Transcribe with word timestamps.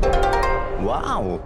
Wow. 0.00 1.40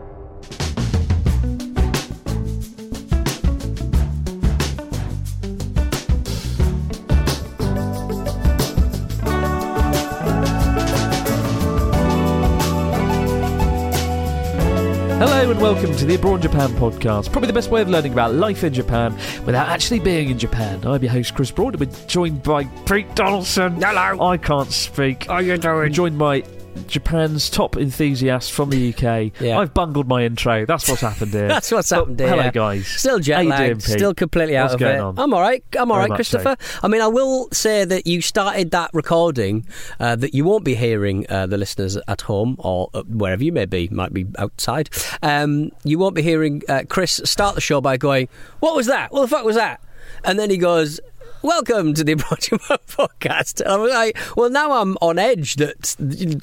Hello 15.19 15.51
and 15.51 15.61
welcome 15.61 15.95
to 15.97 16.05
the 16.05 16.17
Abroad 16.17 16.43
Japan 16.43 16.71
podcast. 16.71 17.31
Probably 17.31 17.47
the 17.47 17.53
best 17.53 17.71
way 17.71 17.81
of 17.81 17.89
learning 17.89 18.13
about 18.13 18.35
life 18.35 18.65
in 18.65 18.75
Japan 18.75 19.15
without 19.47 19.69
actually 19.69 20.01
being 20.01 20.31
in 20.31 20.39
Japan. 20.39 20.85
I'm 20.85 21.01
your 21.03 21.13
host, 21.13 21.35
Chris 21.35 21.51
Broad. 21.53 21.81
and 21.81 21.87
We're 21.89 22.07
joined 22.09 22.43
by 22.43 22.65
Pete 22.65 23.15
Donaldson. 23.15 23.81
Hello. 23.81 24.21
I 24.27 24.37
can't 24.37 24.71
speak. 24.73 25.25
How 25.27 25.35
are 25.35 25.43
you 25.43 25.53
We're 25.53 25.57
doing? 25.59 25.93
joined 25.93 26.19
by 26.19 26.43
Japan's 26.87 27.51
top 27.51 27.77
enthusiast 27.77 28.53
from 28.53 28.71
the 28.71 28.95
UK. 28.95 29.41
Yeah. 29.41 29.59
I've 29.59 29.75
bungled 29.75 30.09
my 30.09 30.25
intro. 30.25 30.65
That's 30.67 30.89
what's 30.89 31.01
happened 31.03 31.33
here. 31.33 31.49
That's 31.49 31.71
what's 31.71 31.91
But 31.91 31.99
happened 31.99 32.21
here. 32.21 32.29
Hello, 32.29 32.51
guys. 32.51 32.87
Still 32.87 33.19
jet 33.19 33.45
lagged, 33.47 33.83
still 33.83 34.15
completely 34.15 34.57
out 34.57 34.65
What's 34.65 34.75
of 34.75 34.81
going 34.81 34.97
it. 34.97 35.01
on? 35.01 35.19
I'm 35.19 35.35
all 35.35 35.41
right. 35.41 35.63
I'm 35.79 35.91
all 35.91 35.99
Very 35.99 36.11
right, 36.11 36.17
Christopher. 36.17 36.57
I 36.83 36.89
mean, 36.89 37.01
I 37.01 37.07
will 37.09 37.49
say 37.53 37.85
that 37.85 38.07
you 38.07 38.21
started 38.23 38.71
that 38.73 38.91
recording 38.93 39.67
uh, 40.01 40.17
that 40.17 40.35
you 40.35 40.45
won't 40.45 40.65
be 40.65 40.75
hearing 40.75 41.27
uh, 41.29 41.47
the 41.47 41.59
listeners 41.59 41.97
at 42.09 42.23
home 42.23 42.57
or 42.59 42.91
uh, 42.95 43.03
wherever 43.03 43.43
you 43.45 43.53
may 43.53 43.67
be, 43.67 43.89
might 43.89 44.13
be 44.13 44.27
outside. 44.39 44.91
Um, 45.23 45.71
you 45.85 45.99
won't 45.99 46.15
be 46.15 46.23
hearing 46.23 46.63
uh, 46.69 46.83
Chris 46.89 47.21
start 47.25 47.55
the 47.55 47.61
show 47.61 47.81
by 47.81 47.97
going, 47.97 48.29
"What 48.61 48.75
was 48.75 48.87
that? 48.87 49.13
What 49.13 49.23
the 49.23 49.29
fuck 49.29 49.45
was 49.45 49.57
that?" 49.57 49.81
And 50.25 50.39
then 50.39 50.51
he 50.51 50.57
goes. 50.57 51.01
Welcome 51.43 51.95
to 51.95 52.05
the 52.05 52.13
Approaching 52.13 52.59
podcast. 52.61 53.67
I 53.67 53.77
was 53.77 53.91
like, 53.91 54.17
well, 54.37 54.49
now 54.49 54.81
I'm 54.81 54.97
on 55.01 55.19
edge 55.19 55.57
that 55.57 55.87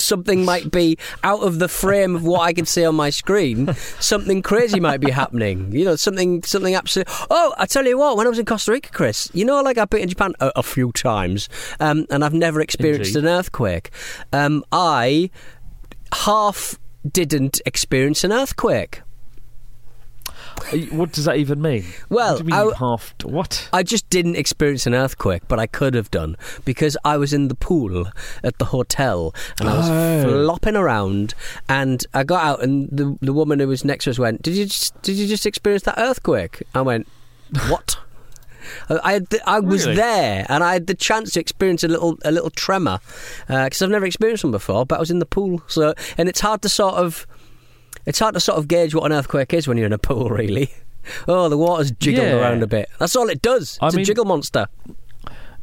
something 0.02 0.44
might 0.44 0.72
be 0.72 0.98
out 1.24 1.40
of 1.40 1.60
the 1.60 1.70
frame 1.70 2.18
of 2.18 2.26
what 2.26 2.42
I 2.42 2.52
can 2.52 2.66
see 2.66 2.84
on 2.84 2.96
my 2.96 3.10
screen. 3.10 3.74
Something 4.02 4.42
crazy 4.42 4.82
might 4.82 5.00
be 5.00 5.10
happening. 5.12 5.72
You 5.72 5.86
know, 5.86 5.96
something, 5.96 6.44
something 6.44 6.76
absolutely. 6.76 7.14
Oh, 7.30 7.54
I 7.58 7.66
tell 7.66 7.86
you 7.86 7.98
what, 7.98 8.18
when 8.18 8.28
I 8.28 8.30
was 8.30 8.40
in 8.40 8.46
Costa 8.46 8.74
Rica, 8.74 8.90
Chris, 8.92 9.30
you 9.34 9.46
know, 9.46 9.62
like 9.62 9.78
I've 9.78 9.90
been 9.90 10.02
in 10.02 10.10
Japan 10.10 10.34
a, 10.42 10.52
a 10.58 10.64
few 10.64 10.92
times, 10.92 11.48
um, 11.80 12.06
and 12.10 12.26
I've 12.26 12.34
never 12.34 12.60
experienced 12.60 13.16
Indeed. 13.16 13.30
an 13.30 13.36
earthquake. 13.38 13.92
Um, 14.34 14.66
I 14.74 15.30
half 16.12 16.78
didn't 17.10 17.62
experience 17.66 18.26
an 18.26 18.34
earthquake. 18.34 19.02
Uh, 20.74 20.78
What 20.92 21.12
does 21.12 21.26
that 21.26 21.38
even 21.38 21.62
mean? 21.62 21.86
Well, 22.10 22.34
what 22.36 22.44
do 22.46 22.52
you 22.54 22.58
mean 22.64 22.74
I- 22.74 22.78
half? 22.78 23.14
What? 23.24 23.70
I 23.74 23.84
just 23.84 24.10
didn't 24.10 24.36
experience 24.36 24.86
an 24.86 24.94
earthquake, 24.94 25.44
but 25.48 25.60
I 25.60 25.68
could 25.68 25.94
have 25.96 26.12
done 26.12 26.36
because 26.66 26.96
I 27.06 27.18
was 27.18 27.34
in 27.34 27.48
the 27.48 27.56
pool 27.56 28.08
at 28.44 28.58
the 28.60 28.66
hotel 28.66 29.34
and 29.60 29.70
I 29.70 29.78
was 29.78 29.90
Oh. 29.90 30.44
flopping 30.44 30.76
around. 30.76 31.34
And 31.68 32.06
I 32.14 32.24
got 32.24 32.44
out, 32.44 32.64
and 32.64 32.90
the 32.92 33.18
the 33.22 33.34
woman 33.34 33.60
who 33.60 33.68
was 33.68 33.84
next 33.86 34.04
to 34.06 34.12
us 34.12 34.20
went, 34.20 34.42
"Did 34.42 34.56
you 34.56 34.66
just, 34.66 35.00
did 35.02 35.16
you 35.16 35.28
just 35.28 35.46
experience 35.46 35.84
that 35.84 35.96
earthquake?" 35.98 36.64
I 36.76 36.82
went, 36.82 37.08
"What?" 37.68 37.98
I- 38.90 39.20
the, 39.20 39.40
I 39.50 39.60
was 39.60 39.86
Really? 39.86 39.96
there, 39.98 40.46
and 40.50 40.64
I 40.64 40.74
had 40.74 40.88
the 40.88 40.94
chance 40.94 41.32
to 41.32 41.40
experience 41.40 41.84
a 41.84 41.88
little 41.88 42.18
a 42.24 42.32
little 42.32 42.50
tremor 42.52 43.00
because 43.48 43.82
I've 43.82 43.90
never 43.90 44.06
experienced 44.06 44.44
one 44.44 44.52
before. 44.52 44.86
But 44.86 44.98
I 44.98 45.00
was 45.00 45.12
in 45.12 45.20
the 45.20 45.26
pool, 45.26 45.62
so 45.68 45.94
and 46.18 46.30
it's 46.30 46.42
hard 46.42 46.62
to 46.64 46.70
sort 46.70 46.96
of 46.96 47.26
it's 48.10 48.20
hard 48.20 48.34
to 48.34 48.40
sort 48.42 48.58
of 48.58 48.68
gauge 48.68 48.94
what 48.96 49.06
an 49.06 49.14
earthquake 49.14 49.54
is 49.54 49.68
when 49.68 49.78
you're 49.78 49.86
in 49.86 49.94
a 49.94 49.98
pool, 49.98 50.30
really. 50.30 50.72
Oh, 51.28 51.48
the 51.50 51.58
water's 51.58 51.90
jiggling 51.92 52.28
Yeah. 52.28 52.36
around 52.40 52.62
a 52.62 52.68
bit. 52.68 52.88
That's 53.00 53.16
all 53.16 53.30
it 53.30 53.42
does. 53.42 53.80
I 53.82 53.88
It's 53.88 53.96
mean- 53.96 54.04
a 54.04 54.06
jiggle 54.06 54.26
monster. 54.26 54.68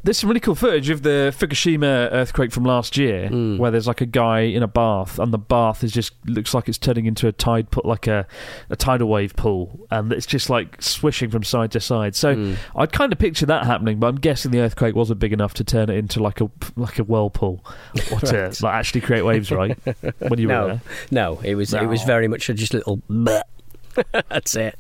There's 0.06 0.18
some 0.18 0.28
really 0.30 0.40
cool 0.40 0.54
footage 0.54 0.88
of 0.88 1.02
the 1.02 1.34
Fukushima 1.36 2.08
earthquake 2.12 2.52
from 2.52 2.62
last 2.64 2.96
year, 2.96 3.26
Hmm. 3.28 3.58
where 3.58 3.70
there's 3.72 3.88
like 3.88 4.00
a 4.00 4.06
guy 4.06 4.40
in 4.40 4.62
a 4.62 4.68
bath, 4.68 5.18
and 5.18 5.32
the 5.34 5.38
bath 5.38 5.82
is 5.82 5.90
just 5.92 6.12
looks 6.26 6.54
like 6.54 6.68
it's 6.68 6.78
turning 6.78 7.06
into 7.06 7.26
a 7.26 7.32
tide 7.32 7.70
put 7.72 7.84
like 7.84 8.06
a, 8.06 8.24
a 8.70 8.76
tidal 8.76 9.08
wave 9.08 9.34
pool, 9.34 9.86
and 9.90 10.12
it's 10.12 10.24
just 10.24 10.48
like 10.48 10.80
swishing 10.80 11.28
from 11.28 11.42
side 11.42 11.72
to 11.72 11.80
side. 11.80 12.14
So 12.14 12.34
Hmm. 12.36 12.54
I'd 12.76 12.92
kind 12.92 13.12
of 13.12 13.18
picture 13.18 13.46
that 13.46 13.66
happening, 13.66 13.98
but 13.98 14.06
I'm 14.06 14.16
guessing 14.20 14.52
the 14.52 14.60
earthquake 14.60 14.94
wasn't 14.94 15.18
big 15.18 15.32
enough 15.32 15.54
to 15.54 15.64
turn 15.64 15.90
it 15.90 15.96
into 15.96 16.22
like 16.22 16.40
a 16.40 16.48
like 16.76 16.98
a 17.00 17.04
whirlpool, 17.04 17.64
or 18.12 18.20
to 18.20 18.42
Right. 18.42 18.62
like 18.62 18.74
actually 18.74 19.00
create 19.00 19.22
waves, 19.24 19.50
right? 19.50 19.76
when 20.20 20.38
you 20.38 20.46
were 20.46 20.54
No, 20.54 20.66
there. 20.68 20.80
no, 21.10 21.40
it 21.42 21.56
was 21.56 21.74
it 21.74 21.86
was 21.88 22.04
very 22.04 22.28
much 22.28 22.48
a 22.48 22.54
just 22.54 22.72
little. 22.72 23.02
That's 24.28 24.54
it. 24.54 24.78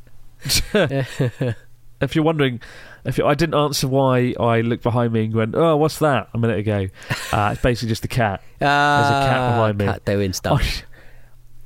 if 0.72 2.14
you're 2.14 2.24
wondering, 2.24 2.60
if 3.06 3.20
I 3.20 3.34
didn't 3.34 3.54
answer 3.54 3.88
why 3.88 4.34
I 4.38 4.60
looked 4.60 4.82
behind 4.82 5.12
me 5.12 5.24
and 5.24 5.34
went, 5.34 5.54
"Oh, 5.54 5.76
what's 5.76 5.98
that?" 6.00 6.28
a 6.34 6.38
minute 6.38 6.58
ago, 6.58 6.88
uh, 7.32 7.50
it's 7.52 7.62
basically 7.62 7.88
just 7.88 8.04
a 8.04 8.08
cat. 8.08 8.42
There's 8.58 8.70
a 9.24 9.28
cat 9.28 9.52
behind 9.52 9.78
me. 9.78 9.84
Cat 9.84 10.04
doing 10.04 10.32
stuff. 10.32 10.82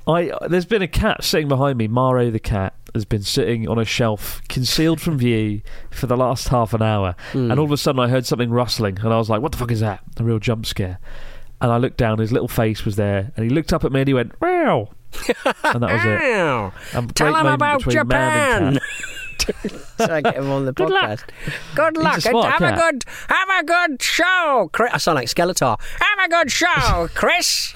I, 0.06 0.30
I 0.30 0.48
there's 0.48 0.66
been 0.66 0.82
a 0.82 0.88
cat 0.88 1.24
sitting 1.24 1.48
behind 1.48 1.78
me. 1.78 1.88
Maro 1.88 2.30
the 2.30 2.40
cat 2.40 2.74
has 2.94 3.04
been 3.04 3.22
sitting 3.22 3.68
on 3.68 3.78
a 3.78 3.84
shelf, 3.84 4.42
concealed 4.48 5.00
from 5.00 5.18
view, 5.18 5.62
for 5.90 6.06
the 6.06 6.16
last 6.16 6.48
half 6.48 6.74
an 6.74 6.82
hour. 6.82 7.14
Hmm. 7.32 7.50
And 7.50 7.58
all 7.60 7.66
of 7.66 7.72
a 7.72 7.76
sudden, 7.76 8.00
I 8.00 8.08
heard 8.08 8.26
something 8.26 8.50
rustling, 8.50 8.98
and 8.98 9.12
I 9.12 9.18
was 9.18 9.30
like, 9.30 9.40
"What 9.40 9.52
the 9.52 9.58
fuck 9.58 9.70
is 9.70 9.80
that?" 9.80 10.00
A 10.18 10.24
real 10.24 10.38
jump 10.38 10.66
scare. 10.66 10.98
And 11.62 11.70
I 11.70 11.76
looked 11.76 11.98
down. 11.98 12.18
His 12.18 12.32
little 12.32 12.48
face 12.48 12.84
was 12.84 12.96
there, 12.96 13.32
and 13.36 13.44
he 13.44 13.50
looked 13.50 13.72
up 13.72 13.84
at 13.84 13.92
me 13.92 14.00
and 14.00 14.08
he 14.08 14.14
went, 14.14 14.40
"Meow," 14.40 14.90
and 15.64 15.82
that 15.82 15.92
was 15.92 16.04
it. 16.04 17.14
Tell 17.14 17.34
him 17.34 17.46
about 17.46 17.84
between 17.84 18.08
man 18.08 18.62
and 18.62 18.74
Japan. 18.74 18.90
so 19.98 20.04
I 20.14 20.20
get 20.20 20.36
him 20.36 20.50
on 20.50 20.64
the 20.66 20.72
Good 20.72 20.90
luck. 20.90 21.10
podcast. 21.10 21.24
Good 21.74 21.96
He's 21.96 22.04
luck. 22.04 22.26
and 22.26 22.44
have 22.44 22.58
cat. 22.58 22.72
a 22.74 22.76
good 22.92 23.04
have 23.28 23.48
a 23.60 23.64
good 23.64 24.02
show. 24.02 24.70
Chris. 24.72 24.90
I 24.92 24.98
sound 24.98 25.16
like 25.16 25.28
Skeletor. 25.28 25.78
Have 26.00 26.26
a 26.26 26.28
good 26.28 26.50
show, 26.50 27.08
Chris. 27.14 27.74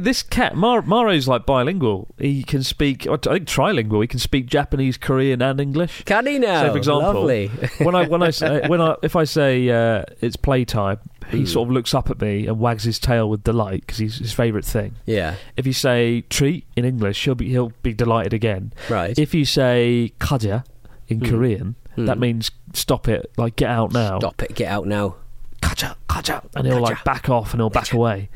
This 0.00 0.22
cat, 0.22 0.54
Mar- 0.56 0.82
Maro's 0.82 1.28
like 1.28 1.46
bilingual. 1.46 2.08
He 2.18 2.42
can 2.42 2.62
speak, 2.62 3.06
I 3.06 3.16
think 3.16 3.46
trilingual. 3.48 4.00
He 4.02 4.06
can 4.06 4.18
speak 4.20 4.46
Japanese, 4.46 4.96
Korean, 4.96 5.42
and 5.42 5.60
English. 5.60 6.02
Can 6.04 6.26
he 6.26 6.38
now? 6.38 6.62
So, 6.62 6.70
for 6.72 6.76
example, 6.78 7.12
Lovely. 7.22 7.48
when 7.78 7.94
I 7.94 8.06
when 8.06 8.22
I 8.22 8.30
say, 8.30 8.66
when 8.68 8.80
I 8.80 8.96
if 9.02 9.16
I 9.16 9.24
say 9.24 9.68
uh, 9.70 10.04
it's 10.20 10.36
playtime, 10.36 10.98
he 11.30 11.38
Hmm. 11.40 11.44
sort 11.46 11.68
of 11.68 11.72
looks 11.74 11.92
up 11.94 12.10
at 12.10 12.20
me 12.20 12.46
and 12.46 12.58
wags 12.60 12.84
his 12.84 12.98
tail 12.98 13.28
with 13.28 13.42
delight 13.44 13.80
because 13.82 13.98
he's 13.98 14.18
his 14.18 14.32
favourite 14.32 14.64
thing. 14.64 14.94
yeah. 15.06 15.34
If 15.56 15.66
you 15.66 15.72
say 15.72 16.22
treat 16.30 16.64
in 16.76 16.84
English, 16.84 17.24
he'll 17.24 17.34
be 17.34 17.48
he'll 17.48 17.72
be 17.82 17.92
delighted 17.94 18.32
again. 18.32 18.72
Right. 18.88 19.18
If 19.18 19.34
you 19.34 19.44
say 19.44 20.12
kaja 20.20 20.64
in 21.08 21.20
Hmm. 21.20 21.26
Korean, 21.26 21.74
that 21.96 22.14
Hmm. 22.16 22.20
means 22.20 22.50
stop 22.74 23.08
it, 23.08 23.30
like 23.36 23.56
get 23.56 23.70
out 23.70 23.92
now. 23.92 24.18
Stop 24.18 24.42
it. 24.42 24.54
Get 24.54 24.68
out 24.70 24.86
now. 24.86 25.16
Kaja, 25.62 25.96
kaja, 26.08 26.42
and 26.54 26.66
he'll 26.66 26.80
like 26.80 27.02
back 27.02 27.28
off 27.30 27.52
and 27.52 27.60
he'll 27.60 27.70
back 27.70 27.92
away. 27.98 28.28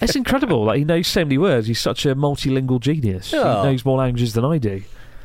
It's 0.00 0.16
incredible. 0.16 0.64
Like 0.64 0.78
he 0.78 0.84
knows 0.84 1.06
so 1.06 1.24
many 1.24 1.38
words. 1.38 1.66
He's 1.68 1.80
such 1.80 2.06
a 2.06 2.14
multilingual 2.16 2.80
genius. 2.80 3.32
Oh. 3.34 3.62
He 3.62 3.68
knows 3.68 3.84
more 3.84 3.98
languages 3.98 4.32
than 4.32 4.44
I 4.44 4.58
do. 4.58 4.82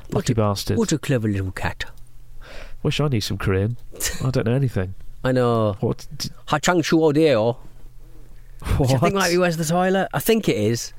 What 0.09 0.15
Lucky 0.29 0.33
a- 0.33 0.35
bastard. 0.35 0.77
What 0.77 0.91
a 0.91 0.97
clever 0.97 1.27
little 1.27 1.51
cat. 1.51 1.85
Wish 2.83 2.99
I 2.99 3.07
knew 3.07 3.21
some 3.21 3.37
Korean. 3.37 3.77
I 4.23 4.29
don't 4.29 4.45
know 4.45 4.53
anything. 4.53 4.93
I 5.27 5.31
know. 5.33 5.75
What? 5.81 6.07
d- 6.17 6.29
Hachang 6.47 6.83
Shu 6.83 7.03
Audio. 7.03 7.57
what? 8.77 8.87
Do 8.87 8.93
you 8.93 8.99
think 8.99 9.15
might 9.15 9.29
be 9.31 9.37
where's 9.37 9.57
the 9.57 9.65
toilet? 9.65 10.07
I 10.13 10.19
think 10.19 10.47
it 10.49 10.55
is. 10.57 10.93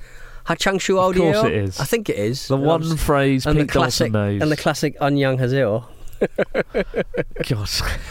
Ha 0.44 0.54
Hachang 0.54 0.80
Shu 0.80 0.98
Of 0.98 1.16
course 1.16 1.44
it 1.44 1.52
is. 1.52 1.80
I 1.80 1.84
think 1.84 2.08
it 2.08 2.16
is. 2.16 2.48
the 2.48 2.54
And 2.56 2.64
one 2.64 2.96
phrase 2.96 3.46
and 3.46 3.56
the 3.58 3.64
Pete 3.64 3.72
Dawson 3.72 3.80
classic 3.82 4.12
knows. 4.12 4.42
and 4.42 4.50
the 4.52 4.56
classic 4.56 4.98
Anyang 5.00 5.38
Hazeo. 5.38 5.84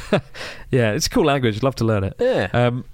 God. 0.12 0.22
yeah, 0.72 0.92
it's 0.94 1.08
a 1.08 1.10
cool 1.10 1.25
language. 1.25 1.58
I'd 1.58 1.64
love 1.64 1.75
to 1.75 1.86
learn 1.86 2.04
it. 2.04 2.16
Yeah. 2.19 2.48
Um, 2.54 2.86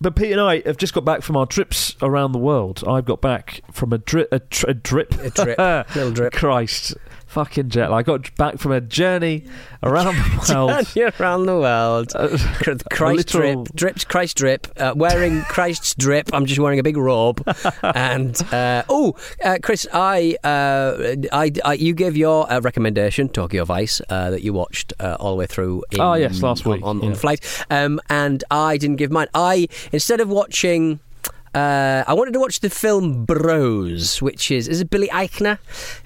but 0.00 0.14
Pete 0.16 0.32
and 0.32 0.40
I 0.40 0.60
have 0.66 0.76
just 0.76 0.92
got 0.94 1.04
back 1.04 1.22
from 1.22 1.36
our 1.36 1.46
trips 1.46 1.96
around 2.02 2.32
the 2.32 2.38
world. 2.38 2.82
I've 2.86 3.04
got 3.06 3.20
back 3.20 3.60
from 3.72 3.92
a, 3.92 3.98
dri- 3.98 4.26
a, 4.30 4.38
tr- 4.40 4.68
a 4.70 4.74
drip. 4.74 5.14
A 5.20 5.30
drip. 5.30 5.58
Little 5.94 6.12
drip. 6.12 6.32
Christ. 6.34 6.94
Fucking 7.36 7.68
jet. 7.68 7.92
I 7.92 8.02
got 8.02 8.34
back 8.36 8.56
from 8.58 8.72
a 8.72 8.80
journey 8.80 9.44
around 9.82 10.14
the 10.16 10.54
world. 10.54 10.86
Journey 10.86 11.12
around 11.20 11.44
the 11.44 11.58
world. 11.58 12.12
Uh, 12.66 12.76
Christ 12.90 13.34
literal- 13.34 13.64
drip, 13.64 13.76
drips 13.76 14.04
Christ 14.04 14.36
drip, 14.38 14.66
uh, 14.78 14.94
wearing 14.96 15.42
Christ's 15.42 15.94
drip. 15.94 16.30
I'm 16.32 16.46
just 16.46 16.58
wearing 16.58 16.78
a 16.78 16.82
big 16.82 16.96
robe, 16.96 17.46
and 17.82 18.34
uh, 18.52 18.82
oh, 18.88 19.14
uh, 19.44 19.58
Chris, 19.62 19.86
I, 19.92 20.36
uh, 20.42 21.14
I, 21.32 21.52
I, 21.64 21.74
you 21.74 21.92
gave 21.94 22.16
your 22.16 22.50
uh, 22.50 22.60
recommendation, 22.60 23.28
Tokyo 23.28 23.64
Vice, 23.66 24.00
uh, 24.08 24.30
that 24.30 24.42
you 24.42 24.52
watched 24.54 24.94
uh, 24.98 25.16
all 25.20 25.32
the 25.32 25.36
way 25.36 25.46
through. 25.46 25.84
In, 25.92 26.00
Oh, 26.00 26.14
yes, 26.14 26.40
last 26.42 26.66
on- 26.66 26.72
week, 26.72 26.82
on, 26.84 27.02
on 27.02 27.10
yeah. 27.10 27.14
flight, 27.14 27.64
um, 27.70 28.00
and 28.08 28.42
I 28.50 28.78
didn't 28.78 28.96
give 28.96 29.10
mine. 29.12 29.28
I 29.34 29.68
instead 29.92 30.20
of 30.20 30.28
watching. 30.30 31.00
Uh, 31.56 32.04
I 32.06 32.12
wanted 32.12 32.32
to 32.34 32.38
watch 32.40 32.60
the 32.60 32.68
film 32.68 33.24
Bros, 33.24 34.20
which 34.20 34.50
is 34.50 34.68
is 34.68 34.82
it 34.82 34.90
Billy 34.90 35.08
Eichner 35.08 35.58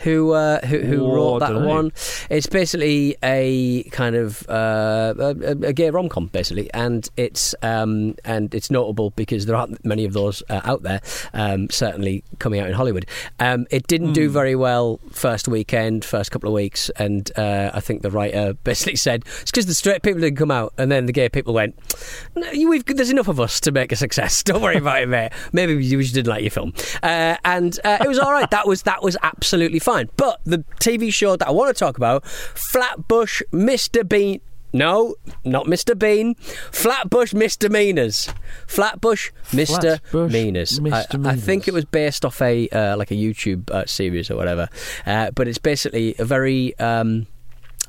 who 0.04 0.30
uh, 0.32 0.60
who, 0.64 0.78
who 0.78 1.12
wrote 1.12 1.40
that 1.40 1.54
one. 1.66 1.92
It's 2.30 2.46
basically 2.46 3.16
a 3.22 3.82
kind 3.90 4.14
of 4.14 4.48
uh, 4.48 5.14
a, 5.18 5.28
a- 5.50 5.72
gay 5.72 5.90
rom 5.90 6.08
com, 6.08 6.26
basically, 6.28 6.72
and 6.72 7.08
it's 7.16 7.54
um, 7.62 8.14
and 8.24 8.54
it's 8.54 8.70
notable 8.70 9.10
because 9.10 9.46
there 9.46 9.56
aren't 9.56 9.84
many 9.84 10.04
of 10.04 10.12
those 10.12 10.40
uh, 10.48 10.60
out 10.62 10.84
there. 10.84 11.00
Um, 11.34 11.68
certainly 11.68 12.22
coming 12.38 12.60
out 12.60 12.68
in 12.68 12.74
Hollywood. 12.74 13.06
Um, 13.40 13.66
it 13.72 13.88
didn't 13.88 14.12
do 14.12 14.30
very 14.30 14.54
well 14.54 15.00
first 15.10 15.48
weekend, 15.48 16.04
first 16.04 16.30
couple 16.30 16.48
of 16.48 16.54
weeks, 16.54 16.90
and 16.90 17.28
uh, 17.36 17.72
I 17.74 17.80
think 17.80 18.02
the 18.02 18.10
writer 18.12 18.52
basically 18.64 18.96
said 18.96 19.24
it's 19.42 19.50
because 19.50 19.66
the 19.66 19.74
straight 19.74 20.02
people 20.02 20.20
didn't 20.20 20.38
come 20.38 20.52
out, 20.52 20.72
and 20.78 20.92
then 20.92 21.06
the 21.06 21.12
gay 21.12 21.28
people 21.28 21.54
went, 21.54 21.76
no, 22.36 22.48
we've, 22.68 22.84
"There's 22.84 23.10
enough 23.10 23.26
of 23.28 23.40
us 23.40 23.58
to 23.62 23.72
make 23.72 23.90
a 23.90 23.96
success. 23.96 24.42
Don't 24.50 24.62
worry 24.62 24.76
about 24.76 25.02
it, 25.02 25.08
mate. 25.08 25.32
Maybe 25.52 25.84
you 25.84 26.00
just 26.02 26.14
didn't 26.14 26.28
like 26.28 26.42
your 26.42 26.50
film." 26.50 26.72
Uh, 27.02 27.36
and 27.44 27.78
uh, 27.84 27.98
it 28.00 28.08
was 28.08 28.18
all 28.18 28.32
right. 28.32 28.50
That 28.50 28.66
was 28.66 28.82
that 28.82 29.02
was 29.02 29.16
absolutely 29.22 29.78
fine. 29.78 30.08
But 30.16 30.40
the 30.44 30.58
TV 30.80 31.12
show 31.12 31.36
that 31.36 31.48
I 31.48 31.50
want 31.50 31.74
to 31.74 31.78
talk 31.78 31.96
about, 31.96 32.24
Flatbush 32.26 33.42
Mr. 33.52 34.08
Bean. 34.08 34.40
No, 34.72 35.16
not 35.44 35.66
Mr. 35.66 35.98
Bean. 35.98 36.34
Flatbush 36.70 37.32
Misdemeanors. 37.32 38.32
Flatbush 38.68 39.30
Flatbush 39.42 39.92
Misdemeanors. 40.12 40.80
I, 40.80 41.06
I 41.24 41.36
think 41.36 41.66
it 41.66 41.74
was 41.74 41.84
based 41.84 42.24
off 42.24 42.40
a 42.40 42.68
uh, 42.68 42.96
like 42.96 43.10
a 43.10 43.14
YouTube 43.14 43.68
uh, 43.70 43.84
series 43.86 44.30
or 44.30 44.36
whatever. 44.36 44.68
Uh, 45.06 45.30
but 45.32 45.48
it's 45.48 45.58
basically 45.58 46.14
a 46.18 46.24
very. 46.24 46.78
Um, 46.78 47.26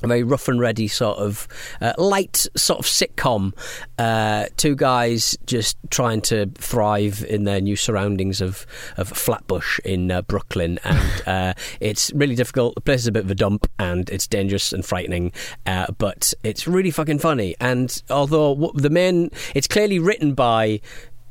a 0.02 0.08
very 0.08 0.22
rough 0.22 0.48
and 0.48 0.60
ready 0.60 0.88
sort 0.88 1.18
of 1.18 1.48
uh, 1.80 1.92
light 1.98 2.46
sort 2.56 2.80
of 2.80 2.86
sitcom. 2.86 3.52
Uh, 3.98 4.46
two 4.56 4.74
guys 4.74 5.36
just 5.46 5.76
trying 5.90 6.20
to 6.22 6.46
thrive 6.58 7.24
in 7.28 7.44
their 7.44 7.60
new 7.60 7.76
surroundings 7.76 8.40
of, 8.40 8.66
of 8.96 9.08
Flatbush 9.08 9.78
in 9.84 10.10
uh, 10.10 10.22
Brooklyn, 10.22 10.78
and 10.84 11.22
uh, 11.26 11.54
it's 11.80 12.12
really 12.12 12.34
difficult. 12.34 12.74
The 12.74 12.80
place 12.80 13.00
is 13.00 13.06
a 13.06 13.12
bit 13.12 13.24
of 13.24 13.30
a 13.30 13.34
dump, 13.34 13.70
and 13.78 14.08
it's 14.10 14.26
dangerous 14.26 14.72
and 14.72 14.84
frightening, 14.84 15.32
uh, 15.66 15.86
but 15.98 16.34
it's 16.42 16.66
really 16.66 16.90
fucking 16.90 17.18
funny. 17.18 17.54
And 17.60 18.02
although 18.10 18.54
w- 18.54 18.72
the 18.74 18.90
main, 18.90 19.30
it's 19.54 19.68
clearly 19.68 19.98
written 19.98 20.34
by 20.34 20.80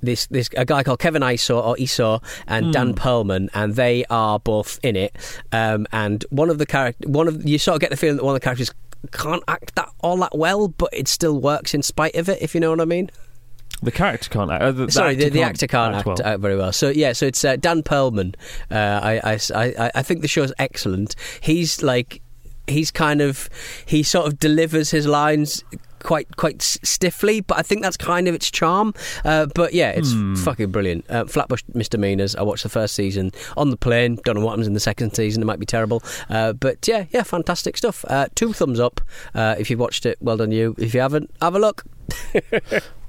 this 0.01 0.27
this 0.27 0.49
a 0.57 0.65
guy 0.65 0.83
called 0.83 0.99
Kevin 0.99 1.21
Iso 1.21 1.63
or 1.63 1.75
Iso 1.75 2.23
and 2.47 2.73
Dan 2.73 2.93
Perlman, 2.93 3.49
and 3.53 3.75
they 3.75 4.05
are 4.09 4.39
both 4.39 4.79
in 4.83 4.95
it. 4.95 5.15
Um, 5.51 5.87
and 5.91 6.25
one 6.29 6.49
of 6.49 6.57
the 6.57 6.65
character, 6.65 7.07
one 7.07 7.27
of 7.27 7.47
you 7.47 7.57
sort 7.57 7.75
of 7.75 7.81
get 7.81 7.89
the 7.89 7.97
feeling 7.97 8.17
that 8.17 8.23
one 8.23 8.35
of 8.35 8.41
the 8.41 8.43
characters 8.43 8.73
can't 9.11 9.43
act 9.47 9.75
that 9.75 9.89
all 10.01 10.17
that 10.17 10.37
well, 10.37 10.67
but 10.67 10.89
it 10.93 11.07
still 11.07 11.39
works 11.39 11.73
in 11.73 11.81
spite 11.81 12.15
of 12.15 12.29
it. 12.29 12.41
If 12.41 12.53
you 12.53 12.61
know 12.61 12.69
what 12.71 12.81
I 12.81 12.85
mean. 12.85 13.09
The 13.83 13.91
character 13.91 14.29
can't 14.29 14.51
act. 14.51 14.61
Uh, 14.61 14.71
the, 14.71 14.85
the 14.85 14.91
Sorry, 14.91 15.13
actor 15.13 15.23
the, 15.23 15.29
the 15.31 15.41
actor 15.41 15.65
can't 15.65 15.95
act, 15.95 16.05
well. 16.05 16.17
out 16.23 16.39
very 16.39 16.55
well. 16.55 16.71
So 16.71 16.89
yeah, 16.89 17.13
so 17.13 17.25
it's 17.25 17.43
uh, 17.43 17.55
Dan 17.55 17.81
Perlman. 17.81 18.35
Uh, 18.69 18.75
I, 18.75 19.21
I, 19.23 19.39
I, 19.55 19.91
I 19.95 20.03
think 20.03 20.21
the 20.21 20.27
show's 20.27 20.53
excellent. 20.59 21.15
He's 21.41 21.81
like, 21.81 22.21
he's 22.67 22.91
kind 22.91 23.21
of, 23.21 23.49
he 23.85 24.03
sort 24.03 24.27
of 24.27 24.37
delivers 24.37 24.91
his 24.91 25.07
lines 25.07 25.63
quite 26.03 26.35
quite 26.37 26.61
s- 26.61 26.77
stiffly, 26.83 27.41
but 27.41 27.57
I 27.57 27.61
think 27.61 27.81
that's 27.81 27.97
kind 27.97 28.27
of 28.27 28.35
its 28.35 28.49
charm. 28.51 28.93
Uh, 29.25 29.45
but 29.55 29.73
yeah, 29.73 29.91
it's 29.91 30.11
Hmm. 30.13 30.35
fucking 30.35 30.71
brilliant. 30.71 31.05
Uh, 31.09 31.25
Flatbush 31.25 31.61
Misdemeanors. 31.73 32.35
I 32.35 32.41
watched 32.43 32.63
the 32.63 32.69
first 32.69 32.95
season 32.95 33.31
on 33.57 33.69
the 33.69 33.77
plane. 33.77 34.17
Don't 34.25 34.35
know 34.35 34.41
what 34.45 34.51
happens 34.51 34.67
in 34.67 34.73
the 34.73 34.79
second 34.79 35.15
season. 35.15 35.41
It 35.41 35.45
might 35.45 35.59
be 35.59 35.65
terrible. 35.65 36.03
Uh, 36.29 36.53
but 36.53 36.87
yeah, 36.87 37.05
yeah, 37.11 37.23
fantastic 37.23 37.77
stuff. 37.77 38.03
Uh, 38.09 38.27
two 38.35 38.53
thumbs 38.53 38.79
up 38.79 39.01
uh, 39.35 39.55
if 39.57 39.69
you've 39.69 39.79
watched 39.79 40.05
it. 40.05 40.17
Well 40.21 40.37
done 40.37 40.51
you. 40.51 40.75
If 40.77 40.93
you 40.93 41.01
haven't, 41.01 41.29
have 41.41 41.55
a 41.55 41.59
look. 41.59 41.83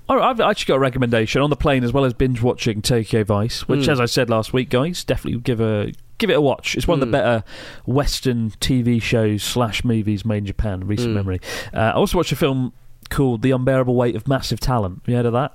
Right, 0.08 0.28
I've 0.28 0.40
actually 0.40 0.72
got 0.72 0.74
a 0.74 0.80
recommendation 0.80 1.40
on 1.40 1.48
the 1.48 1.56
plane 1.56 1.84
as 1.84 1.92
well 1.94 2.04
as 2.04 2.12
binge 2.12 2.42
watching 2.42 2.82
Tokyo 2.82 3.24
Vice, 3.24 3.66
which, 3.66 3.86
Mm. 3.86 3.92
as 3.92 4.00
I 4.00 4.04
said 4.04 4.28
last 4.28 4.52
week, 4.52 4.68
guys, 4.68 5.04
definitely 5.04 5.40
give 5.40 5.58
a 5.60 5.92
give 6.18 6.28
it 6.28 6.34
a 6.34 6.40
watch. 6.40 6.76
It's 6.76 6.86
one 6.86 6.98
of 7.00 7.08
Mm. 7.08 7.10
the 7.10 7.12
better 7.12 7.44
Western 7.86 8.50
TV 8.60 9.00
shows 9.00 9.42
slash 9.42 9.84
movies 9.84 10.24
made 10.24 10.38
in 10.38 10.46
Japan. 10.46 10.86
Recent 10.86 11.10
Mm. 11.12 11.14
memory. 11.14 11.40
Uh, 11.72 11.78
I 11.78 11.92
also 11.92 12.18
watched 12.18 12.30
a 12.32 12.36
film 12.36 12.72
called 13.12 13.42
The 13.42 13.52
Unbearable 13.52 13.94
Weight 13.94 14.16
of 14.16 14.26
Massive 14.26 14.58
Talent. 14.58 15.00
Have 15.02 15.08
you 15.08 15.16
heard 15.16 15.26
of 15.26 15.32
that? 15.34 15.54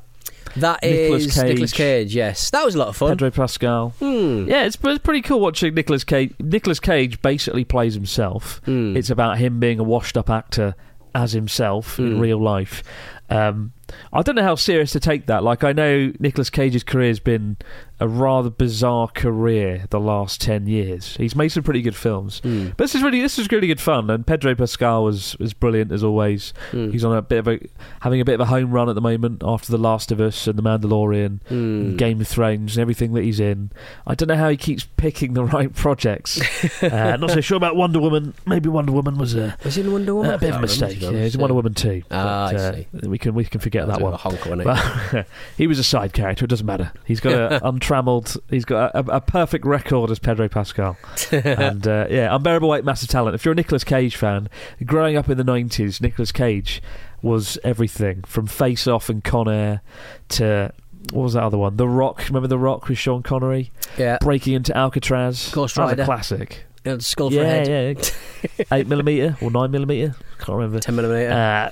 That 0.55 0.81
Nicolas 0.81 1.25
is 1.25 1.33
Cage. 1.35 1.49
Nicolas 1.49 1.73
Cage. 1.73 2.15
Yes, 2.15 2.49
that 2.51 2.63
was 2.63 2.73
a 2.75 2.77
lot 2.79 2.87
of 2.87 2.95
fun. 2.95 3.09
Pedro 3.09 3.31
Pascal. 3.31 3.89
Hmm. 3.99 4.47
Yeah, 4.47 4.63
it's, 4.65 4.77
it's 4.81 4.99
pretty 5.03 5.21
cool 5.21 5.39
watching 5.41 5.73
Nicolas 5.73 6.03
Cage. 6.03 6.33
Nicolas 6.39 6.79
Cage 6.79 7.21
basically 7.21 7.65
plays 7.65 7.93
himself. 7.95 8.61
Hmm. 8.65 8.95
It's 8.95 9.09
about 9.09 9.37
him 9.39 9.59
being 9.59 9.79
a 9.79 9.83
washed-up 9.83 10.29
actor 10.29 10.75
as 11.13 11.33
himself 11.33 11.99
in 11.99 12.15
Mm. 12.17 12.19
real 12.21 12.41
life. 12.41 12.83
Um, 13.29 13.73
I 14.13 14.21
don't 14.21 14.35
know 14.35 14.43
how 14.43 14.55
serious 14.55 14.91
to 14.91 14.99
take 14.99 15.25
that. 15.27 15.43
Like, 15.43 15.63
I 15.63 15.73
know 15.73 16.13
Nicolas 16.19 16.49
Cage's 16.49 16.83
career 16.83 17.07
has 17.09 17.19
been 17.19 17.57
a 17.99 18.07
rather 18.07 18.49
bizarre 18.49 19.07
career 19.07 19.85
the 19.89 19.99
last 19.99 20.39
ten 20.41 20.67
years. 20.67 21.15
He's 21.17 21.35
made 21.35 21.49
some 21.49 21.63
pretty 21.63 21.81
good 21.81 21.95
films, 21.95 22.39
Hmm. 22.39 22.67
but 22.69 22.77
this 22.85 22.95
is 22.95 23.01
really 23.03 23.21
this 23.21 23.39
is 23.39 23.51
really 23.51 23.67
good 23.67 23.79
fun. 23.81 24.09
And 24.09 24.25
Pedro 24.25 24.53
Pascal 24.55 25.03
was 25.03 25.35
was 25.39 25.53
brilliant 25.53 25.91
as 25.91 26.03
always. 26.03 26.53
Hmm. 26.71 26.91
He's 26.91 27.03
on 27.03 27.15
a 27.15 27.21
bit 27.21 27.39
of 27.39 27.47
a 27.47 27.59
having 28.01 28.21
a 28.21 28.25
bit 28.25 28.35
of 28.35 28.41
a 28.41 28.45
home 28.45 28.71
run 28.71 28.89
at 28.89 28.95
the 28.95 29.01
moment 29.01 29.41
after 29.45 29.71
The 29.71 29.77
Last 29.77 30.11
of 30.11 30.19
Us 30.21 30.47
and 30.47 30.57
The 30.57 30.63
Mandalorian. 30.63 31.39
Hmm. 31.47 31.53
and 31.55 31.97
Game 31.97 32.21
of 32.21 32.27
Thrones 32.27 32.77
and 32.77 32.81
everything 32.81 33.13
that 33.13 33.23
he's 33.23 33.39
in. 33.39 33.71
I 34.05 34.13
don't 34.15 34.27
know 34.27 34.35
how 34.35 34.49
he 34.49 34.57
keeps 34.57 34.85
picking 34.97 35.33
the 35.33 35.43
right 35.57 35.73
projects. 35.73 36.39
uh, 36.83 37.17
not 37.19 37.31
so 37.31 37.41
sure 37.41 37.57
about 37.57 37.75
Wonder 37.75 37.99
Woman. 37.99 38.33
Maybe 38.45 38.69
Wonder 38.69 38.91
Woman 38.91 39.17
was 39.17 39.35
a, 39.35 39.57
Was 39.63 39.77
in 39.77 39.91
Wonder 39.91 40.13
Woman? 40.15 40.33
a 40.33 40.37
bit 40.37 40.49
of 40.51 40.57
a 40.57 40.61
mistake. 40.61 41.01
Yeah, 41.01 41.11
he's 41.11 41.35
in 41.35 41.41
Wonder. 41.41 41.53
Woman 41.55 41.73
too. 41.73 42.03
Ah, 42.11 42.51
But, 42.51 42.59
uh. 43.03 43.09
We 43.09 43.17
can 43.17 43.33
we 43.33 43.43
can 43.45 43.59
forget 43.59 43.87
That 43.87 44.01
one. 44.01 44.11
bit 44.13 44.25
of 44.25 44.33
a 44.35 44.51
honk. 44.51 44.63
But 45.11 45.27
he 45.57 45.65
was 45.67 45.79
a 45.79 45.83
side 45.83 46.13
character. 46.13 46.45
It 46.45 46.49
doesn't 46.49 46.65
matter. 46.65 46.91
He's 47.05 47.19
got 47.19 47.33
a 47.33 47.65
untrammeled. 47.87 48.37
He's 48.49 48.65
got 48.65 48.93
a, 48.93 49.15
a 49.15 49.21
perfect 49.21 49.65
record 49.65 50.11
as 50.11 50.19
Pedro 50.19 50.47
Pascal. 50.47 50.97
and 51.31 51.87
uh, 51.87 52.07
yeah, 52.09 52.35
unbearable 52.35 52.69
weight, 52.69 52.83
massive 52.83 53.09
talent. 53.09 53.35
If 53.35 53.45
you're 53.45 53.53
a 53.53 53.55
Nicolas 53.55 53.83
Cage 53.83 54.15
fan, 54.15 54.49
growing 54.85 55.17
up 55.17 55.29
in 55.29 55.37
the 55.37 55.43
'90s, 55.43 56.01
Nicolas 56.01 56.31
Cage 56.31 56.81
was 57.21 57.57
everything 57.63 58.23
from 58.23 58.47
Face 58.47 58.87
Off 58.87 59.09
and 59.09 59.23
Con 59.23 59.49
Air 59.49 59.81
to 60.29 60.71
what 61.11 61.23
was 61.23 61.33
that 61.33 61.43
other 61.43 61.57
one? 61.57 61.77
The 61.77 61.87
Rock. 61.87 62.23
Remember 62.27 62.47
The 62.47 62.57
Rock 62.57 62.87
with 62.87 62.97
Sean 62.97 63.23
Connery 63.23 63.71
yeah. 63.97 64.17
breaking 64.21 64.53
into 64.53 64.75
Alcatraz? 64.75 65.49
Ghost 65.51 65.75
that 65.75 65.83
was 65.83 65.99
a 65.99 66.05
classic. 66.05 66.65
Yeah, 66.83 66.97
skull 66.99 67.29
for 67.29 67.37
a 67.37 67.43
Yeah, 67.43 67.45
head. 67.45 68.11
yeah. 68.57 68.65
Eight 68.71 68.87
millimeter 68.87 69.37
or 69.41 69.51
nine 69.51 69.71
millimeter? 69.71 70.15
Can't 70.39 70.57
remember. 70.57 70.79
10 70.79 70.95
millimeter. 70.95 71.31
Uh, 71.31 71.69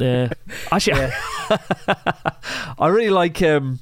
yeah. 0.00 0.28
Actually, 0.72 1.10
I 2.78 2.88
really 2.88 3.10
like. 3.10 3.40
Um, 3.42 3.78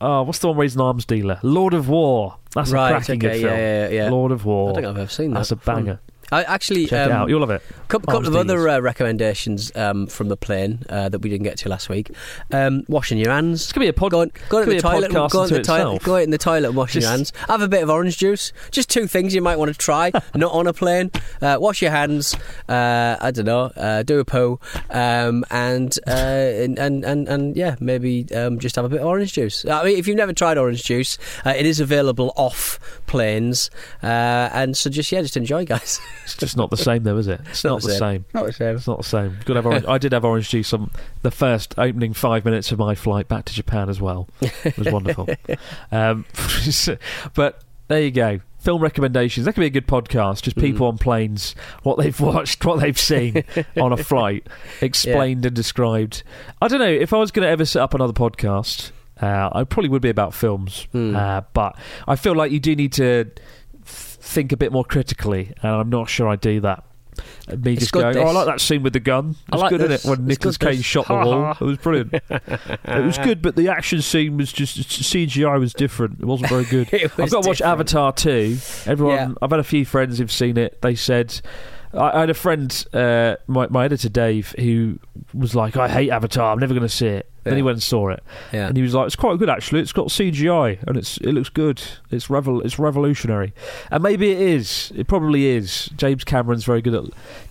oh, 0.00 0.22
what's 0.22 0.38
the 0.38 0.48
one 0.48 0.56
where 0.56 0.64
he's 0.64 0.74
an 0.74 0.80
arms 0.80 1.04
dealer? 1.04 1.38
Lord 1.42 1.74
of 1.74 1.88
War. 1.88 2.36
That's 2.54 2.70
Right, 2.70 2.90
a 2.90 2.94
cracking 2.96 3.24
okay, 3.24 3.40
good 3.40 3.40
film. 3.42 3.56
yeah, 3.58 3.88
yeah. 3.88 4.10
Lord 4.10 4.32
of 4.32 4.44
War. 4.44 4.70
I 4.70 4.72
don't 4.72 4.82
think 4.82 4.86
I've 4.88 4.98
ever 5.02 5.10
seen 5.10 5.30
that. 5.32 5.40
That's 5.40 5.50
a 5.52 5.56
banger. 5.56 6.00
I 6.32 6.44
actually 6.44 6.86
Check 6.86 7.08
it 7.08 7.12
um, 7.12 7.22
out. 7.22 7.28
You'll 7.28 7.40
love 7.40 7.50
it. 7.50 7.62
couple, 7.88 8.12
couple 8.12 8.28
of 8.28 8.36
other 8.36 8.68
uh, 8.68 8.80
recommendations 8.80 9.74
um, 9.76 10.06
from 10.06 10.28
the 10.28 10.36
plane 10.36 10.84
uh, 10.88 11.08
that 11.08 11.20
we 11.20 11.30
didn't 11.30 11.44
get 11.44 11.58
to 11.58 11.68
last 11.68 11.88
week. 11.88 12.10
Um, 12.52 12.84
washing 12.88 13.18
your 13.18 13.32
hands. 13.32 13.64
It's 13.64 13.72
gonna 13.72 13.84
be 13.84 13.88
a 13.88 13.92
pod. 13.92 14.10
Going 14.10 14.30
could 14.30 14.64
to 14.64 14.70
the 14.70 14.80
toilet, 14.80 15.12
go 15.12 15.44
in 15.44 15.52
the 15.52 15.62
toilet, 15.62 16.02
go 16.02 16.16
in 16.16 16.30
the 16.30 16.38
toilet 16.38 16.68
and 16.68 16.76
wash 16.76 16.94
your 16.94 17.02
Just- 17.02 17.10
hands. 17.10 17.32
Have 17.48 17.62
a 17.62 17.68
bit 17.68 17.82
of 17.82 17.90
orange 17.90 18.18
juice. 18.18 18.52
Just 18.70 18.90
two 18.90 19.06
things 19.06 19.34
you 19.34 19.42
might 19.42 19.58
want 19.58 19.72
to 19.72 19.78
try. 19.78 20.10
not 20.34 20.52
on 20.52 20.66
a 20.66 20.72
plane. 20.72 21.10
Uh, 21.40 21.56
wash 21.60 21.82
your 21.82 21.90
hands. 21.90 22.34
Uh, 22.68 23.16
I 23.20 23.30
don't 23.30 23.46
know. 23.46 23.64
Uh, 23.76 24.02
do 24.02 24.20
a 24.20 24.24
poo, 24.24 24.60
um, 24.90 25.44
and, 25.50 25.96
uh, 26.06 26.10
and 26.10 26.78
and 26.78 27.04
and 27.04 27.28
and 27.28 27.56
yeah, 27.56 27.76
maybe 27.80 28.26
um, 28.34 28.58
just 28.58 28.76
have 28.76 28.84
a 28.84 28.88
bit 28.88 29.00
of 29.00 29.06
orange 29.06 29.32
juice. 29.32 29.64
I 29.64 29.84
mean, 29.84 29.98
if 29.98 30.06
you've 30.06 30.16
never 30.16 30.32
tried 30.32 30.58
orange 30.58 30.84
juice, 30.84 31.18
uh, 31.44 31.50
it 31.50 31.66
is 31.66 31.80
available 31.80 32.32
off 32.36 32.78
planes, 33.06 33.70
uh, 34.02 34.06
and 34.52 34.76
so 34.76 34.90
just 34.90 35.10
yeah, 35.12 35.22
just 35.22 35.36
enjoy, 35.36 35.64
guys. 35.64 36.00
It's 36.24 36.36
just 36.36 36.56
not 36.56 36.70
the 36.70 36.76
same, 36.76 37.02
though, 37.02 37.16
is 37.16 37.26
it? 37.28 37.40
It's 37.48 37.64
not, 37.64 37.82
the 37.82 37.90
same. 37.92 38.24
Not 38.34 38.46
the 38.46 38.52
same. 38.52 38.76
It's 38.76 38.86
not 38.86 38.98
the 38.98 39.04
same. 39.04 39.36
Good 39.44 39.56
have 39.56 39.66
orange. 39.66 39.84
I 39.86 39.98
did 39.98 40.12
have 40.12 40.24
orange 40.24 40.48
juice 40.48 40.72
on 40.72 40.90
the 41.22 41.30
first 41.30 41.74
opening 41.78 42.12
five 42.12 42.44
minutes 42.44 42.70
of 42.72 42.78
my 42.78 42.94
flight 42.94 43.26
back 43.28 43.44
to 43.46 43.54
Japan 43.54 43.88
as 43.88 44.00
well. 44.00 44.28
It 44.40 44.78
was 44.78 44.90
wonderful. 44.92 45.28
um, 45.92 46.24
but 47.34 47.62
there 47.88 48.00
you 48.02 48.10
go. 48.10 48.40
Film 48.58 48.82
recommendations. 48.82 49.46
That 49.46 49.54
could 49.54 49.62
be 49.62 49.66
a 49.66 49.70
good 49.70 49.86
podcast. 49.86 50.42
Just 50.42 50.56
people 50.56 50.86
Mm. 50.86 50.90
on 50.90 50.98
planes, 50.98 51.54
what 51.82 51.98
they've 51.98 52.18
watched, 52.20 52.64
what 52.64 52.78
they've 52.80 52.98
seen 52.98 53.42
on 53.80 53.92
a 53.92 53.96
flight, 53.96 54.46
explained 54.80 55.46
and 55.46 55.56
described. 55.56 56.22
I 56.60 56.68
don't 56.68 56.78
know 56.80 56.86
if 56.86 57.12
I 57.12 57.16
was 57.16 57.30
going 57.30 57.44
to 57.44 57.48
ever 57.50 57.64
set 57.64 57.82
up 57.82 57.94
another 57.94 58.12
podcast. 58.12 58.90
Uh, 59.20 59.50
I 59.52 59.64
probably 59.64 59.88
would 59.90 60.00
be 60.02 60.08
about 60.08 60.32
films, 60.34 60.86
Hmm. 60.92 61.14
uh, 61.16 61.42
but 61.52 61.76
I 62.08 62.16
feel 62.16 62.34
like 62.34 62.52
you 62.52 62.60
do 62.60 62.74
need 62.76 62.92
to 62.94 63.30
think 64.30 64.52
a 64.52 64.56
bit 64.56 64.72
more 64.72 64.84
critically, 64.84 65.52
and 65.62 65.72
I'm 65.72 65.90
not 65.90 66.08
sure 66.08 66.28
I 66.28 66.36
do 66.36 66.60
that. 66.60 66.84
Uh, 67.48 67.56
Me 67.56 67.72
It's 67.72 67.80
just 67.82 67.92
going, 67.92 68.16
oh, 68.16 68.22
I 68.22 68.32
like 68.32 68.46
that 68.46 68.60
scene 68.60 68.82
with 68.82 68.92
the 68.92 69.00
gun. 69.00 69.30
It 69.30 69.36
I 69.52 69.56
was 69.56 69.62
like 69.62 69.70
good, 69.70 69.80
this. 69.90 70.04
it? 70.04 70.08
When 70.08 70.26
good, 70.26 70.58
Cage 70.58 70.76
this. 70.78 70.86
shot 70.86 71.08
the 71.08 71.14
wall. 71.26 71.50
It 71.52 71.60
was 71.60 71.78
brilliant. 71.78 72.14
it 72.14 73.04
was 73.04 73.18
good, 73.18 73.42
but 73.42 73.56
the 73.56 73.68
action 73.68 74.00
scene 74.00 74.36
was 74.36 74.52
just 74.52 74.78
CGI 74.78 75.58
was 75.58 75.74
different. 75.74 76.20
It 76.20 76.24
wasn't 76.24 76.48
very 76.50 76.64
good. 76.64 76.88
It 76.92 77.10
I've 77.18 77.30
got 77.30 77.42
to 77.42 77.48
watch. 77.48 77.60
Avatar 77.60 78.12
2. 78.12 78.56
Everyone, 78.86 79.14
Yeah. 79.16 79.32
I've 79.42 79.50
had 79.50 79.60
a 79.60 79.64
few 79.64 79.84
friends 79.84 80.18
who've 80.18 80.32
seen 80.32 80.56
it. 80.56 80.80
They 80.82 80.94
said. 80.94 81.40
I, 81.94 82.10
I 82.16 82.20
had 82.20 82.30
a 82.30 82.34
friend, 82.34 82.86
uh, 82.92 83.36
my, 83.46 83.66
my 83.68 83.84
editor 83.84 84.08
Dave, 84.08 84.54
who 84.58 84.98
was 85.34 85.54
like, 85.54 85.76
"I 85.76 85.88
hate 85.88 86.10
Avatar. 86.10 86.52
I'm 86.52 86.58
never 86.58 86.74
going 86.74 86.82
to 86.86 86.88
see 86.88 87.06
it." 87.06 87.26
Then 87.42 87.56
he 87.56 87.62
went 87.62 87.76
and 87.76 87.82
saw 87.82 88.10
it, 88.10 88.22
Yeah. 88.52 88.66
and 88.68 88.76
he 88.76 88.82
was 88.82 88.92
like, 88.92 89.06
"It's 89.06 89.16
quite 89.16 89.38
good 89.38 89.48
actually. 89.48 89.80
It's 89.80 89.92
got 89.94 90.08
CGI 90.08 90.78
and 90.86 90.96
it's 90.98 91.16
it 91.18 91.32
looks 91.32 91.48
good. 91.48 91.82
It's 92.10 92.26
revol- 92.26 92.62
it's 92.64 92.78
revolutionary." 92.78 93.54
And 93.90 94.02
maybe 94.02 94.30
it 94.30 94.38
is. 94.40 94.92
It 94.94 95.06
probably 95.08 95.46
is. 95.46 95.86
James 95.96 96.22
Cameron's 96.22 96.64
very 96.64 96.82
good 96.82 96.94
at 96.94 97.04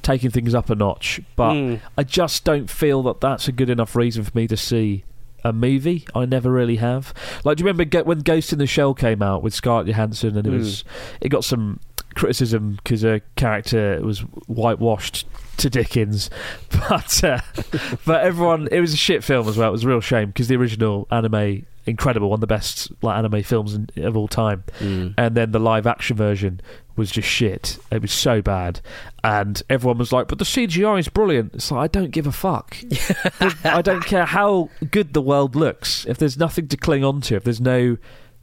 taking 0.03 0.29
things 0.29 0.53
up 0.53 0.69
a 0.69 0.75
notch, 0.75 1.22
but 1.36 1.53
Mm. 1.53 1.79
I 1.98 2.03
just 2.03 2.46
don't 2.46 2.69
feel 2.69 3.01
that 3.03 3.19
that's 3.19 3.48
a 3.48 3.51
good 3.51 3.69
enough 3.69 3.96
reason 3.96 4.24
for 4.24 4.31
me 4.38 4.48
to 4.48 4.55
see 4.58 5.05
a 5.43 5.51
movie. 5.53 6.05
I 6.13 6.25
never 6.25 6.51
really 6.51 6.75
have. 6.75 7.13
Like, 7.43 7.58
do 7.58 7.63
you 7.63 7.67
remember 7.67 8.03
when 8.03 8.19
Ghost 8.19 8.51
in 8.53 8.60
the 8.60 8.67
Shell 8.67 8.93
came 8.93 9.24
out 9.24 9.41
with 9.41 9.53
Scarlett 9.55 9.88
Johansson, 9.88 10.38
and 10.38 10.46
it 10.46 10.51
Mm. 10.53 10.58
was 10.60 10.84
it 11.19 11.29
got 11.29 11.43
some 11.43 11.79
criticism 12.16 12.78
because 12.84 13.01
her 13.01 13.22
character 13.36 14.00
was 14.01 14.20
whitewashed 14.48 15.25
to 15.58 15.70
Dickens, 15.70 16.30
but 16.89 17.24
uh, 17.24 17.42
but 18.06 18.24
everyone 18.24 18.68
it 18.72 18.80
was 18.80 18.94
a 18.94 18.98
shit 18.98 19.24
film 19.24 19.48
as 19.48 19.58
well. 19.58 19.70
It 19.70 19.74
was 19.74 19.84
a 19.84 19.88
real 19.88 20.01
shame 20.01 20.28
because 20.30 20.48
the 20.48 20.56
original 20.56 21.08
anime 21.12 21.66
incredible, 21.86 22.30
one 22.30 22.38
of 22.38 22.42
the 22.42 22.48
best 22.48 22.92
like 23.01 23.18
anime 23.18 23.42
films 23.42 23.74
in, 23.74 23.89
of 23.98 24.16
all 24.16 24.28
time 24.28 24.63
Mm. 24.80 25.16
and 25.18 25.36
then 25.36 25.51
the 25.51 25.60
live 25.60 25.88
action 25.88 26.16
version 26.16 26.62
was 26.96 27.10
just 27.12 27.28
shit. 27.28 27.80
It 27.92 28.01
was 28.01 28.12
so 28.12 28.42
bad, 28.42 28.82
and 29.24 29.62
everyone 29.70 29.98
was 29.98 30.12
like, 30.12 30.28
"But 30.28 30.38
the 30.38 30.46
CGI 30.46 31.00
is 31.00 31.08
brilliant." 31.08 31.56
It's 31.56 31.72
like 31.72 31.82
I 31.84 31.88
don't 31.88 32.12
give 32.12 32.28
a 32.28 32.32
fuck. 32.32 32.78
I 33.63 33.82
don't 33.82 34.06
care 34.06 34.25
how 34.25 34.70
good 34.92 35.13
the 35.13 35.22
world 35.22 35.56
looks 35.56 36.06
if 36.06 36.18
there's 36.18 36.38
nothing 36.38 36.68
to 36.68 36.78
cling 36.78 37.04
on 37.06 37.22
to. 37.22 37.36
If 37.36 37.44
there's 37.46 37.62
no 37.62 37.98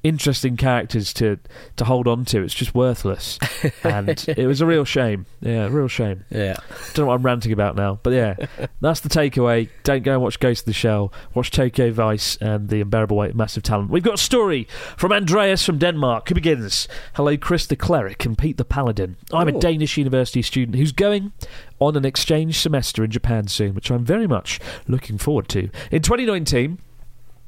interesting 0.06 0.56
characters 0.56 1.12
to 1.14 1.38
to 1.76 1.84
hold 1.84 2.06
on 2.08 2.24
to, 2.26 2.42
it's 2.42 2.54
just 2.54 2.74
worthless. 2.74 3.38
and 3.82 4.24
it 4.28 4.46
was 4.46 4.60
a 4.60 4.66
real 4.66 4.84
shame. 4.84 5.26
Yeah, 5.40 5.68
real 5.70 5.88
shame. 5.88 6.24
Yeah. 6.30 6.56
Don't 6.94 7.04
know 7.04 7.06
what 7.06 7.14
I'm 7.14 7.22
ranting 7.22 7.52
about 7.52 7.76
now, 7.76 7.98
but 8.02 8.12
yeah, 8.12 8.36
that's 8.80 9.00
the 9.00 9.08
takeaway. 9.08 9.68
Don't 9.82 10.02
go 10.02 10.12
and 10.12 10.22
watch 10.22 10.38
Ghost 10.40 10.62
of 10.62 10.66
the 10.66 10.72
Shell. 10.72 11.12
Watch 11.34 11.50
Tokyo 11.50 11.90
Vice 11.90 12.36
and 12.36 12.68
The 12.68 12.80
Unbearable 12.80 13.16
Weight 13.16 13.30
of 13.30 13.36
Massive 13.36 13.62
Talent. 13.62 13.90
We've 13.90 14.02
got 14.02 14.14
a 14.14 14.18
story 14.18 14.68
from 14.96 15.12
Andreas 15.12 15.64
from 15.64 15.78
Denmark 15.78 16.28
who 16.28 16.34
begins 16.34 16.88
Hello, 17.14 17.36
Chris 17.36 17.66
the 17.66 17.76
Cleric 17.76 18.24
and 18.24 18.36
Pete 18.38 18.56
the 18.56 18.64
Paladin. 18.64 19.16
I'm 19.32 19.48
a 19.48 19.56
Oh. 19.56 19.60
Danish 19.60 19.96
university 19.96 20.42
student 20.42 20.76
who's 20.76 20.92
going 20.92 21.32
on 21.80 21.96
an 21.96 22.04
exchange 22.04 22.58
semester 22.58 23.02
in 23.04 23.10
Japan 23.10 23.48
soon, 23.48 23.74
which 23.74 23.90
I'm 23.90 24.04
very 24.04 24.26
much 24.26 24.60
looking 24.86 25.18
forward 25.18 25.48
to. 25.50 25.70
In 25.90 26.02
2019, 26.02 26.78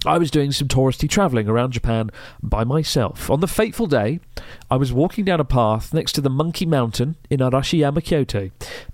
I 0.06 0.16
was 0.16 0.30
doing 0.30 0.52
some 0.52 0.68
touristy 0.68 1.08
travelling 1.08 1.48
around 1.48 1.72
Japan 1.72 2.10
by 2.40 2.62
myself. 2.62 3.28
On 3.30 3.40
the 3.40 3.48
fateful 3.48 3.88
day, 3.88 4.20
I 4.70 4.76
was 4.76 4.92
walking 4.92 5.24
down 5.24 5.40
a 5.40 5.44
path 5.44 5.92
next 5.92 6.12
to 6.12 6.20
the 6.20 6.30
Monkey 6.30 6.66
Mountain 6.66 7.16
in 7.28 7.40
Arashiyama, 7.40 8.04
Kyoto, 8.04 8.50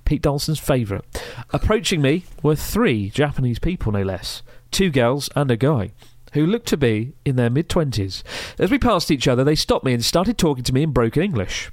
Pete 0.06 0.22
Dawson's 0.22 0.58
favourite. 0.58 1.04
Approaching 1.52 2.00
me 2.00 2.24
were 2.42 2.56
three 2.56 3.10
Japanese 3.10 3.58
people, 3.58 3.92
no 3.92 4.02
less 4.02 4.42
two 4.70 4.90
girls 4.90 5.28
and 5.36 5.50
a 5.50 5.56
guy. 5.56 5.92
Who 6.32 6.46
looked 6.46 6.66
to 6.68 6.76
be 6.76 7.12
in 7.24 7.36
their 7.36 7.50
mid 7.50 7.68
20s. 7.68 8.24
As 8.58 8.70
we 8.70 8.78
passed 8.78 9.10
each 9.10 9.28
other, 9.28 9.44
they 9.44 9.54
stopped 9.54 9.84
me 9.84 9.92
and 9.92 10.04
started 10.04 10.36
talking 10.36 10.64
to 10.64 10.72
me 10.74 10.82
in 10.82 10.90
broken 10.90 11.22
English. 11.22 11.70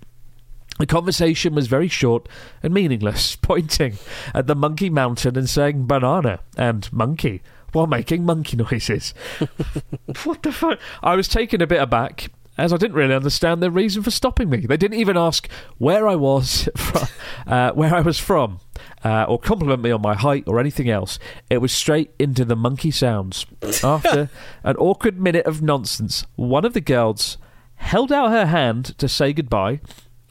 The 0.77 0.85
conversation 0.85 1.55
was 1.55 1.67
very 1.67 1.87
short 1.87 2.29
and 2.61 2.73
meaningless, 2.73 3.35
pointing 3.41 3.97
at 4.35 4.47
the 4.47 4.55
monkey 4.55 4.89
mountain 4.89 5.37
and 5.37 5.49
saying 5.49 5.87
banana 5.87 6.41
and 6.57 6.91
monkey 6.93 7.41
while 7.71 7.87
making 7.87 8.25
monkey 8.25 8.57
noises. 8.57 9.13
what 10.23 10.43
the 10.43 10.51
fuck? 10.51 10.79
I 11.01 11.15
was 11.15 11.27
taken 11.27 11.61
a 11.61 11.67
bit 11.67 11.81
aback 11.81 12.29
as 12.57 12.73
I 12.73 12.77
didn't 12.77 12.95
really 12.95 13.15
understand 13.15 13.61
their 13.61 13.71
reason 13.71 14.03
for 14.03 14.11
stopping 14.11 14.49
me. 14.49 14.57
They 14.59 14.77
didn't 14.77 14.99
even 14.99 15.17
ask 15.17 15.49
where 15.77 16.07
I 16.07 16.15
was 16.15 16.69
from, 16.77 17.07
uh, 17.47 17.71
where 17.71 17.95
I 17.95 18.01
was 18.01 18.19
from, 18.19 18.59
uh, 19.03 19.25
or 19.27 19.39
compliment 19.39 19.81
me 19.81 19.91
on 19.91 20.01
my 20.01 20.15
height 20.15 20.43
or 20.47 20.59
anything 20.59 20.89
else. 20.89 21.17
It 21.49 21.59
was 21.59 21.71
straight 21.71 22.11
into 22.19 22.45
the 22.45 22.55
monkey 22.55 22.91
sounds. 22.91 23.45
After 23.83 24.29
an 24.63 24.75
awkward 24.77 25.19
minute 25.19 25.45
of 25.45 25.61
nonsense, 25.61 26.25
one 26.35 26.65
of 26.65 26.73
the 26.73 26.81
girls 26.81 27.37
held 27.75 28.11
out 28.11 28.29
her 28.29 28.45
hand 28.45 28.97
to 28.99 29.07
say 29.07 29.33
goodbye. 29.33 29.79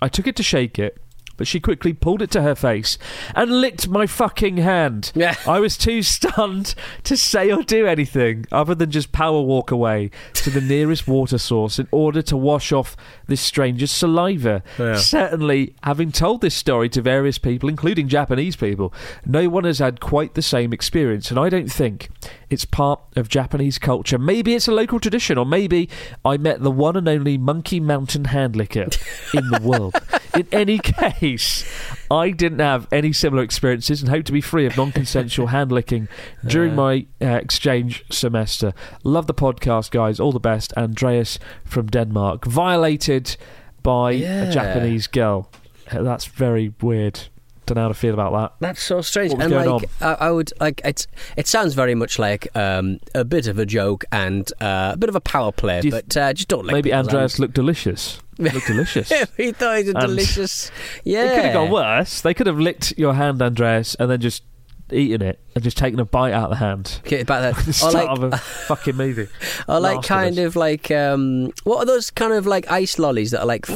I 0.02 0.08
took 0.08 0.26
it 0.26 0.36
to 0.36 0.42
shake 0.42 0.78
it, 0.78 0.98
but 1.40 1.48
she 1.48 1.58
quickly 1.58 1.94
pulled 1.94 2.20
it 2.20 2.30
to 2.30 2.42
her 2.42 2.54
face 2.54 2.98
and 3.34 3.62
licked 3.62 3.88
my 3.88 4.06
fucking 4.06 4.58
hand. 4.58 5.10
Yeah. 5.14 5.36
I 5.46 5.58
was 5.58 5.78
too 5.78 6.02
stunned 6.18 6.74
to 7.04 7.16
say 7.16 7.50
or 7.50 7.62
do 7.62 7.86
anything 7.86 8.44
other 8.52 8.74
than 8.74 8.90
just 8.90 9.10
power 9.10 9.40
walk 9.40 9.70
away 9.70 10.10
to 10.34 10.50
the 10.50 10.60
nearest 10.60 11.08
water 11.08 11.38
source 11.38 11.78
in 11.78 11.88
order 11.92 12.20
to 12.20 12.36
wash 12.36 12.72
off 12.72 12.94
this 13.26 13.40
stranger's 13.40 13.90
saliva. 13.90 14.62
Yeah. 14.78 14.96
Certainly, 14.96 15.74
having 15.82 16.12
told 16.12 16.42
this 16.42 16.54
story 16.54 16.90
to 16.90 17.00
various 17.00 17.38
people, 17.38 17.70
including 17.70 18.06
Japanese 18.06 18.54
people, 18.54 18.92
no 19.24 19.48
one 19.48 19.64
has 19.64 19.78
had 19.78 19.98
quite 19.98 20.34
the 20.34 20.42
same 20.42 20.74
experience, 20.74 21.30
and 21.30 21.40
I 21.40 21.48
don't 21.48 21.72
think 21.72 22.10
it's 22.50 22.64
part 22.64 23.00
of 23.16 23.28
Japanese 23.28 23.78
culture. 23.78 24.18
Maybe 24.18 24.54
it's 24.54 24.68
a 24.68 24.72
local 24.72 24.98
tradition, 25.00 25.38
or 25.38 25.46
maybe 25.46 25.88
I 26.24 26.36
met 26.36 26.60
the 26.62 26.70
one 26.70 26.96
and 26.96 27.08
only 27.08 27.38
Monkey 27.38 27.80
Mountain 27.80 28.26
hand 28.26 28.56
licker 28.56 28.88
in 29.34 29.48
the 29.50 29.60
world. 29.62 29.94
In 30.34 30.46
any 30.52 30.78
case, 30.78 31.64
I 32.08 32.30
didn't 32.30 32.60
have 32.60 32.86
any 32.92 33.12
similar 33.12 33.42
experiences 33.42 34.00
and 34.00 34.08
hope 34.10 34.24
to 34.26 34.32
be 34.32 34.40
free 34.40 34.64
of 34.64 34.76
non 34.76 34.92
consensual 34.92 35.46
hand 35.56 35.72
licking 35.72 36.06
during 36.46 36.76
my 36.76 37.06
uh, 37.20 37.26
exchange 37.26 38.04
semester. 38.12 38.72
Love 39.02 39.26
the 39.26 39.34
podcast, 39.34 39.90
guys. 39.90 40.20
All 40.20 40.30
the 40.30 40.38
best. 40.38 40.72
Andreas 40.76 41.40
from 41.64 41.86
Denmark. 41.88 42.44
Violated 42.44 43.36
by 43.82 44.12
Yeah. 44.12 44.44
a 44.44 44.52
Japanese 44.52 45.08
girl. 45.08 45.50
Uh, 45.90 46.02
That's 46.04 46.26
very 46.26 46.74
weird. 46.80 47.22
Don't 47.70 47.76
know 47.76 47.82
how 47.82 47.88
to 47.88 47.94
feel 47.94 48.14
about 48.14 48.32
that. 48.32 48.52
That's 48.58 48.82
so 48.82 49.00
strange. 49.00 49.32
And 49.32 49.48
going 49.48 49.70
like, 49.70 49.88
I, 50.00 50.26
I 50.26 50.30
would 50.32 50.52
like 50.58 50.80
it's. 50.84 51.06
It 51.36 51.46
sounds 51.46 51.74
very 51.74 51.94
much 51.94 52.18
like 52.18 52.48
um, 52.56 52.98
a 53.14 53.24
bit 53.24 53.46
of 53.46 53.60
a 53.60 53.64
joke 53.64 54.04
and 54.10 54.52
uh, 54.60 54.90
a 54.94 54.96
bit 54.96 55.08
of 55.08 55.14
a 55.14 55.20
power 55.20 55.52
play, 55.52 55.80
th- 55.82 55.92
but 55.92 56.16
uh, 56.16 56.32
just 56.32 56.48
don't 56.48 56.66
Maybe 56.66 56.92
Andreas 56.92 57.38
looked 57.38 57.54
delicious. 57.54 58.18
Looked 58.40 58.66
delicious. 58.66 59.08
he 59.36 59.52
thought 59.52 59.78
he 59.78 59.84
was 59.84 59.94
delicious. 59.94 60.72
Yeah, 61.04 61.26
It 61.26 61.34
could 61.36 61.44
have 61.44 61.52
gone 61.52 61.70
worse. 61.70 62.22
They 62.22 62.34
could 62.34 62.46
have 62.48 62.58
licked 62.58 62.94
your 62.98 63.12
hand, 63.14 63.40
Andreas, 63.40 63.94
and 63.96 64.10
then 64.10 64.20
just 64.20 64.42
eaten 64.90 65.22
it 65.22 65.38
and 65.54 65.62
just 65.62 65.76
taken 65.76 66.00
a 66.00 66.04
bite 66.04 66.32
out 66.32 66.44
of 66.44 66.50
the 66.50 66.56
hand. 66.56 67.00
Okay, 67.06 67.20
about 67.20 67.54
The 67.56 67.62
that. 67.66 67.72
start 67.74 67.94
or 67.94 67.98
like, 67.98 68.08
of 68.08 68.22
a 68.32 68.36
fucking 68.38 68.96
movie. 68.96 69.28
or 69.68 69.78
like 69.78 69.96
Last 69.96 70.04
of 70.04 70.08
kind 70.08 70.38
Us. 70.38 70.44
of 70.46 70.56
like 70.56 70.90
um, 70.90 71.52
what 71.64 71.78
are 71.78 71.84
those 71.86 72.10
kind 72.10 72.32
of 72.32 72.46
like 72.46 72.68
ice 72.70 72.98
lollies 72.98 73.30
that 73.30 73.40
are 73.40 73.46
like 73.46 73.66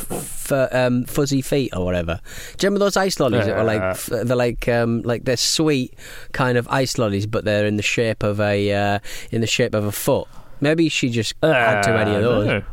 f- 0.51 0.73
um, 0.75 1.05
fuzzy 1.05 1.43
feet 1.43 1.75
or 1.77 1.85
whatever? 1.85 2.21
Do 2.57 2.65
you 2.65 2.69
remember 2.69 2.85
those 2.85 2.97
ice 2.97 3.19
lollies 3.21 3.47
that 3.47 3.57
are 3.57 3.65
like 3.65 3.81
f- 3.83 4.07
they're 4.07 4.37
like 4.37 4.69
um, 4.69 5.03
like 5.03 5.25
they're 5.25 5.37
sweet 5.37 5.95
kind 6.33 6.59
of 6.59 6.67
ice 6.69 6.99
lollies, 6.99 7.27
but 7.27 7.45
they're 7.45 7.67
in 7.67 7.77
the 7.77 7.83
shape 7.83 8.23
of 8.23 8.41
a 8.41 8.73
uh, 8.73 8.99
in 9.31 9.41
the 9.41 9.47
shape 9.47 9.75
of 9.75 9.85
a 9.85 9.93
foot. 9.93 10.29
Maybe 10.61 10.89
she 10.89 11.11
just 11.11 11.35
had 11.43 11.83
too 11.83 11.93
many 11.93 12.15
of 12.15 12.23
those. 12.23 12.49
Uh, 12.49 12.61
no. 12.61 12.65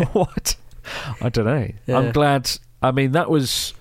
what? 0.12 0.56
I 1.20 1.28
don't 1.28 1.44
know. 1.44 1.68
Yeah. 1.86 1.98
I'm 1.98 2.12
glad. 2.12 2.50
I 2.82 2.90
mean, 2.92 3.12
that 3.12 3.30
was 3.30 3.74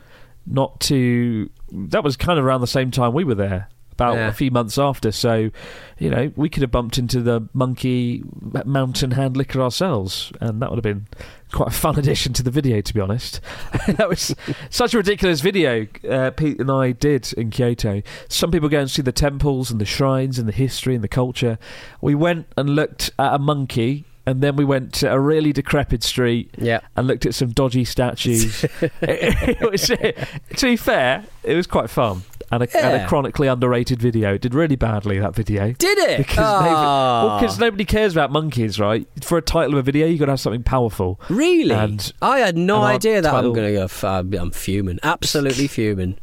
not 0.46 0.79
too. 0.79 1.50
That 1.72 2.03
was 2.03 2.17
kind 2.17 2.38
of 2.39 2.46
around 2.46 2.62
the 2.62 2.67
same 2.67 2.91
time 2.91 3.13
we 3.13 3.24
were 3.24 3.36
there. 3.36 3.69
About 3.99 4.15
Yeah. 4.15 4.27
a 4.29 4.31
few 4.31 4.49
months 4.49 4.77
after, 4.77 5.11
so 5.11 5.49
you 5.97 6.09
know 6.09 6.31
we 6.37 6.47
could 6.47 6.61
have 6.61 6.71
bumped 6.71 6.97
into 6.97 7.21
the 7.21 7.49
monkey 7.53 8.23
mountain 8.63 9.11
hand 9.11 9.35
licker 9.35 9.61
ourselves, 9.61 10.31
and 10.39 10.61
that 10.61 10.69
would 10.69 10.77
have 10.77 10.83
been 10.83 11.05
quite 11.51 11.67
a 11.67 11.71
fun 11.71 11.99
addition 12.03 12.31
to 12.33 12.41
the 12.43 12.49
video. 12.51 12.79
To 12.79 12.93
be 12.93 13.01
honest, 13.01 13.41
that 13.87 14.07
was 14.07 14.33
such 14.69 14.93
a 14.93 14.97
ridiculous 14.97 15.41
video 15.41 15.85
uh, 16.09 16.31
Pete 16.31 16.61
and 16.61 16.71
I 16.71 16.93
did 16.93 17.33
in 17.33 17.49
Kyoto. 17.49 18.01
Some 18.29 18.51
people 18.51 18.69
go 18.69 18.79
and 18.79 18.89
see 18.89 19.01
the 19.01 19.11
temples 19.11 19.69
and 19.69 19.81
the 19.81 19.85
shrines 19.85 20.39
and 20.39 20.47
the 20.47 20.53
history 20.53 20.95
and 20.95 21.03
the 21.03 21.09
culture. 21.09 21.57
We 21.99 22.15
went 22.15 22.47
and 22.55 22.69
looked 22.69 23.11
at 23.19 23.33
a 23.33 23.39
monkey, 23.39 24.05
and 24.25 24.39
then 24.41 24.55
we 24.55 24.63
went 24.63 24.93
to 24.93 25.11
a 25.11 25.19
really 25.19 25.51
decrepit 25.51 26.03
street 26.03 26.51
Yeah. 26.57 26.79
and 26.95 27.05
looked 27.05 27.25
at 27.25 27.33
some 27.35 27.49
dodgy 27.49 27.83
statues. 27.83 28.63
it, 28.63 28.71
it 29.01 29.69
was, 29.71 29.87
to 29.87 30.65
be 30.65 30.77
fair, 30.77 31.25
it 31.43 31.55
was 31.55 31.67
quite 31.67 31.89
fun. 31.89 32.21
And 32.51 32.63
a, 32.63 32.77
and 32.83 33.03
a 33.03 33.07
chronically 33.07 33.47
underrated 33.47 34.01
video. 34.01 34.33
It 34.33 34.41
did 34.41 34.53
really 34.55 34.75
badly, 34.75 35.19
that 35.19 35.35
video. 35.35 35.73
Did 35.73 35.97
it? 35.99 36.17
Because 36.25 36.37
nobody, 36.37 36.69
Ah. 36.75 37.25
well, 37.27 37.39
'cause 37.39 37.59
nobody 37.59 37.85
cares 37.85 38.13
about 38.13 38.31
monkeys, 38.31 38.79
right? 38.79 39.07
For 39.21 39.37
a 39.37 39.41
title 39.41 39.73
of 39.73 39.79
a 39.79 39.83
video, 39.83 40.07
you've 40.07 40.19
got 40.19 40.25
to 40.25 40.31
have 40.31 40.39
something 40.39 40.63
powerful. 40.63 41.19
Really? 41.29 41.75
And- 41.75 42.11
I 42.21 42.39
had 42.39 42.57
no 42.57 42.81
idea 42.81 43.21
that 43.21 43.29
title- 43.31 43.51
I'm 43.51 43.55
going 43.55 43.67
to 43.67 43.73
go. 43.79 43.83
F- 43.83 44.03
I'm 44.03 44.51
fuming. 44.51 44.99
Absolutely 45.03 45.67
fuming. 45.75 46.17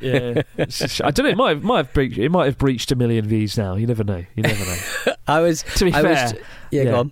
yeah, 0.00 0.42
I 0.58 1.10
don't 1.12 1.18
know. 1.20 1.26
It 1.30 1.36
might 1.36 1.48
have, 1.50 1.62
might 1.62 1.76
have 1.78 1.92
breached. 1.92 2.18
It 2.18 2.28
might 2.30 2.46
have 2.46 2.58
breached 2.58 2.90
a 2.92 2.96
million 2.96 3.26
views 3.26 3.56
now. 3.56 3.74
You 3.76 3.86
never 3.86 4.02
know. 4.04 4.24
You 4.34 4.42
never 4.42 4.64
know. 4.64 5.14
I 5.28 5.40
was. 5.40 5.62
to 5.76 5.84
be 5.84 5.92
I 5.94 6.02
fair, 6.02 6.24
was, 6.24 6.34
yeah, 6.72 6.82
yeah. 6.82 7.02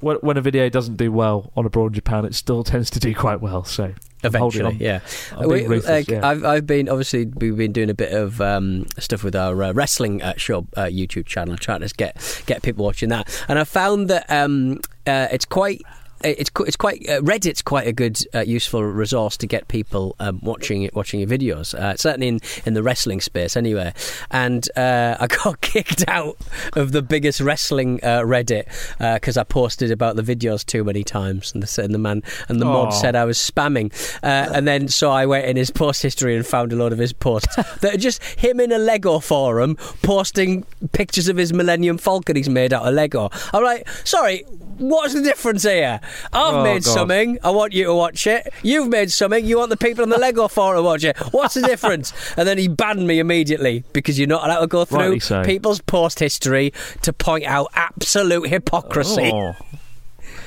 when, 0.00 0.16
when 0.16 0.36
a 0.36 0.40
video 0.40 0.68
doesn't 0.68 0.96
do 0.96 1.12
well 1.12 1.52
on 1.56 1.66
abroad 1.66 1.86
in 1.88 1.92
Japan, 1.94 2.24
it 2.24 2.34
still 2.34 2.64
tends 2.64 2.90
to 2.90 2.98
do 3.00 3.14
quite 3.14 3.40
well. 3.40 3.62
So 3.64 3.94
Eventually, 4.22 4.76
yeah. 4.80 5.00
I'm 5.36 5.48
being 5.48 5.68
ruthless, 5.68 6.08
like, 6.08 6.08
yeah. 6.08 6.26
I've 6.26 6.44
I've 6.44 6.66
been 6.66 6.88
obviously 6.88 7.26
we've 7.26 7.56
been 7.56 7.72
doing 7.72 7.90
a 7.90 7.94
bit 7.94 8.12
of 8.12 8.40
um, 8.40 8.86
stuff 8.98 9.24
with 9.24 9.34
our 9.34 9.62
uh, 9.62 9.72
wrestling 9.72 10.22
uh, 10.22 10.34
show 10.36 10.66
uh, 10.76 10.82
YouTube 10.84 11.26
channel, 11.26 11.56
trying 11.56 11.80
to 11.80 11.88
get 11.94 12.42
get 12.46 12.62
people 12.62 12.84
watching 12.84 13.08
that, 13.10 13.44
and 13.48 13.58
I 13.58 13.64
found 13.64 14.08
that 14.08 14.30
um, 14.30 14.80
uh, 15.06 15.28
it's 15.32 15.44
quite. 15.44 15.82
It's 16.22 16.50
it's 16.60 16.76
quite 16.76 17.08
uh, 17.08 17.20
Reddit's 17.20 17.62
quite 17.62 17.86
a 17.86 17.92
good 17.92 18.18
uh, 18.34 18.40
useful 18.40 18.84
resource 18.84 19.36
to 19.38 19.46
get 19.46 19.68
people 19.68 20.16
um, 20.20 20.40
watching 20.42 20.88
watching 20.92 21.20
your 21.20 21.28
videos. 21.28 21.74
Uh, 21.74 21.96
certainly 21.96 22.28
in, 22.28 22.40
in 22.66 22.74
the 22.74 22.82
wrestling 22.82 23.20
space, 23.20 23.56
anyway. 23.56 23.92
And 24.30 24.68
uh, 24.76 25.16
I 25.20 25.26
got 25.26 25.60
kicked 25.60 26.04
out 26.08 26.36
of 26.74 26.92
the 26.92 27.02
biggest 27.02 27.40
wrestling 27.40 28.00
uh, 28.02 28.20
Reddit 28.20 28.66
because 28.98 29.36
I 29.36 29.44
posted 29.44 29.90
about 29.90 30.16
the 30.16 30.22
videos 30.22 30.64
too 30.64 30.84
many 30.84 31.04
times, 31.04 31.52
and 31.54 31.62
the, 31.62 31.82
and 31.82 31.94
the 31.94 31.98
man 31.98 32.22
and 32.48 32.60
the 32.60 32.66
mod 32.66 32.92
said 32.92 33.16
I 33.16 33.24
was 33.24 33.38
spamming. 33.38 33.92
Uh, 34.22 34.50
and 34.52 34.66
then 34.66 34.88
so 34.88 35.10
I 35.10 35.26
went 35.26 35.46
in 35.46 35.56
his 35.56 35.70
post 35.70 36.02
history 36.02 36.36
and 36.36 36.46
found 36.46 36.72
a 36.72 36.76
lot 36.76 36.92
of 36.92 36.98
his 36.98 37.12
posts 37.12 37.54
that 37.80 37.94
are 37.94 37.98
just 37.98 38.22
him 38.22 38.60
in 38.60 38.72
a 38.72 38.78
Lego 38.78 39.20
forum 39.20 39.76
posting 40.02 40.64
pictures 40.92 41.28
of 41.28 41.36
his 41.36 41.52
Millennium 41.52 41.98
Falcon 41.98 42.36
he's 42.36 42.48
made 42.48 42.72
out 42.72 42.86
of 42.86 42.94
Lego. 42.94 43.30
I'm 43.52 43.64
like, 43.64 43.88
sorry, 44.04 44.44
what's 44.78 45.14
the 45.14 45.22
difference 45.22 45.62
here? 45.62 46.00
I've 46.32 46.54
Oh, 46.54 46.62
made 46.64 46.84
God. 46.84 46.92
something. 46.92 47.38
I 47.42 47.50
want 47.50 47.72
you 47.72 47.84
to 47.84 47.94
watch 47.94 48.26
it. 48.26 48.52
You've 48.62 48.88
made 48.88 49.10
something. 49.10 49.44
You 49.44 49.58
want 49.58 49.70
the 49.70 49.76
people 49.76 50.02
on 50.02 50.08
the 50.10 50.18
Lego 50.18 50.48
forum 50.48 50.78
to 50.78 50.82
watch 50.82 51.04
it. 51.04 51.16
What's 51.32 51.54
the 51.54 51.62
difference? 51.62 52.12
and 52.36 52.46
then 52.46 52.58
he 52.58 52.68
banned 52.68 53.06
me 53.06 53.18
immediately 53.18 53.84
because 53.92 54.18
you're 54.18 54.28
not 54.28 54.44
allowed 54.44 54.60
to 54.60 54.66
go 54.66 54.84
through 54.84 55.20
so. 55.20 55.42
people's 55.44 55.80
post 55.80 56.18
history 56.18 56.72
to 57.02 57.12
point 57.12 57.44
out 57.44 57.68
absolute 57.74 58.48
hypocrisy. 58.48 59.30
Oh, 59.32 59.54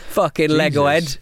Fucking 0.10 0.50
Lego 0.51 0.86
head. 0.86 1.17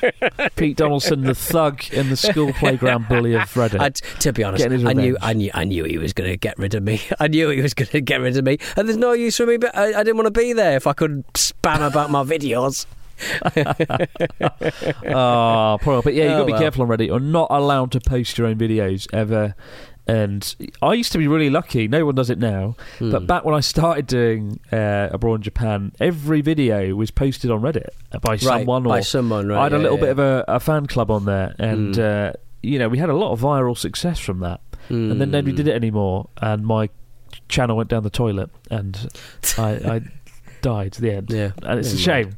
Pete 0.56 0.76
Donaldson, 0.76 1.22
the 1.22 1.34
thug 1.34 1.82
and 1.92 2.10
the 2.10 2.16
school 2.16 2.52
playground 2.54 3.08
bully 3.08 3.34
of 3.34 3.42
Reddit. 3.54 3.80
I'd, 3.80 3.94
to 3.94 4.32
be 4.32 4.44
honest, 4.44 4.66
I 4.66 4.92
knew. 4.92 5.16
I 5.22 5.32
knew, 5.32 5.50
I 5.54 5.64
knew 5.64 5.84
he 5.84 5.96
was 5.98 6.12
going 6.12 6.28
to 6.28 6.36
get 6.36 6.58
rid 6.58 6.74
of 6.74 6.82
me. 6.82 7.00
I 7.20 7.28
knew 7.28 7.48
he 7.50 7.62
was 7.62 7.72
going 7.72 7.88
to 7.88 8.00
get 8.00 8.20
rid 8.20 8.36
of 8.36 8.44
me, 8.44 8.58
and 8.76 8.88
there's 8.88 8.98
no 8.98 9.12
use 9.12 9.36
for 9.36 9.46
me. 9.46 9.56
But 9.56 9.76
I, 9.76 10.00
I 10.00 10.02
didn't 10.02 10.16
want 10.16 10.26
to 10.26 10.38
be 10.40 10.52
there 10.52 10.76
if 10.76 10.86
I 10.86 10.92
could 10.92 11.24
spam 11.34 11.86
about 11.86 12.10
my 12.10 12.22
videos. 12.24 12.84
Oh, 15.06 15.78
probably. 15.80 16.02
But 16.02 16.14
yeah, 16.14 16.24
you've 16.24 16.32
got 16.32 16.36
Oh, 16.36 16.40
to 16.40 16.46
be 16.46 16.52
well. 16.52 16.60
careful 16.60 16.82
on 16.82 16.88
Reddit. 16.88 17.06
You're 17.06 17.20
not 17.20 17.48
allowed 17.50 17.92
to 17.92 18.00
post 18.00 18.38
your 18.38 18.46
own 18.46 18.56
videos 18.56 19.06
ever. 19.12 19.54
And 20.06 20.54
I 20.82 20.94
used 20.94 21.12
to 21.12 21.18
be 21.18 21.28
really 21.28 21.48
lucky. 21.48 21.86
No 21.86 22.04
one 22.04 22.16
does 22.16 22.28
it 22.28 22.38
now. 22.38 22.74
Hmm. 22.98 23.12
But 23.12 23.26
back 23.28 23.44
when 23.44 23.54
I 23.54 23.60
started 23.60 24.06
doing 24.08 24.58
uh, 24.72 25.08
abroad 25.12 25.36
in 25.36 25.42
Japan, 25.42 25.92
every 26.00 26.40
video 26.40 26.94
was 26.96 27.12
posted 27.12 27.50
on 27.52 27.60
Reddit 27.60 27.86
by 28.20 28.36
someone. 28.36 28.82
by 28.82 29.00
someone, 29.00 29.46
right? 29.48 29.60
I 29.60 29.62
had 29.64 29.72
a 29.74 29.78
little 29.78 29.98
yeah. 29.98 30.02
bit 30.04 30.10
of 30.10 30.18
a, 30.18 30.44
a 30.48 30.60
fan 30.60 30.86
club 30.86 31.10
on 31.12 31.24
there, 31.24 31.54
and 31.58 31.94
Hmm. 31.94 32.02
uh, 32.02 32.32
you 32.62 32.78
know 32.80 32.88
we 32.88 32.98
had 32.98 33.10
a 33.10 33.14
lot 33.16 33.30
of 33.32 33.40
viral 33.40 33.76
success 33.78 34.18
from 34.18 34.40
that. 34.40 34.60
And 34.88 35.20
then 35.20 35.30
nobody 35.30 35.52
Hmm. 35.52 35.56
did 35.58 35.68
it 35.68 35.74
anymore, 35.76 36.28
and 36.38 36.66
my 36.66 36.90
channel 37.48 37.76
went 37.76 37.88
down 37.88 38.02
the 38.02 38.10
toilet, 38.10 38.50
and 38.72 39.08
I, 39.56 39.70
I 39.70 40.00
died 40.62 40.96
at 40.96 41.00
the 41.00 41.12
end. 41.12 41.30
Yeah, 41.30 41.52
And 41.62 41.78
it's 41.78 41.92
a 41.92 41.96
shame. 41.96 42.36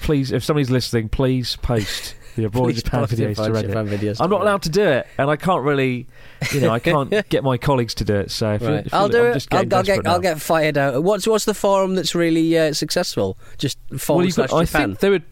Please, 0.00 0.32
if 0.32 0.42
somebody's 0.44 0.70
listening, 0.70 1.08
please 1.08 1.56
post 1.56 2.14
the 2.36 2.44
abroad 2.46 2.64
Please 2.64 2.82
Japan 2.82 3.04
videos 3.04 3.36
to 3.36 3.42
Reddit. 3.50 3.66
Japan 3.68 3.88
videos 3.88 4.16
I'm 4.20 4.30
not 4.30 4.40
allowed 4.42 4.62
to 4.62 4.68
do 4.70 4.82
it, 4.82 5.06
and 5.18 5.30
I 5.30 5.36
can't 5.36 5.62
really, 5.62 6.06
you 6.52 6.60
know, 6.60 6.70
I 6.70 6.78
can't 6.80 7.10
get 7.28 7.44
my 7.44 7.56
colleagues 7.58 7.94
to 7.96 8.04
do 8.04 8.14
it. 8.16 8.30
So 8.30 8.54
if 8.54 8.62
you- 8.62 8.68
if 8.68 8.94
I'll 8.94 9.08
do 9.08 9.24
it. 9.26 9.34
just 9.34 9.52
I'll, 9.52 9.58
I'll 9.74 9.82
get. 9.82 10.06
I'll 10.06 10.20
get 10.20 10.40
fired 10.40 10.78
out. 10.78 11.02
What's 11.02 11.26
What's 11.26 11.44
the 11.44 11.54
forum 11.54 11.94
that's 11.94 12.14
really 12.14 12.56
uh, 12.58 12.72
successful? 12.72 13.36
Just 13.58 13.78
forward 13.98 14.20
Well, 14.20 14.24
you've 14.26 14.34
slash 14.34 14.50
got, 14.50 14.56
I 14.56 14.64
Japan. 14.64 14.88
think 14.90 14.98
they 15.00 15.10
would. 15.10 15.22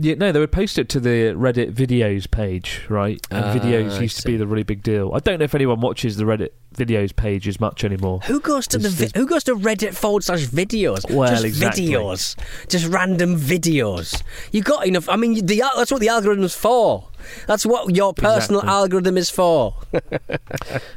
Yeah, 0.00 0.14
no, 0.14 0.30
they 0.30 0.38
would 0.38 0.52
post 0.52 0.78
it 0.78 0.88
to 0.90 1.00
the 1.00 1.34
Reddit 1.34 1.72
videos 1.72 2.30
page, 2.30 2.82
right? 2.88 3.20
And 3.32 3.44
Ah, 3.44 3.52
videos 3.52 3.98
I 3.98 4.02
used 4.02 4.20
to 4.20 4.26
be 4.28 4.36
the 4.36 4.46
really 4.46 4.62
big 4.62 4.80
deal. 4.84 5.10
I 5.12 5.18
don't 5.18 5.40
know 5.40 5.44
if 5.44 5.56
anyone 5.56 5.80
watches 5.80 6.16
the 6.16 6.22
Reddit 6.22 6.50
videos 6.78 7.14
page 7.14 7.46
as 7.48 7.60
much 7.60 7.84
anymore. 7.84 8.20
Who 8.26 8.40
goes 8.40 8.66
to 8.68 8.78
the 8.78 8.88
vi- 8.88 9.10
Who 9.14 9.26
goes 9.26 9.44
to 9.44 9.54
Reddit 9.54 9.94
forward 9.94 10.24
slash 10.24 10.46
videos? 10.46 11.10
Well, 11.10 11.28
just 11.30 11.44
exactly. 11.44 11.88
videos, 11.88 12.36
just 12.68 12.86
random 12.86 13.36
videos. 13.36 14.22
You 14.52 14.62
got 14.62 14.86
enough. 14.86 15.08
I 15.08 15.16
mean, 15.16 15.44
the 15.44 15.62
that's 15.76 15.90
what 15.90 16.00
the 16.00 16.08
algorithm's 16.08 16.54
for. 16.54 17.08
That's 17.46 17.66
what 17.66 17.94
your 17.96 18.14
personal 18.14 18.60
Exactly. 18.60 18.74
algorithm 18.78 19.18
is 19.18 19.28
for. 19.28 19.74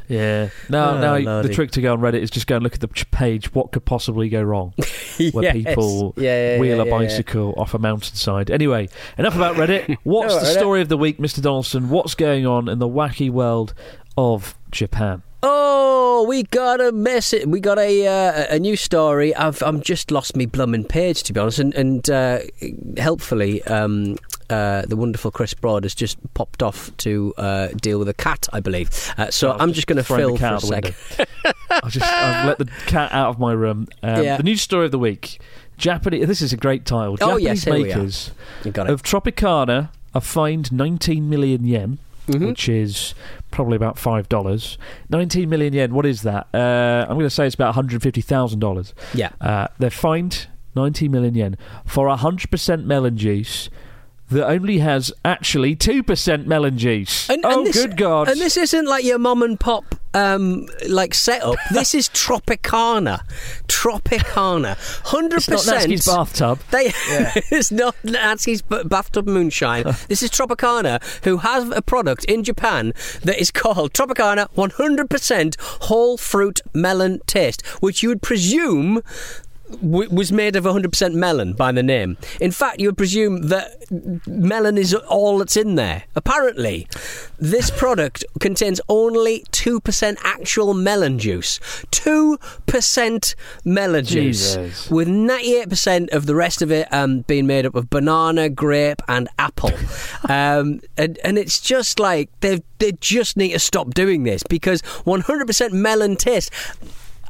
Yeah. 0.07 0.49
Now, 0.69 0.91
Oh, 0.97 1.17
lordy. 1.19 1.47
the 1.47 1.53
trick 1.53 1.71
to 1.71 1.81
go 1.81 1.93
on 1.93 1.99
Reddit 1.99 2.21
is 2.21 2.29
just 2.29 2.45
go 2.47 2.55
and 2.55 2.63
look 2.63 2.73
at 2.73 2.81
the 2.81 2.87
page. 3.11 3.53
What 3.53 3.71
could 3.71 3.85
possibly 3.85 4.29
go 4.29 4.41
wrong? 4.41 4.73
Where 5.31 5.43
Yes. 5.45 5.53
people 5.53 6.13
Yeah, 6.17 6.53
yeah, 6.55 6.59
wheel 6.59 6.77
yeah, 6.77 6.83
a 6.83 6.89
bicycle 6.89 7.53
off 7.57 7.73
a 7.73 7.79
mountainside. 7.79 8.51
Anyway, 8.51 8.89
enough 9.17 9.35
about 9.35 9.55
Reddit. 9.55 9.95
What's 10.03 10.33
No, 10.35 10.39
the 10.41 10.45
Reddit. 10.45 10.53
story 10.57 10.81
of 10.81 10.89
the 10.89 10.97
week, 10.97 11.17
Mr. 11.17 11.41
Donaldson? 11.41 11.89
What's 11.89 12.13
going 12.15 12.45
on 12.45 12.67
in 12.67 12.79
the 12.79 12.89
wacky 12.89 13.29
world 13.29 13.73
of 14.17 14.55
Japan? 14.69 15.23
Oh, 15.43 16.25
we 16.27 16.43
got 16.43 16.79
a 16.81 16.91
message. 16.91 17.45
We 17.47 17.59
got 17.59 17.79
a 17.79 18.05
uh, 18.07 18.55
a 18.55 18.59
new 18.59 18.75
story. 18.75 19.33
I've 19.35 19.61
I'm 19.63 19.81
just 19.81 20.11
lost 20.11 20.35
me 20.35 20.45
blooming 20.45 20.83
page 20.83 21.23
to 21.23 21.33
be 21.33 21.39
honest, 21.39 21.59
and 21.59 21.73
and 21.73 22.09
uh, 22.09 22.39
helpfully. 22.97 23.63
Um, 23.63 24.17
uh, 24.49 24.81
the 24.85 24.97
wonderful 24.97 25.31
Chris 25.31 25.53
Broad 25.53 25.83
has 25.85 25.95
just 25.95 26.17
popped 26.33 26.61
off 26.61 26.95
to 26.97 27.33
uh, 27.37 27.69
deal 27.81 27.97
with 27.99 28.09
a 28.09 28.13
cat, 28.13 28.49
I 28.51 28.59
believe. 28.59 28.89
Uh, 29.17 29.31
so 29.31 29.53
I'm 29.57 29.71
just 29.71 29.87
going 29.87 29.95
to 29.95 30.03
fill 30.03 30.35
for 30.35 30.43
a 30.43 30.47
out 30.49 30.61
the 30.61 30.67
sec. 30.67 31.55
I've 31.69 31.89
just 31.89 32.05
I've 32.05 32.45
let 32.47 32.57
the 32.57 32.65
cat 32.85 33.13
out 33.13 33.29
of 33.29 33.39
my 33.39 33.53
room. 33.53 33.87
Um, 34.03 34.23
Yeah. 34.25 34.35
The 34.35 34.43
news 34.43 34.61
story 34.61 34.83
of 34.87 34.91
the 34.91 34.99
week. 34.99 35.39
Japanese. 35.77 36.27
This 36.27 36.41
is 36.41 36.51
a 36.51 36.57
great 36.57 36.85
title. 36.85 37.13
Oh, 37.21 37.39
Japanese 37.39 37.65
yes, 37.65 37.65
we 37.65 37.71
are. 37.71 37.95
makers 37.97 38.31
You 38.65 38.71
got 38.71 38.87
it. 38.89 38.93
of 38.93 39.03
Tropicana 39.03 39.87
are 40.13 40.21
fined 40.21 40.69
19 40.73 41.29
million 41.29 41.63
yen. 41.65 41.99
Mhm. 42.31 42.47
which 42.47 42.67
is 42.69 43.13
probably 43.51 43.75
about 43.75 43.97
five 43.97 44.27
dollars. 44.29 44.77
Nineteen 45.09 45.49
million 45.49 45.73
yen. 45.73 45.93
What 45.93 46.05
is 46.05 46.21
that? 46.23 46.47
Uh, 46.53 47.05
I'm 47.07 47.15
going 47.15 47.21
to 47.21 47.29
say 47.29 47.45
it's 47.45 47.55
about 47.55 47.67
one 47.67 47.75
hundred 47.75 48.01
fifty 48.01 48.21
thousand 48.21 48.59
dollars. 48.59 48.93
Yeah. 49.13 49.29
Uh, 49.39 49.67
they're 49.79 49.89
fined 49.89 50.47
nineteen 50.75 51.11
million 51.11 51.35
yen 51.35 51.57
for 51.85 52.07
hundred 52.15 52.49
percent 52.51 52.85
melon 52.85 53.17
juice 53.17 53.69
that 54.29 54.47
only 54.47 54.77
has 54.79 55.11
actually 55.25 55.75
two 55.75 56.01
percent 56.03 56.47
melon 56.47 56.77
juice. 56.77 57.29
And- 57.29 57.41
oh, 57.45 57.59
and 57.59 57.67
this- 57.67 57.75
good 57.75 57.97
God! 57.97 58.29
And 58.29 58.39
this 58.39 58.55
isn't 58.57 58.85
like 58.85 59.03
your 59.03 59.19
mum 59.19 59.41
and 59.43 59.59
pop 59.59 59.95
um, 60.13 60.67
like 60.87 61.13
setup. 61.13 61.55
this 61.71 61.93
is 61.95 62.09
Tropicana. 62.09 63.21
Tropicana. 63.67 64.77
Hundred 65.07 65.37
it's 65.37 65.49
not 65.49 65.59
Natsuki's 65.61 66.05
percent. 66.05 66.17
bathtub. 66.17 66.59
They, 66.71 66.85
it's 67.55 67.71
not 67.71 67.95
Natsuki's 68.03 68.61
bathtub 68.61 69.27
moonshine. 69.27 69.83
this 70.07 70.23
is 70.23 70.29
Tropicana, 70.29 71.01
who 71.23 71.37
has 71.37 71.69
a 71.71 71.81
product 71.81 72.25
in 72.25 72.43
Japan 72.43 72.93
that 73.23 73.39
is 73.39 73.51
called 73.51 73.93
Tropicana 73.93 74.49
100% 74.55 75.55
whole 75.83 76.17
fruit 76.17 76.61
melon 76.73 77.19
taste, 77.25 77.65
which 77.81 78.03
you 78.03 78.09
would 78.09 78.21
presume 78.21 79.01
w- 79.71 80.09
was 80.09 80.31
made 80.31 80.55
of 80.55 80.63
100% 80.63 81.13
melon 81.13 81.53
by 81.53 81.71
the 81.71 81.83
name. 81.83 82.17
In 82.39 82.51
fact, 82.51 82.79
you 82.79 82.87
would 82.89 82.97
presume 82.97 83.43
that 83.49 83.85
melon 84.27 84.77
is 84.77 84.93
all 84.93 85.37
that's 85.37 85.57
in 85.57 85.75
there. 85.75 86.03
Apparently, 86.15 86.87
this 87.39 87.69
product 87.71 88.23
contains 88.39 88.79
only 88.87 89.43
2% 89.51 90.17
actual 90.23 90.73
melon 90.73 91.19
juice. 91.19 91.59
2% 91.91 93.35
melon 93.65 94.05
juice. 94.05 94.55
Jesus. 94.55 94.89
With 94.89 95.07
98% 95.07 96.13
of 96.13 96.25
the 96.25 96.35
rest 96.35 96.61
of 96.61 96.71
it 96.71 96.91
um, 96.93 97.21
being 97.21 97.47
made 97.47 97.65
up 97.65 97.75
of 97.75 97.89
banana, 97.89 98.49
grape, 98.49 99.01
and 99.07 99.27
apple. 99.37 99.71
um, 100.29 100.81
and, 100.97 101.17
and 101.23 101.37
it's 101.37 101.59
just 101.59 101.99
like 101.99 102.29
they 102.41 102.61
they 102.81 102.91
just 102.93 103.37
need 103.37 103.51
to 103.51 103.59
stop 103.59 103.93
doing 103.93 104.23
this 104.23 104.41
because 104.49 104.81
100% 104.81 105.71
melon 105.71 106.15
taste. 106.15 106.51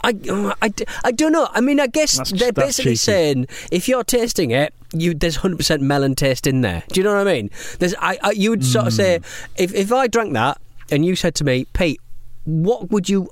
I, 0.04 0.14
I, 0.62 0.72
I 1.04 1.12
don't 1.12 1.32
know. 1.32 1.48
I 1.52 1.62
mean, 1.62 1.80
I 1.80 1.88
guess 1.88 2.18
That's- 2.18 2.32
they're 2.40 2.52
that's 2.52 2.68
basically 2.68 2.92
cheeky. 2.94 2.96
saying 2.98 3.48
if 3.72 3.88
you're 3.88 4.04
tasting 4.04 4.52
it, 4.52 4.74
you 4.94 5.14
there's 5.14 5.38
100% 5.38 5.80
melon 5.82 6.16
taste 6.16 6.48
in 6.48 6.62
there. 6.62 6.84
Do 6.92 7.00
you 7.00 7.04
know 7.04 7.14
what 7.16 7.28
I 7.28 7.34
mean? 7.34 7.50
There's, 7.80 7.94
I, 8.00 8.18
I, 8.24 8.32
you 8.32 8.50
would 8.50 8.66
sort 8.66 8.88
of 8.88 8.94
say, 8.94 9.18
Hmm. 9.20 9.24
if, 9.58 9.74
if 9.74 9.92
I 9.92 10.08
drank 10.08 10.34
that 10.34 10.60
and 10.92 11.06
you 11.06 11.16
said 11.16 11.36
to 11.36 11.44
me, 11.44 11.66
Pete, 11.74 12.00
what 12.46 12.90
would 12.92 13.08
you 13.10 13.30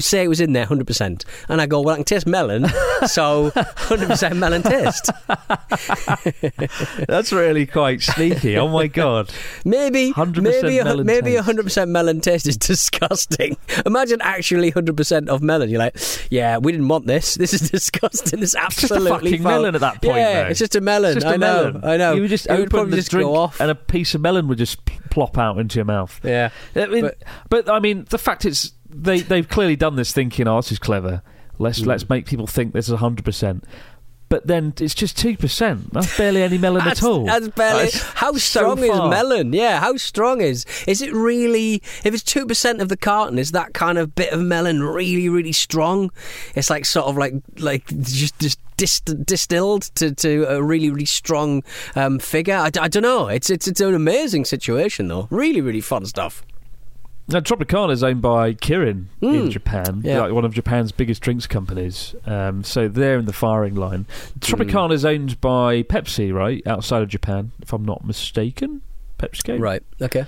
say 0.00 0.24
it 0.24 0.28
was 0.28 0.40
in 0.40 0.52
there 0.52 0.66
100%. 0.66 1.24
And 1.48 1.60
I 1.60 1.66
go, 1.66 1.80
well, 1.80 1.94
I 1.94 1.98
can 1.98 2.04
taste 2.04 2.26
melon, 2.26 2.66
so 3.06 3.50
100% 3.50 4.36
melon 4.36 4.62
taste. 4.62 5.10
That's 7.06 7.32
really 7.32 7.66
quite 7.66 8.02
sneaky. 8.02 8.56
Oh 8.56 8.68
my 8.68 8.86
god. 8.86 9.30
Maybe 9.64 10.12
100% 10.12 10.42
maybe 10.42 10.78
a, 10.78 10.84
melon 10.84 11.06
maybe 11.06 11.32
taste. 11.32 11.48
100% 11.48 11.88
melon 11.88 12.20
taste 12.20 12.46
is 12.46 12.56
disgusting. 12.76 13.56
Imagine 13.84 14.20
actually 14.22 14.72
100% 14.72 15.28
of 15.28 15.42
melon. 15.42 15.70
You're 15.70 15.78
like, 15.78 15.96
yeah, 16.30 16.58
we 16.58 16.72
didn't 16.72 16.88
want 16.88 17.06
this. 17.06 17.34
This 17.36 17.52
is 17.54 17.70
disgusting. 17.70 18.42
It's 18.42 18.54
a 18.54 18.62
absolutely 18.64 19.32
fucking 19.32 19.42
melon 19.42 19.74
at 19.74 19.80
that 19.80 20.02
point, 20.02 20.16
Yeah, 20.16 20.44
though. 20.44 20.48
it's 20.50 20.58
just 20.58 20.74
a 20.76 20.80
melon. 20.80 21.16
It's 21.16 21.24
just 21.24 21.26
I 21.26 21.34
a 21.34 21.38
know. 21.38 21.70
melon. 21.72 21.84
I 21.84 21.96
know. 21.96 22.14
You 22.14 22.22
would 22.22 22.30
just 22.30 22.46
It 22.46 22.50
would 22.52 22.58
open 22.60 22.70
probably 22.70 22.90
the 22.92 22.96
just 22.96 23.10
drink 23.10 23.26
go 23.28 23.36
off. 23.36 23.60
and 23.60 23.70
a 23.70 23.74
piece 23.74 24.14
of 24.14 24.20
melon 24.20 24.48
would 24.48 24.58
just 24.58 24.84
plop 25.10 25.38
out 25.38 25.58
into 25.58 25.76
your 25.76 25.84
mouth. 25.84 26.20
yeah. 26.22 26.50
I 26.74 26.86
mean, 26.86 27.02
but, 27.02 27.22
But- 27.48 27.70
I 27.70 27.78
mean, 27.80 28.06
the 28.10 28.18
fact 28.18 28.44
it's 28.44 28.72
they 29.02 29.20
they've 29.20 29.48
clearly 29.48 29.76
done 29.76 29.96
this 29.96 30.12
thinking, 30.12 30.48
oh, 30.48 30.56
this 30.56 30.72
is 30.72 30.78
clever. 30.78 31.22
Let's 31.58 31.80
Hmm. 31.80 31.88
let's 31.88 32.08
make 32.08 32.26
people 32.26 32.46
think 32.46 32.72
this 32.72 32.88
is 32.88 32.98
hundred 32.98 33.24
percent. 33.24 33.64
But 34.28 34.48
then 34.48 34.74
it's 34.80 34.94
just 34.94 35.16
two 35.16 35.36
percent. 35.36 35.92
That's 35.92 36.16
barely 36.18 36.42
any 36.42 36.58
melon 36.58 36.82
at 36.88 37.00
all. 37.04 37.26
that's 37.26 37.46
barely. 37.48 37.84
That's 37.84 38.02
how 38.02 38.32
so 38.32 38.38
strong 38.38 38.78
is 38.80 38.88
melon? 38.88 39.52
Yeah, 39.52 39.78
how 39.78 39.96
strong 39.98 40.40
is? 40.40 40.66
Is 40.88 41.00
it 41.00 41.12
really? 41.12 41.80
If 42.04 42.12
it's 42.12 42.24
two 42.24 42.44
percent 42.44 42.82
of 42.82 42.88
the 42.88 42.96
carton, 42.96 43.38
is 43.38 43.52
that 43.52 43.72
kind 43.72 43.98
of 43.98 44.16
bit 44.16 44.32
of 44.32 44.40
melon 44.40 44.82
really, 44.82 45.28
really 45.28 45.52
strong? 45.52 46.10
It's 46.56 46.70
like 46.70 46.84
sort 46.86 47.06
of 47.06 47.16
like 47.16 47.34
like 47.58 47.86
just 48.02 48.36
just 48.40 48.58
dist- 48.76 49.24
distilled 49.24 49.82
to, 49.94 50.12
to 50.16 50.44
a 50.48 50.60
really, 50.62 50.90
really 50.90 51.06
strong 51.06 51.62
um, 51.94 52.18
figure. 52.18 52.56
I, 52.56 52.70
don't 52.70 53.02
know. 53.02 53.28
It's 53.28 53.48
it's 53.48 53.68
it's 53.68 53.80
an 53.80 53.94
amazing 53.94 54.44
situation 54.44 55.06
though. 55.06 55.28
Really, 55.30 55.60
really 55.60 55.80
fun 55.80 56.04
stuff. 56.04 56.42
Now, 57.28 57.40
Tropicana 57.40 57.90
is 57.90 58.04
owned 58.04 58.22
by 58.22 58.54
Kirin 58.54 59.06
in 59.20 59.50
Japan, 59.50 60.02
Yeah. 60.04 60.20
like 60.20 60.32
one 60.32 60.44
of 60.44 60.54
Japan's 60.54 60.92
biggest 60.92 61.20
drinks 61.22 61.46
companies. 61.48 62.14
Um, 62.24 62.62
so 62.62 62.86
they're 62.86 63.18
in 63.18 63.24
the 63.24 63.32
firing 63.32 63.74
line. 63.74 64.06
Tropicana 64.38 64.92
is 64.92 65.04
owned 65.04 65.40
by 65.40 65.82
Pepsi, 65.82 66.32
right, 66.32 66.64
outside 66.66 67.02
of 67.02 67.08
Japan, 67.08 67.50
if 67.60 67.72
I'm 67.72 67.84
not 67.84 68.04
mistaken. 68.04 68.82
PepsiCo. 69.18 69.58
Right. 69.58 69.82
Okay. 70.00 70.24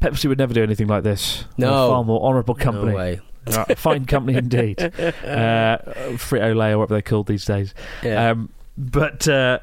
Pepsi 0.00 0.26
would 0.28 0.38
never 0.38 0.54
do 0.54 0.62
anything 0.62 0.86
like 0.86 1.02
this. 1.02 1.44
No. 1.58 1.68
far 1.90 2.04
more 2.04 2.22
honourable 2.22 2.54
company. 2.54 2.92
No 2.92 2.96
way. 2.96 3.20
Right, 3.54 3.76
fine 3.78 4.04
company 4.06 4.38
indeed. 4.38 4.78
Uh, 5.00 5.78
Frito 6.16 6.54
Lay 6.56 6.72
or 6.72 6.78
whatever 6.78 6.94
they're 6.94 7.02
called 7.02 7.26
these 7.26 7.44
days. 7.44 7.74
Yeah. 8.02 8.30
Um, 8.30 8.50
but 8.78 9.26
uh, 9.28 9.58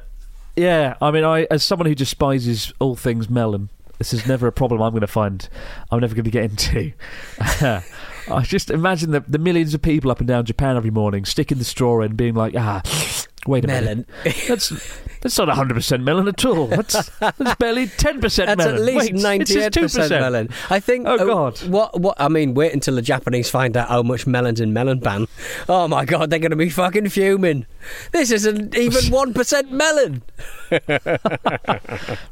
yeah, 0.56 0.94
I 1.00 1.10
mean, 1.10 1.24
I 1.24 1.44
as 1.50 1.62
someone 1.64 1.86
who 1.86 1.94
despises 1.94 2.72
all 2.80 2.96
things 2.96 3.28
melon, 3.30 3.68
this 3.98 4.12
is 4.12 4.26
never 4.26 4.46
a 4.46 4.52
problem 4.52 4.80
I'm 4.80 4.92
going 4.92 5.00
to 5.02 5.06
find. 5.06 5.48
I'm 5.90 6.00
never 6.00 6.14
going 6.14 6.24
to 6.24 6.30
get 6.30 6.44
into. 6.50 6.92
I 8.30 8.42
just 8.42 8.70
imagine 8.70 9.10
the, 9.10 9.20
the 9.20 9.38
millions 9.38 9.74
of 9.74 9.82
people 9.82 10.10
up 10.10 10.18
and 10.20 10.28
down 10.28 10.44
Japan 10.44 10.76
every 10.76 10.90
morning 10.90 11.24
sticking 11.24 11.58
the 11.58 11.64
straw 11.64 12.00
in, 12.00 12.14
being 12.14 12.34
like, 12.34 12.54
ah, 12.56 12.82
wait 13.46 13.64
a 13.64 13.66
melon. 13.66 14.06
minute, 14.24 14.44
that's 14.46 14.70
that's 15.20 15.36
not 15.38 15.48
100 15.48 15.74
percent 15.74 16.02
melon 16.02 16.28
at 16.28 16.44
all. 16.44 16.66
That's, 16.68 17.08
that's 17.18 17.54
barely 17.56 17.86
10 17.88 18.20
percent 18.20 18.46
That's 18.48 18.58
melon. 18.58 18.74
at 18.76 18.80
least 18.82 19.12
Wait, 19.12 19.22
ninety-eight 19.22 19.72
just 19.72 19.96
2%. 19.96 20.10
melon. 20.10 20.48
I 20.70 20.80
think. 20.80 21.06
Oh, 21.06 21.14
uh, 21.16 21.24
God. 21.24 21.58
What? 21.68 22.00
What? 22.00 22.20
I 22.20 22.28
mean, 22.28 22.54
wait 22.54 22.72
until 22.72 22.94
the 22.94 23.02
Japanese 23.02 23.48
find 23.50 23.76
out 23.76 23.88
how 23.88 24.02
much 24.02 24.26
melon's 24.26 24.60
in 24.60 24.72
melon 24.72 25.00
pan. 25.00 25.26
Oh 25.68 25.88
my 25.88 26.04
God, 26.04 26.30
they're 26.30 26.38
going 26.38 26.50
to 26.50 26.56
be 26.56 26.70
fucking 26.70 27.08
fuming. 27.08 27.66
This 28.12 28.30
isn't 28.30 28.76
even 28.76 29.04
one 29.12 29.34
percent 29.34 29.72
melon. 29.72 30.22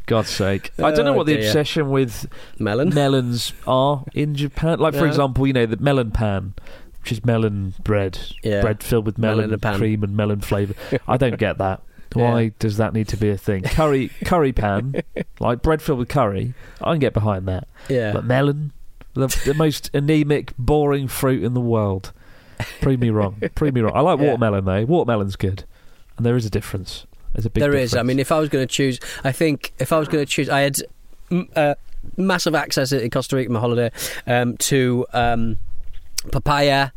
God's 0.06 0.28
sake. 0.30 0.72
I 0.78 0.90
don't 0.92 1.04
know 1.04 1.12
Oh, 1.14 1.18
what 1.18 1.26
the 1.26 1.36
dear. 1.36 1.46
obsession 1.46 1.90
with 1.90 2.26
Melon. 2.58 2.90
melons 2.94 3.52
are 3.66 4.04
in 4.14 4.34
Japan. 4.34 4.78
Like, 4.78 4.94
for 4.94 5.00
Yeah. 5.00 5.06
example, 5.08 5.46
you 5.46 5.52
know, 5.52 5.66
the 5.66 5.76
melon 5.78 6.10
pan, 6.10 6.54
which 7.02 7.12
is 7.12 7.24
melon 7.24 7.74
bread. 7.82 8.18
Yeah. 8.42 8.60
Bread 8.60 8.82
filled 8.82 9.06
with 9.06 9.18
Melon 9.18 9.36
melon, 9.38 9.50
in 9.50 9.54
a 9.54 9.58
pan. 9.58 9.78
cream 9.78 10.02
and 10.02 10.16
melon 10.16 10.40
flavour. 10.40 10.74
I 11.08 11.16
don't 11.16 11.38
get 11.38 11.58
that. 11.58 11.80
Why 12.16 12.40
Yeah. 12.42 12.50
does 12.58 12.76
that 12.78 12.92
need 12.94 13.08
to 13.08 13.16
be 13.16 13.30
a 13.30 13.36
thing? 13.38 13.62
Curry 13.62 14.10
curry 14.24 14.52
pan, 14.52 15.02
like 15.40 15.62
bread 15.62 15.82
filled 15.82 15.98
with 16.00 16.08
curry, 16.08 16.54
I 16.80 16.92
can 16.92 16.98
get 17.00 17.12
behind 17.14 17.46
that. 17.48 17.68
Yeah. 17.88 18.12
But 18.12 18.24
melon, 18.24 18.72
the, 19.14 19.26
the 19.44 19.54
most 19.54 19.90
anemic, 19.94 20.52
boring 20.58 21.08
fruit 21.08 21.42
in 21.44 21.54
the 21.54 21.60
world. 21.60 22.12
Prove 22.80 23.00
me 23.00 23.10
wrong. 23.10 23.36
Prove 23.54 23.74
me 23.74 23.80
wrong. 23.82 23.92
I 23.94 24.00
like 24.00 24.18
Yeah. 24.20 24.26
watermelon, 24.26 24.64
though. 24.64 24.84
Watermelon's 24.86 25.36
good. 25.36 25.64
And 26.16 26.24
there 26.24 26.36
is 26.36 26.46
a 26.46 26.50
difference. 26.50 27.06
There's 27.34 27.44
a 27.44 27.50
big 27.50 27.60
There 27.60 27.70
difference. 27.70 27.92
is. 27.92 27.96
I 27.96 28.02
mean, 28.02 28.18
if 28.18 28.32
I 28.32 28.38
was 28.38 28.48
going 28.48 28.66
to 28.66 28.72
choose, 28.72 28.98
I 29.24 29.32
think 29.32 29.72
if 29.78 29.92
I 29.92 29.98
was 29.98 30.08
going 30.08 30.24
to 30.24 30.30
choose, 30.30 30.48
I 30.48 30.60
had 30.60 30.78
uh, 31.54 31.74
massive 32.16 32.54
access 32.54 32.92
in 32.92 33.10
Costa 33.10 33.36
Rica 33.36 33.48
on 33.50 33.52
my 33.54 33.60
holiday 33.60 33.90
um, 34.26 34.56
to 34.58 35.04
um, 35.12 35.58
papaya, 36.32 36.90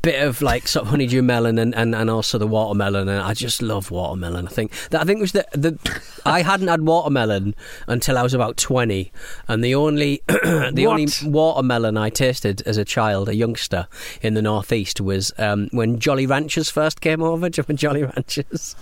bit 0.00 0.22
of 0.22 0.40
like 0.40 0.66
sort 0.66 0.86
of 0.86 0.90
honeydew 0.90 1.22
melon, 1.22 1.58
and, 1.58 1.74
and, 1.74 1.94
and 1.94 2.08
also 2.08 2.38
the 2.38 2.46
watermelon. 2.46 3.08
And 3.08 3.20
I 3.20 3.34
just 3.34 3.60
love 3.60 3.90
watermelon. 3.90 4.46
I 4.46 4.50
think 4.50 4.72
that 4.90 5.00
I 5.00 5.04
think 5.04 5.18
it 5.18 5.22
was 5.22 5.32
the 5.32 5.46
the 5.52 6.00
I 6.24 6.42
hadn't 6.42 6.68
had 6.68 6.82
watermelon 6.82 7.54
until 7.86 8.16
I 8.16 8.22
was 8.22 8.34
about 8.34 8.56
twenty, 8.56 9.12
and 9.48 9.62
the 9.62 9.74
only 9.74 10.22
the 10.26 10.86
only 10.88 11.08
watermelon 11.24 11.96
I 11.96 12.10
tasted 12.10 12.62
as 12.62 12.76
a 12.76 12.84
child, 12.84 13.28
a 13.28 13.34
youngster 13.34 13.86
in 14.22 14.34
the 14.34 14.42
northeast, 14.42 15.00
was 15.00 15.32
um, 15.38 15.68
when 15.72 15.98
Jolly 15.98 16.26
Ranchers 16.26 16.70
first 16.70 17.00
came 17.00 17.22
over. 17.22 17.48
Do 17.52 17.62
Jolly 17.62 18.04
Ranchers? 18.04 18.76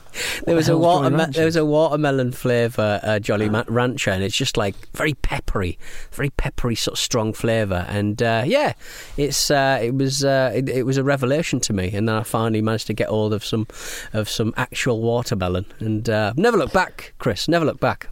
There 0.45 0.55
was 0.55 0.69
a 0.69 0.73
Jolly 0.73 0.83
watermelon. 0.83 1.19
Ranchers? 1.19 1.37
There 1.37 1.45
was 1.45 1.57
a 1.57 1.65
watermelon 1.65 2.33
flavour 2.33 3.01
uh, 3.03 3.19
Jolly 3.19 3.49
Ma- 3.49 3.65
Rancher, 3.67 4.11
and 4.11 4.23
it's 4.23 4.37
just 4.37 4.57
like 4.57 4.75
very 4.95 5.15
peppery, 5.15 5.79
very 6.13 6.31
peppery, 6.31 6.75
sort 6.75 6.95
of 6.95 6.99
strong 7.01 7.33
flavour. 7.33 7.87
And 7.89 8.23
uh, 8.23 8.45
yeah, 8.47 8.75
it's 9.17 9.51
uh, 9.51 9.81
it 9.83 9.95
was 9.95 10.25
uh, 10.25 10.53
it, 10.55 10.69
it 10.69 10.83
was 10.85 10.99
a 11.01 11.05
revelation 11.05 11.59
to 11.61 11.73
me. 11.73 11.91
And 11.93 12.09
then 12.09 12.15
I 12.15 12.23
finally 12.23 12.63
managed 12.63 12.87
to 12.89 12.93
get 12.93 13.09
hold 13.09 13.33
of 13.33 13.45
some 13.45 13.67
of 14.13 14.29
some 14.29 14.55
actual 14.57 15.01
watermelon, 15.01 15.67
and 15.81 16.09
uh, 16.09 16.33
never 16.37 16.57
look 16.57 16.73
back, 16.73 17.15
Chris. 17.19 17.49
Never 17.49 17.65
look 17.65 17.81
back. 17.81 18.09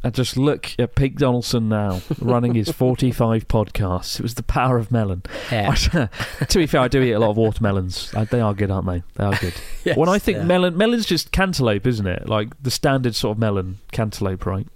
And 0.00 0.14
just 0.14 0.36
look 0.36 0.70
at 0.78 0.94
Pete 0.94 1.16
Donaldson 1.16 1.68
now 1.68 2.02
running 2.20 2.54
his 2.54 2.70
45 2.70 3.48
podcasts. 3.48 4.20
It 4.20 4.22
was 4.22 4.34
the 4.36 4.44
power 4.44 4.78
of 4.78 4.92
melon. 4.92 5.24
Yeah. 5.50 5.74
to 6.48 6.58
be 6.58 6.66
fair, 6.68 6.82
I 6.82 6.88
do 6.88 7.02
eat 7.02 7.12
a 7.14 7.18
lot 7.18 7.30
of 7.30 7.36
watermelons. 7.36 8.14
Uh, 8.14 8.24
They 8.24 8.40
are 8.40 8.54
good, 8.54 8.70
aren't 8.70 8.86
they? 8.86 9.02
They 9.16 9.24
are 9.24 9.34
good. 9.36 9.54
Yes, 9.84 9.96
when 9.96 10.08
I 10.08 10.20
think 10.20 10.44
melon, 10.44 10.76
melon's 10.76 11.04
just 11.04 11.32
cantaloupe, 11.32 11.84
isn't 11.86 12.06
it? 12.06 12.28
Like 12.28 12.50
the 12.62 12.70
standard 12.70 13.16
sort 13.16 13.36
of 13.36 13.40
melon, 13.40 13.78
cantaloupe, 13.90 14.46
right? 14.46 14.68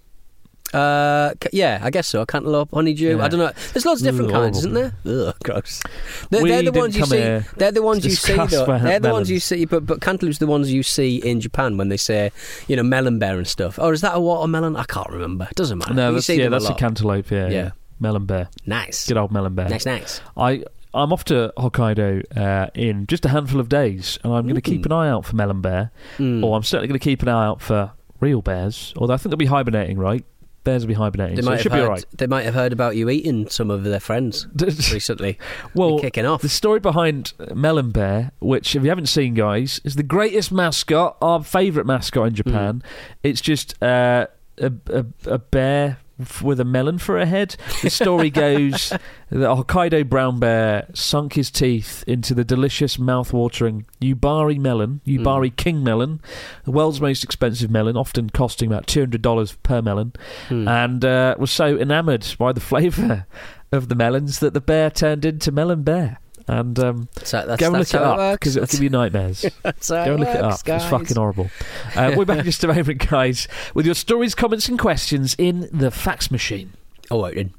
Uh, 0.73 1.35
yeah, 1.53 1.81
I 1.83 1.91
guess 1.91 2.09
so. 2.09 2.25
Cantaloupe, 2.25 2.71
honeydew. 2.73 3.17
Yeah. 3.19 3.25
I 3.25 3.29
don't 3.29 3.41
know. 3.41 3.53
There's 3.73 3.85
lots 3.85 4.01
of 4.01 4.07
different 4.07 4.31
Ugh, 4.31 4.37
kinds, 4.43 4.59
isn't 4.59 4.73
there? 4.75 4.93
Ugh, 5.07 5.35
gross. 5.45 5.83
They're, 6.31 6.43
they're 6.43 6.63
the 6.63 6.73
ones 6.73 6.97
you 6.97 7.05
see. 7.05 7.17
They're 7.57 7.73
the 7.73 7.83
ones 7.83 8.05
you 8.05 8.11
see. 8.13 8.35
Though. 8.35 8.47
They're 8.79 9.01
the 9.01 9.13
ones 9.13 9.31
you 9.31 9.41
see. 9.41 9.65
But 9.65 9.87
but 9.87 10.01
cantaloupe's 10.01 10.39
the 10.39 10.47
ones 10.47 10.73
you 10.73 10.83
see 10.83 11.17
in 11.17 11.41
Japan 11.41 11.77
when 11.77 11.89
they 11.89 11.97
say, 11.97 12.33
you 12.69 12.77
know, 12.77 12.83
melon 12.83 13.19
bear 13.19 13.37
and 13.39 13.47
stuff. 13.47 13.79
Or 13.79 13.93
is 13.93 14.01
that 14.01 14.15
a 14.17 14.21
watermelon? 14.21 14.77
I 14.77 14.85
can't 14.85 15.09
remember. 15.11 15.47
It 15.51 15.57
doesn't 15.57 15.79
matter. 15.79 15.95
No, 15.95 16.09
You 16.09 16.15
that's, 16.15 16.27
see 16.27 16.37
yeah, 16.37 16.45
them 16.45 16.53
that's 16.53 16.65
a, 16.67 16.71
lot. 16.71 16.79
cantaloupe. 16.79 17.31
Yeah, 17.31 17.49
Yeah. 17.49 17.71
melon 18.01 18.27
bear. 18.27 18.49
Nice. 18.67 19.07
Good 19.09 19.17
old 19.17 19.33
melon 19.33 19.55
bear. 19.55 19.69
Nice, 19.69 19.87
nice. 19.87 20.21
I 20.37 20.65
I'm 20.95 21.13
off 21.13 21.25
to 21.25 21.53
Hokkaido 21.57 22.37
uh, 22.37 22.67
in 22.75 23.07
just 23.07 23.25
a 23.25 23.29
handful 23.31 23.61
of 23.61 23.69
days, 23.71 24.19
and 24.23 24.33
I'm 24.33 24.43
going 24.45 24.57
to 24.57 24.61
keep 24.61 24.85
an 24.85 24.93
eye 24.93 25.09
out 25.09 25.25
for 25.25 25.37
melon 25.37 25.61
bear, 25.63 25.91
Mm. 26.19 26.45
or 26.45 26.55
I'm 26.57 26.63
certainly 26.63 26.89
going 26.89 26.99
to 27.01 27.05
keep 27.05 27.23
an 27.23 27.29
eye 27.29 27.47
out 27.47 27.63
for 27.63 27.93
real 28.21 28.43
bears. 28.43 28.93
Although 28.99 29.15
I 29.15 29.17
think 29.17 29.31
they'll 29.31 29.37
be 29.39 29.47
hibernating, 29.47 29.99
right? 29.99 30.23
Bears 30.65 30.83
will 30.83 30.89
be 30.89 30.95
hibernating, 30.95 31.37
They 31.37 31.43
so 31.43 31.47
might, 31.47 31.55
it 31.55 31.57
have 31.57 31.63
should 31.63 31.73
be 31.73 31.79
heard, 31.79 31.85
all 31.85 31.91
right. 31.91 32.05
they 32.17 32.27
might 32.27 32.45
have 32.45 32.55
heard 32.55 32.73
about 32.73 32.97
you 32.97 33.09
eating 33.11 33.49
some 33.49 33.71
of 33.71 33.85
their 33.85 34.01
friends 34.01 34.47
recently. 34.93 35.39
well, 35.75 35.99
kicking 35.99 36.27
off. 36.27 36.43
the 36.43 36.49
story 36.49 36.81
behind 36.81 37.33
Melon 37.55 37.91
Bear, 37.91 38.33
which 38.41 38.77
if 38.77 38.83
you 38.83 38.89
haven't 38.89 39.07
seen, 39.07 39.35
guys, 39.35 39.81
is 39.85 39.97
the 39.97 40.03
greatest 40.03 40.53
mascot, 40.53 41.17
our 41.21 41.43
favourite 41.43 41.87
mascot 41.87 42.29
in 42.29 42.35
Japan. 42.35 42.83
Hmm. 42.85 43.19
It's 43.23 43.41
just 43.41 43.81
uh, 43.83 44.27
a, 44.59 44.73
a 44.91 45.07
a 45.27 45.39
bear 45.39 45.99
f- 46.23 46.43
with 46.43 46.59
a 46.61 46.65
melon 46.65 46.99
for 46.99 47.19
a 47.19 47.27
head. 47.27 47.57
The 47.83 47.91
story 47.91 48.31
goes 48.45 48.89
that 48.89 49.01
Hokkaido 49.31 50.09
brown 50.09 50.39
bear 50.39 50.87
sunk 50.95 51.35
his 51.35 51.51
teeth 51.51 52.03
into 52.07 52.35
the 52.35 52.45
delicious, 52.45 52.99
mouth-watering 52.99 53.87
Yubari 54.01 54.59
melon, 54.59 55.01
Yubari 55.07 55.51
Hmm. 55.51 55.55
King 55.57 55.85
melon, 55.85 56.21
the 56.65 56.71
world's 56.73 57.01
most 57.01 57.23
expensive 57.25 57.71
melon, 57.71 57.97
often 57.97 58.31
costing 58.31 58.71
about 58.71 58.87
two 58.87 59.01
hundred 59.01 59.23
dollars 59.23 59.53
per 59.63 59.81
melon, 59.83 60.13
Hmm. 60.49 60.67
and 60.69 61.05
uh, 61.05 61.35
was 61.39 61.51
so 61.51 61.77
enamoured 61.77 62.27
by 62.39 62.53
the 62.53 62.61
flavour 62.73 63.27
of 63.71 63.89
the 63.89 63.95
melons 63.95 64.39
that 64.41 64.53
the 64.55 64.61
bear 64.61 64.91
turned 64.91 65.25
into 65.25 65.51
Melon 65.51 65.83
Bear. 65.83 66.19
And 66.49 66.79
um, 66.79 67.09
So 67.23 67.45
that's, 67.47 67.61
go 67.61 67.67
and 67.67 67.77
that's 67.77 67.93
look 67.93 68.03
it 68.03 68.07
up 68.07 68.41
because 68.41 68.57
it'll 68.57 68.67
give 68.67 68.83
you 68.83 68.91
nightmares. 68.91 69.43
Go 69.63 69.71
and 69.71 69.87
it 69.89 70.19
look 70.19 70.29
it 70.29 70.41
up. 70.43 70.65
Guys. 70.65 70.83
It's 70.83 70.91
fucking 70.91 71.17
horrible. 71.17 71.51
Uh, 71.95 72.15
we're 72.17 72.25
back 72.25 72.39
in 72.39 72.45
just 72.45 72.65
a 72.65 72.69
moment, 72.69 73.09
guys, 73.09 73.49
with 73.75 73.87
your 73.87 73.95
stories, 73.95 74.35
comments, 74.35 74.69
and 74.69 74.79
questions 74.79 75.35
in 75.39 75.69
the 75.73 75.91
fax 75.91 76.31
machine. 76.31 76.73
Oh, 77.11 77.23
wait, 77.23 77.35
then. 77.37 77.55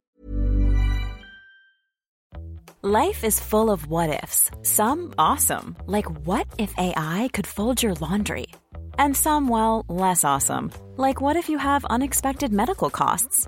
Life 2.85 3.23
is 3.23 3.39
full 3.39 3.71
of 3.71 3.87
what 3.87 4.09
ifs. 4.09 4.51
Some 4.61 5.13
awesome, 5.17 5.77
like 5.85 6.05
what 6.27 6.47
if 6.57 6.77
AI 6.77 7.29
could 7.31 7.47
fold 7.47 7.81
your 7.81 7.93
laundry? 7.95 8.47
And 8.97 9.15
some, 9.15 9.47
well, 9.47 9.85
less 9.87 10.25
awesome, 10.25 10.69
like 10.97 11.21
what 11.21 11.37
if 11.37 11.47
you 11.47 11.57
have 11.57 11.85
unexpected 11.85 12.51
medical 12.51 12.89
costs? 12.89 13.47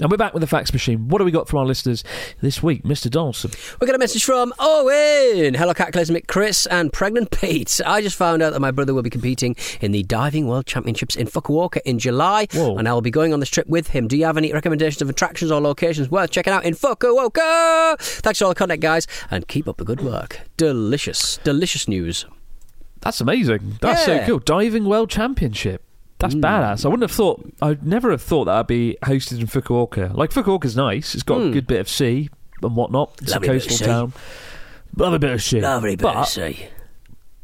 And 0.00 0.10
we're 0.10 0.16
back 0.16 0.32
with 0.32 0.40
the 0.40 0.46
fax 0.46 0.72
machine. 0.72 1.08
What 1.08 1.18
do 1.18 1.26
we 1.26 1.30
got 1.30 1.46
from 1.46 1.58
our 1.58 1.66
listeners 1.66 2.02
this 2.40 2.62
week, 2.62 2.84
Mr. 2.84 3.10
Donaldson? 3.10 3.50
We 3.80 3.86
got 3.86 3.94
a 3.94 3.98
message 3.98 4.24
from 4.24 4.50
Owen. 4.58 5.52
Hello, 5.52 5.74
Cataclysmic 5.74 6.26
Chris 6.26 6.64
and 6.66 6.90
Pregnant 6.90 7.30
Pete. 7.30 7.82
I 7.84 8.00
just 8.00 8.16
found 8.16 8.40
out 8.42 8.54
that 8.54 8.60
my 8.60 8.70
brother 8.70 8.94
will 8.94 9.02
be 9.02 9.10
competing 9.10 9.56
in 9.82 9.92
the 9.92 10.02
Diving 10.04 10.46
World 10.46 10.64
Championships 10.64 11.16
in 11.16 11.26
Fukuoka 11.26 11.80
in 11.84 11.98
July, 11.98 12.46
Whoa. 12.54 12.76
and 12.78 12.88
I 12.88 12.94
will 12.94 13.02
be 13.02 13.10
going 13.10 13.34
on 13.34 13.40
this 13.40 13.50
trip 13.50 13.66
with 13.66 13.88
him. 13.88 14.08
Do 14.08 14.16
you 14.16 14.24
have 14.24 14.38
any 14.38 14.52
recommendations 14.54 15.02
of 15.02 15.10
attractions 15.10 15.50
or 15.50 15.60
locations 15.60 16.10
worth 16.10 16.30
checking 16.30 16.54
out 16.54 16.64
in 16.64 16.72
Fukuoka? 16.74 17.98
Thanks 18.00 18.38
for 18.38 18.46
all 18.46 18.50
the 18.52 18.54
contact, 18.54 18.80
guys, 18.80 19.06
and 19.30 19.46
keep 19.48 19.68
up 19.68 19.76
the 19.76 19.84
good 19.84 20.00
work. 20.00 20.40
Delicious, 20.56 21.38
delicious 21.44 21.86
news. 21.86 22.24
That's 23.02 23.20
amazing. 23.20 23.76
That's 23.82 24.08
Yeah. 24.08 24.20
so 24.20 24.26
cool. 24.26 24.38
Diving 24.38 24.86
World 24.86 25.10
Championship. 25.10 25.84
That's 26.20 26.34
badass. 26.34 26.84
I 26.84 26.88
wouldn't 26.88 27.08
have 27.08 27.16
thought. 27.16 27.50
I'd 27.62 27.86
never 27.86 28.10
have 28.10 28.22
thought 28.22 28.44
that 28.44 28.54
I'd 28.54 28.66
be 28.66 28.96
hosted 29.02 29.40
in 29.40 29.46
Fukuoka. 29.46 30.14
Like 30.14 30.30
Fukuoka's 30.30 30.76
nice. 30.76 31.14
It's 31.14 31.22
got 31.22 31.40
a 31.40 31.50
good 31.50 31.66
bit 31.66 31.80
of 31.80 31.88
sea 31.88 32.28
and 32.62 32.76
whatnot. 32.76 33.18
It's 33.22 33.32
Lovely 33.32 33.48
a 33.48 33.52
of 33.56 33.62
coastal 33.62 33.86
town. 33.86 34.12
Lovely 34.96 35.18
bit 35.18 35.32
of 35.32 35.42
sea. 35.42 35.60
Lovely 35.60 35.96
bit 35.96 36.02
but, 36.02 36.24
sea. 36.24 36.66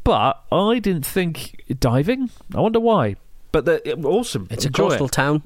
But 0.03 0.43
I 0.51 0.79
didn't 0.79 1.05
think 1.05 1.63
diving. 1.79 2.29
I 2.53 2.61
wonder 2.61 2.79
why. 2.79 3.15
But 3.51 3.65
the, 3.65 3.93
awesome. 4.03 4.47
It's 4.51 4.65
a 4.65 4.71
coastal 4.71 5.07
it. 5.07 5.11
town. 5.11 5.43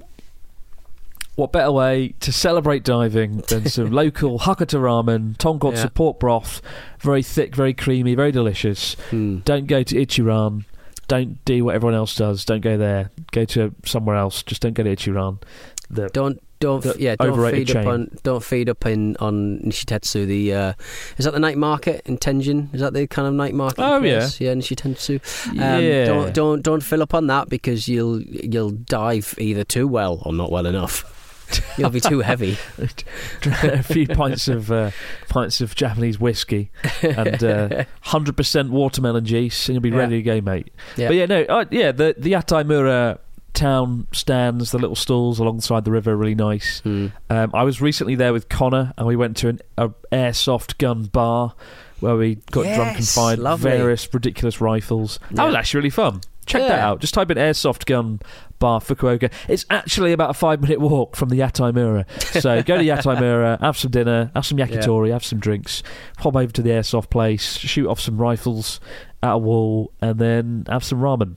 What 1.35 1.53
better 1.53 1.71
way 1.71 2.13
to 2.19 2.33
celebrate 2.33 2.83
diving 2.83 3.37
than 3.47 3.67
some 3.69 3.91
local 3.91 4.39
Hakata 4.39 4.77
ramen, 4.79 5.37
tonkotsu 5.37 5.75
Yeah. 5.75 5.89
pork 5.93 6.19
broth, 6.19 6.61
very 6.99 7.23
thick, 7.23 7.55
very 7.55 7.73
creamy, 7.73 8.15
very 8.15 8.31
delicious. 8.33 8.95
Hmm. 9.09 9.37
Don't 9.39 9.65
go 9.65 9.81
to 9.81 9.95
Ichiran. 9.95 10.65
Don't 11.11 11.43
do 11.43 11.65
what 11.65 11.75
everyone 11.75 11.95
else 11.95 12.15
does. 12.15 12.45
Don't 12.45 12.61
go 12.61 12.77
there. 12.77 13.11
Go 13.33 13.43
to 13.43 13.75
somewhere 13.85 14.15
else. 14.15 14.43
Just 14.43 14.61
don't 14.61 14.71
go 14.73 14.83
to 14.83 14.95
Ichiran. 14.95 15.41
The, 15.89 16.07
Don't 16.07 16.41
don't 16.61 16.81
The 16.81 16.95
yeah 16.97 17.17
don't 17.17 17.51
feed 17.51 17.75
up 17.75 17.85
on 17.85 18.17
don't 18.23 18.41
feed 18.41 18.69
up 18.69 18.85
in 18.85 19.17
on 19.17 19.59
Nishitetsu. 19.59 20.25
The 20.25 20.53
uh, 20.53 20.73
is 21.17 21.25
that 21.25 21.33
the 21.33 21.39
night 21.39 21.57
market 21.57 22.01
in 22.05 22.17
Tenjin? 22.17 22.73
Is 22.73 22.79
that 22.79 22.93
the 22.93 23.07
kind 23.07 23.27
of 23.27 23.33
night 23.33 23.53
market? 23.53 23.81
Oh, 23.83 23.99
place? 23.99 24.39
yeah, 24.39 24.53
Nishitetsu. 24.53 25.49
Um, 25.49 25.57
Yeah. 25.57 26.05
Don't 26.05 26.33
don't 26.33 26.61
don't 26.61 26.81
fill 26.81 27.01
up 27.01 27.13
on 27.13 27.27
that 27.27 27.49
because 27.49 27.89
you'll 27.89 28.21
you'll 28.21 28.71
dive 28.71 29.35
either 29.37 29.65
too 29.65 29.89
well 29.89 30.21
or 30.25 30.31
not 30.31 30.49
well 30.49 30.65
enough. 30.65 31.03
You'll 31.77 31.89
be 31.89 31.99
too 31.99 32.19
heavy. 32.19 32.57
a 33.45 33.83
few 33.83 34.07
pints 34.07 34.47
of 34.47 34.71
uh, 34.71 34.91
pints 35.29 35.61
of 35.61 35.75
Japanese 35.75 36.19
whiskey 36.19 36.71
and 37.01 37.43
uh, 37.43 37.83
hundred 38.01 38.37
percent 38.37 38.69
watermelon 38.71 39.25
juice, 39.25 39.67
and 39.67 39.75
you'll 39.75 39.81
be 39.81 39.89
Yeah. 39.89 39.97
ready 39.97 40.17
to 40.17 40.21
go, 40.23 40.41
mate. 40.41 40.71
Yeah. 40.95 41.07
But 41.07 41.15
yeah, 41.17 41.25
no, 41.25 41.41
uh, 41.43 41.65
yeah, 41.71 41.91
the 41.91 42.15
the 42.17 42.31
Yataimura 42.33 43.19
town 43.53 44.07
stands, 44.13 44.71
the 44.71 44.77
little 44.77 44.95
stalls 44.95 45.39
alongside 45.39 45.83
the 45.83 45.91
river, 45.91 46.11
are 46.11 46.15
really 46.17 46.35
nice. 46.35 46.79
Hmm. 46.81 47.07
Um, 47.29 47.51
I 47.53 47.63
was 47.63 47.81
recently 47.81 48.15
there 48.15 48.31
with 48.33 48.47
Connor, 48.49 48.93
and 48.97 49.05
we 49.07 49.15
went 49.15 49.35
to 49.37 49.49
an 49.49 49.59
a 49.77 49.89
airsoft 50.11 50.77
gun 50.77 51.05
bar 51.05 51.53
where 51.99 52.15
we 52.15 52.35
got 52.51 52.63
drunk 52.75 52.97
and 52.97 53.07
fired 53.07 53.39
lovely. 53.39 53.71
various 53.71 54.11
ridiculous 54.13 54.59
rifles. 54.61 55.19
That 55.31 55.41
Yeah. 55.43 55.45
was 55.47 55.55
actually 55.55 55.79
really 55.79 55.89
fun. 55.91 56.21
Check 56.45 56.61
that 56.63 56.79
out. 56.79 56.99
Just 56.99 57.13
type 57.13 57.29
in 57.29 57.37
airsoft 57.37 57.85
gun 57.85 58.19
bar 58.61 58.79
for 58.79 58.95
Fukuoka. 58.95 59.29
It's 59.49 59.65
actually 59.69 60.13
about 60.13 60.29
a 60.29 60.33
five 60.33 60.61
minute 60.61 60.79
walk 60.79 61.17
from 61.17 61.27
the 61.27 61.35
Yataimura. 61.39 62.05
So 62.41 62.63
go 62.63 62.77
to 62.77 62.83
Yataimura, 62.83 63.59
have 63.59 63.77
some 63.77 63.91
dinner, 63.91 64.31
have 64.33 64.45
some 64.45 64.57
yakitori, 64.57 65.11
have 65.11 65.25
some 65.25 65.39
drinks, 65.39 65.83
pop 66.17 66.37
over 66.37 66.53
to 66.53 66.61
the 66.61 66.69
airsoft 66.69 67.09
place, 67.09 67.57
shoot 67.57 67.87
off 67.87 67.99
some 67.99 68.17
rifles 68.17 68.79
at 69.21 69.31
a 69.33 69.37
wall, 69.37 69.91
and 69.99 70.17
then 70.17 70.63
have 70.69 70.85
some 70.85 70.99
ramen. 71.01 71.35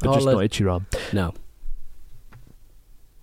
But 0.00 0.08
All 0.08 0.14
just 0.14 0.26
the- 0.26 0.32
not 0.32 0.42
Ichiran. 0.42 0.86
No, 1.12 1.32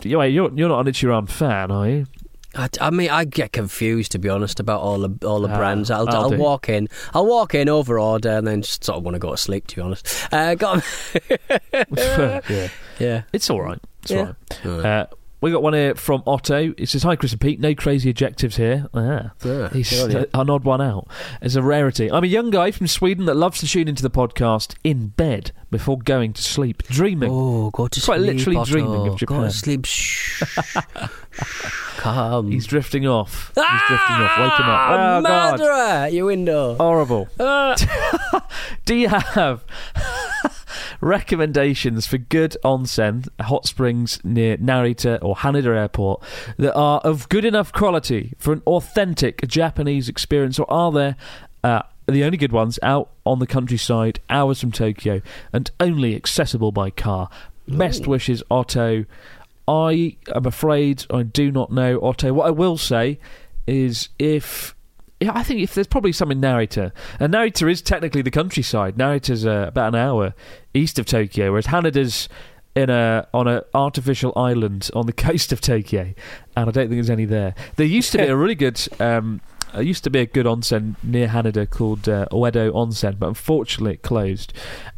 You- 0.04 0.20
Wait, 0.20 0.30
you're, 0.30 0.52
you're 0.54 0.70
not 0.70 0.88
an 0.88 0.94
Ichiran 0.94 1.30
fan, 1.30 1.70
are 1.72 1.90
you? 1.90 2.06
I, 2.56 2.68
I 2.82 2.90
mean 2.90 3.10
I 3.10 3.24
get 3.26 3.54
confused 3.54 4.12
to 4.14 4.20
be 4.20 4.28
honest 4.30 4.60
about 4.60 4.82
all 4.82 5.00
the 5.00 5.28
all 5.28 5.40
the 5.42 5.50
Ah, 5.50 5.58
brands. 5.58 5.90
I'll, 5.90 6.10
I'll 6.10 6.32
I'll 6.34 6.38
walk 6.38 6.68
in, 6.70 6.88
I'll 7.14 7.26
walk 7.26 7.56
in 7.56 7.70
over 7.70 7.98
order, 8.00 8.30
and 8.32 8.46
then 8.48 8.62
just 8.62 8.84
sort 8.84 8.98
of 8.98 9.04
want 9.04 9.16
to 9.16 9.20
go 9.20 9.32
to 9.32 9.38
sleep. 9.38 9.68
To 9.68 9.76
be 9.78 9.82
honest, 9.82 10.28
uh, 10.34 10.56
got 10.56 10.84
yeah. 11.98 12.70
yeah. 13.00 13.22
It's 13.34 13.50
all 13.50 13.62
right. 13.62 13.80
It's 14.04 14.12
Yeah. 14.12 14.34
all 14.66 14.72
right. 14.80 14.86
Uh, 14.86 15.06
we 15.42 15.52
got 15.52 15.62
one 15.64 15.74
here 15.74 15.96
from 15.96 16.24
Otto. 16.26 16.74
It 16.78 16.88
says, 16.90 17.04
Hi, 17.04 17.16
Chris 17.16 17.32
and 17.34 17.42
Pete. 17.42 17.60
No 17.60 17.74
crazy 17.76 18.10
adjectives 18.12 18.56
here. 18.58 18.88
Ah. 18.94 19.32
Ah, 19.44 19.70
He's 19.70 19.92
an 20.04 20.50
odd 20.50 20.64
one 20.64 20.82
out. 20.82 21.08
It's 21.42 21.56
a 21.56 21.62
rarity. 21.64 22.12
I'm 22.12 22.24
a 22.24 22.28
young 22.28 22.50
guy 22.52 22.72
from 22.72 22.88
Sweden 22.88 23.26
that 23.26 23.36
loves 23.36 23.60
to 23.62 23.68
tune 23.68 23.88
into 23.88 24.04
the 24.04 24.10
podcast 24.12 24.76
in 24.84 25.08
bed 25.08 25.52
before 25.72 25.98
going 25.98 26.34
to 26.34 26.42
sleep, 26.44 26.84
dreaming. 26.84 27.32
Oh, 27.32 27.70
go 27.72 27.88
to 27.88 28.02
Quite 28.02 28.18
sleep. 28.20 28.36
literally 28.36 28.58
Otto. 28.58 28.72
dreaming 28.72 29.08
of 29.08 29.20
Go 29.26 29.42
to 29.44 29.52
sleep. 29.52 29.86
Shh. 29.86 30.44
Come. 31.98 32.52
He's 32.52 32.66
drifting 32.66 33.08
off. 33.08 33.52
He's 33.56 33.64
drifting 33.88 34.16
off. 34.16 34.38
Waking 34.38 34.66
up. 34.66 34.80
Ah, 34.80 35.18
Oh, 35.18 35.22
God. 35.22 35.60
murderer 35.60 35.72
at 35.74 36.14
your 36.14 36.26
window. 36.26 36.76
Horrible. 36.76 37.28
Ah. 37.40 37.76
Do 38.86 38.96
you 38.96 39.08
have 39.10 39.64
recommendations 41.02 42.06
for 42.06 42.18
good 42.18 42.56
onsen 42.64 43.28
hot 43.42 43.66
springs 43.66 44.20
near 44.24 44.56
Narita 44.58 45.20
or 45.22 45.36
Haneda 45.36 45.76
Airport 45.76 46.24
that 46.58 46.74
are 46.76 47.00
of 47.00 47.28
good 47.30 47.44
enough 47.44 47.74
quality 47.74 48.34
for 48.38 48.54
an 48.54 48.62
authentic 48.66 49.46
Japanese 49.48 50.08
experience, 50.08 50.60
or 50.60 50.72
are 50.72 50.92
there 50.92 51.16
uh, 51.64 51.82
the 52.08 52.24
only 52.24 52.38
good 52.38 52.52
ones 52.52 52.80
out 52.84 53.10
on 53.26 53.40
the 53.40 53.48
countryside, 53.48 54.20
hours 54.30 54.62
from 54.62 54.72
Tokyo, 54.72 55.22
and 55.52 55.70
only 55.80 56.16
accessible 56.16 56.72
by 56.72 56.90
car? 56.90 57.30
Best 57.68 58.06
wishes, 58.08 58.44
Otto. 58.52 59.06
I 59.68 60.18
am 60.34 60.46
afraid 60.46 61.06
I 61.10 61.24
do 61.24 61.52
not 61.52 61.72
know 61.72 62.00
Otto. 62.02 62.34
What 62.34 62.48
I 62.48 62.52
will 62.52 62.78
say 62.78 63.20
is 63.68 64.10
if. 64.20 64.76
Yeah, 65.22 65.34
I 65.36 65.44
think 65.44 65.62
if 65.62 65.76
there's 65.76 65.88
probably 65.88 66.12
some 66.12 66.32
in 66.32 66.42
Narita, 66.42 66.92
and 67.20 67.32
Narita 67.32 67.72
is 67.72 67.82
technically 67.84 68.24
the 68.24 68.32
countryside. 68.32 68.96
Narita's 68.96 69.46
uh, 69.46 69.66
about 69.68 69.90
an 69.90 69.96
hour 69.96 70.34
east 70.74 70.98
of 70.98 71.06
Tokyo, 71.06 71.52
whereas 71.52 71.68
Haneda's 71.68 72.28
in 72.74 72.90
a 72.90 73.28
on 73.32 73.48
an 73.48 73.62
artificial 73.76 74.34
island 74.36 74.90
on 74.96 75.06
the 75.06 75.14
coast 75.28 75.52
of 75.52 75.62
Tokyo, 75.62 76.14
and 76.56 76.70
I 76.70 76.72
don't 76.72 76.74
think 76.74 76.90
there's 76.90 77.12
any 77.12 77.26
there. 77.26 77.54
There 77.76 77.86
used 77.86 78.12
to 78.14 78.18
be 78.18 78.24
a 78.26 78.36
really 78.36 78.56
good. 78.56 78.82
Um, 79.00 79.42
there 79.74 79.84
used 79.84 80.04
to 80.04 80.10
be 80.10 80.20
a 80.20 80.26
good 80.26 80.48
onsen 80.48 80.96
near 81.04 81.28
Haneda 81.28 81.70
called 81.70 82.10
uh, 82.10 82.26
Oedo 82.32 82.72
Onsen, 82.72 83.18
but 83.18 83.28
unfortunately 83.28 83.94
it 83.94 84.02
closed. 84.02 84.52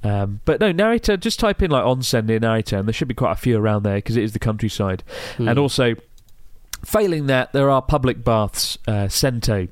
Um, 0.03 0.39
but 0.45 0.59
no, 0.59 0.73
Narita, 0.73 1.19
just 1.19 1.39
type 1.39 1.61
in 1.61 1.69
like 1.69 1.83
onsen 1.83 2.25
near 2.25 2.39
Narita, 2.39 2.79
and 2.79 2.87
there 2.87 2.93
should 2.93 3.07
be 3.07 3.13
quite 3.13 3.33
a 3.33 3.35
few 3.35 3.57
around 3.57 3.83
there 3.83 3.97
because 3.97 4.17
it 4.17 4.23
is 4.23 4.33
the 4.33 4.39
countryside. 4.39 5.03
Hmm. 5.37 5.49
And 5.49 5.59
also, 5.59 5.95
failing 6.83 7.27
that, 7.27 7.53
there 7.53 7.69
are 7.69 7.83
public 7.83 8.23
baths, 8.23 8.79
uh, 8.87 9.09
Sento, 9.09 9.67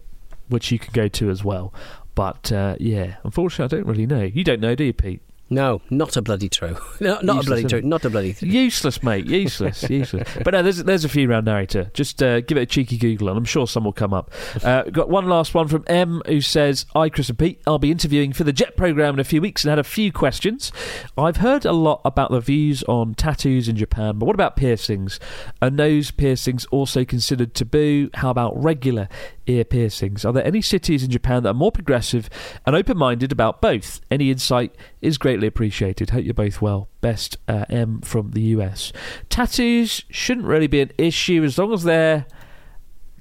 which 0.51 0.71
you 0.71 0.79
can 0.79 0.93
go 0.93 1.07
to 1.07 1.29
as 1.29 1.43
well. 1.43 1.73
But 2.15 2.51
uh, 2.51 2.75
yeah, 2.79 3.15
unfortunately, 3.23 3.77
I 3.77 3.79
don't 3.79 3.89
really 3.89 4.05
know. 4.05 4.23
You 4.23 4.43
don't 4.43 4.59
know, 4.59 4.75
do 4.75 4.83
you, 4.83 4.93
Pete? 4.93 5.21
No, 5.51 5.81
not 5.89 6.15
a 6.15 6.21
bloody 6.21 6.47
true. 6.47 6.77
No, 7.01 7.19
not 7.21 7.43
a 7.43 7.45
bloody 7.45 7.65
true. 7.65 7.81
Not 7.81 8.05
a 8.05 8.09
bloody. 8.09 8.35
Useless, 8.39 9.03
mate. 9.03 9.25
Useless. 9.25 9.83
useless. 9.89 10.29
But 10.45 10.53
no, 10.53 10.63
there's 10.63 10.83
there's 10.83 11.03
a 11.03 11.09
few 11.09 11.29
around 11.29 11.45
Narita. 11.45 11.91
Just 11.93 12.23
uh, 12.23 12.39
give 12.41 12.57
it 12.57 12.61
a 12.61 12.65
cheeky 12.65 12.97
Google, 12.97 13.27
and 13.27 13.37
I'm 13.37 13.43
sure 13.43 13.67
some 13.67 13.83
will 13.83 13.93
come 13.93 14.13
up. 14.13 14.31
Uh, 14.61 14.83
got 14.83 15.09
one 15.09 15.27
last 15.27 15.55
one 15.55 15.67
from 15.67 15.83
M, 15.87 16.21
who 16.27 16.39
says, 16.39 16.85
"Hi, 16.95 17.09
Chris 17.09 17.29
and 17.29 17.39
Pete. 17.39 17.61
I'll 17.65 17.79
be 17.79 17.89
interviewing 17.89 18.31
for 18.31 18.43
the 18.43 18.53
Jet 18.53 18.77
program 18.77 19.15
in 19.15 19.19
a 19.19 19.23
few 19.23 19.41
weeks, 19.41 19.63
and 19.63 19.69
had 19.69 19.79
a 19.79 19.83
few 19.83 20.11
questions. 20.11 20.71
I've 21.17 21.37
heard 21.37 21.65
a 21.65 21.71
lot 21.71 21.99
about 22.05 22.29
the 22.29 22.39
views 22.39 22.83
on 22.83 23.15
tattoos 23.15 23.67
in 23.67 23.75
Japan, 23.75 24.19
but 24.19 24.27
what 24.27 24.35
about 24.35 24.55
piercings? 24.55 25.19
Are 25.61 25.71
nose 25.71 26.11
piercings 26.11 26.65
also 26.65 27.03
considered 27.03 27.55
taboo? 27.55 28.11
How 28.13 28.29
about 28.29 28.61
regular 28.61 29.09
ear 29.51 29.63
piercings? 29.63 30.25
Are 30.25 30.33
there 30.33 30.45
any 30.45 30.61
cities 30.61 31.03
in 31.03 31.11
Japan 31.11 31.43
that 31.43 31.49
are 31.49 31.53
more 31.53 31.71
progressive 31.71 32.29
and 32.65 32.75
open-minded 32.75 33.31
about 33.31 33.61
both? 33.61 34.01
Any 34.09 34.31
insight 34.31 34.75
is 35.01 35.17
greatly 35.17 35.47
appreciated. 35.47 36.09
Hope 36.09 36.25
you're 36.25 36.33
both 36.33 36.61
well. 36.61 36.89
Best 37.01 37.37
uh, 37.47 37.65
M 37.69 38.01
from 38.01 38.31
the 38.31 38.41
US. 38.41 38.91
Tattoos 39.29 40.03
shouldn't 40.09 40.47
really 40.47 40.67
be 40.67 40.81
an 40.81 40.91
issue 40.97 41.43
as 41.43 41.57
long 41.57 41.73
as 41.73 41.83
they're 41.83 42.25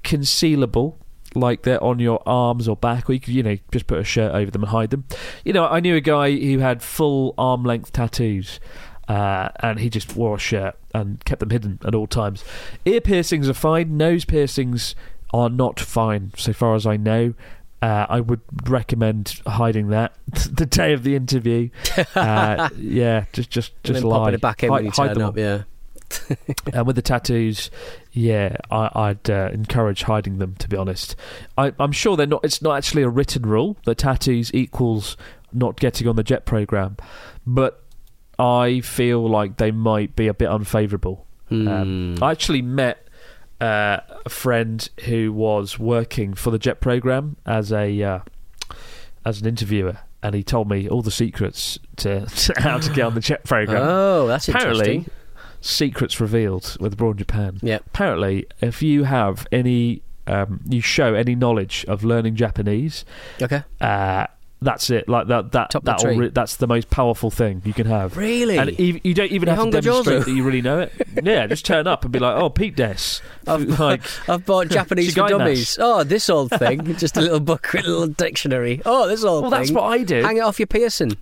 concealable. 0.04 0.94
Like 1.34 1.62
they're 1.62 1.82
on 1.82 2.00
your 2.00 2.20
arms 2.26 2.66
or 2.66 2.74
back, 2.74 3.08
or 3.08 3.12
you 3.12 3.20
could, 3.20 3.34
you 3.34 3.44
know, 3.44 3.56
just 3.70 3.86
put 3.86 4.00
a 4.00 4.04
shirt 4.04 4.34
over 4.34 4.50
them 4.50 4.62
and 4.64 4.70
hide 4.70 4.90
them. 4.90 5.04
You 5.44 5.52
know, 5.52 5.64
I 5.64 5.78
knew 5.78 5.94
a 5.94 6.00
guy 6.00 6.32
who 6.32 6.58
had 6.58 6.82
full 6.82 7.34
arm 7.38 7.62
length 7.62 7.92
tattoos, 7.92 8.58
uh, 9.06 9.50
and 9.60 9.78
he 9.78 9.90
just 9.90 10.16
wore 10.16 10.36
a 10.36 10.38
shirt 10.40 10.76
and 10.92 11.24
kept 11.24 11.40
them 11.40 11.50
hidden 11.50 11.78
at 11.84 11.94
all 11.94 12.06
times. 12.06 12.44
Ear 12.84 13.00
piercings 13.00 13.48
are 13.48 13.54
fine. 13.54 13.96
Nose 13.96 14.24
piercings 14.24 14.94
are 15.32 15.48
not 15.50 15.78
fine, 15.80 16.32
so 16.36 16.52
far 16.52 16.74
as 16.74 16.86
I 16.86 16.96
know. 16.96 17.34
Uh, 17.82 18.04
I 18.10 18.20
would 18.20 18.40
recommend 18.68 19.40
hiding 19.46 19.88
that 19.88 20.12
the 20.52 20.66
day 20.66 20.92
of 20.92 21.02
the 21.02 21.16
interview. 21.16 21.70
Uh, 22.14 22.68
yeah, 22.76 23.24
just 23.32 23.48
just 23.50 23.72
just 23.82 24.04
lie. 24.04 24.30
it 24.32 24.40
back 24.40 24.62
in 24.62 24.68
Hi- 24.68 24.74
when 24.76 24.84
you 24.84 24.90
hide 24.90 25.06
turn 25.08 25.18
them 25.18 25.28
up. 25.28 25.38
Yeah. 25.38 25.62
And 26.74 26.86
with 26.86 26.96
the 26.96 27.02
tattoos, 27.02 27.70
yeah, 28.12 28.56
I, 28.70 28.90
I'd 28.94 29.30
uh, 29.30 29.50
encourage 29.52 30.02
hiding 30.02 30.38
them. 30.38 30.56
To 30.58 30.68
be 30.68 30.76
honest, 30.76 31.14
I, 31.56 31.72
I'm 31.78 31.92
sure 31.92 32.16
they're 32.16 32.26
not. 32.26 32.44
It's 32.44 32.60
not 32.60 32.76
actually 32.76 33.02
a 33.02 33.08
written 33.08 33.42
rule 33.42 33.76
that 33.84 33.98
tattoos 33.98 34.52
equals 34.52 35.16
not 35.52 35.78
getting 35.78 36.06
on 36.08 36.16
the 36.16 36.22
JET 36.24 36.44
program, 36.46 36.96
but 37.46 37.82
I 38.38 38.80
feel 38.80 39.28
like 39.28 39.56
they 39.58 39.70
might 39.70 40.16
be 40.16 40.26
a 40.26 40.34
bit 40.34 40.50
unfavourable. 40.50 41.26
Um, 41.50 42.14
Hmm. 42.16 42.22
I 42.24 42.30
actually 42.32 42.62
met 42.62 43.06
uh, 43.60 44.00
a 44.24 44.28
friend 44.30 44.88
who 45.04 45.32
was 45.32 45.78
working 45.78 46.34
for 46.34 46.50
the 46.50 46.58
JET 46.58 46.80
program 46.80 47.36
as 47.46 47.72
a 47.72 48.02
uh, 48.02 48.20
as 49.24 49.40
an 49.40 49.46
interviewer, 49.48 49.98
and 50.22 50.34
he 50.34 50.42
told 50.42 50.68
me 50.68 50.88
all 50.88 51.02
the 51.02 51.10
secrets 51.10 51.78
to, 51.96 52.26
to 52.26 52.54
how 52.58 52.78
to 52.78 52.90
get 52.92 53.02
on 53.04 53.14
the 53.14 53.20
JET 53.20 53.44
program. 53.44 53.82
Oh, 53.82 54.26
that's 54.26 54.48
Apparently, 54.48 54.94
interesting. 54.96 55.14
secrets 55.60 56.20
revealed 56.20 56.76
with 56.80 56.94
Abroad 56.94 57.18
Japan. 57.18 57.58
Yeah, 57.62 57.78
Apparently, 57.86 58.46
if 58.60 58.82
you 58.82 59.04
have 59.04 59.46
any, 59.52 60.02
um, 60.26 60.60
you 60.68 60.80
show 60.80 61.14
any 61.14 61.34
knowledge 61.34 61.84
of 61.86 62.02
learning 62.04 62.36
Japanese, 62.36 63.04
Okay. 63.42 63.62
uh, 63.80 64.26
that's 64.62 64.90
it. 64.90 65.08
Like 65.08 65.28
that. 65.28 65.52
That. 65.52 65.70
Top 65.70 65.84
that'll 65.84 66.14
re- 66.16 66.28
that's 66.28 66.56
the 66.56 66.66
most 66.66 66.90
powerful 66.90 67.30
thing 67.30 67.62
you 67.64 67.72
can 67.72 67.86
have. 67.86 68.16
Really? 68.16 68.58
And 68.58 68.70
ev- 68.70 69.00
you 69.04 69.14
don't 69.14 69.30
even 69.32 69.48
have 69.48 69.70
to 69.70 69.80
demonstrate 69.80 70.24
that 70.24 70.30
you 70.30 70.42
really 70.44 70.62
know 70.62 70.80
it. 70.80 70.92
yeah, 71.22 71.46
just 71.46 71.64
turn 71.64 71.86
up 71.86 72.04
and 72.04 72.12
be 72.12 72.18
like, 72.18 72.36
"Oh, 72.36 72.50
Pete 72.50 72.76
Des." 72.76 73.20
I've, 73.46 73.62
like, 73.80 74.02
I've 74.28 74.44
bought 74.44 74.68
Japanese 74.68 75.14
for 75.14 75.28
dummies. 75.28 75.78
Oh, 75.80 76.04
this 76.04 76.28
old 76.28 76.50
thing. 76.50 76.94
Just 76.96 77.16
a 77.16 77.20
little 77.20 77.40
book, 77.40 77.72
a 77.74 77.78
little 77.78 78.06
dictionary. 78.06 78.82
Oh, 78.84 79.08
this 79.08 79.24
old 79.24 79.44
thing. 79.44 79.50
well, 79.50 79.60
thing. 79.60 79.60
that's 79.60 79.70
what 79.72 79.84
I 79.84 80.02
do. 80.02 80.22
Hang 80.22 80.36
it 80.36 80.40
off 80.40 80.58
your 80.58 80.66
piercing. 80.66 81.16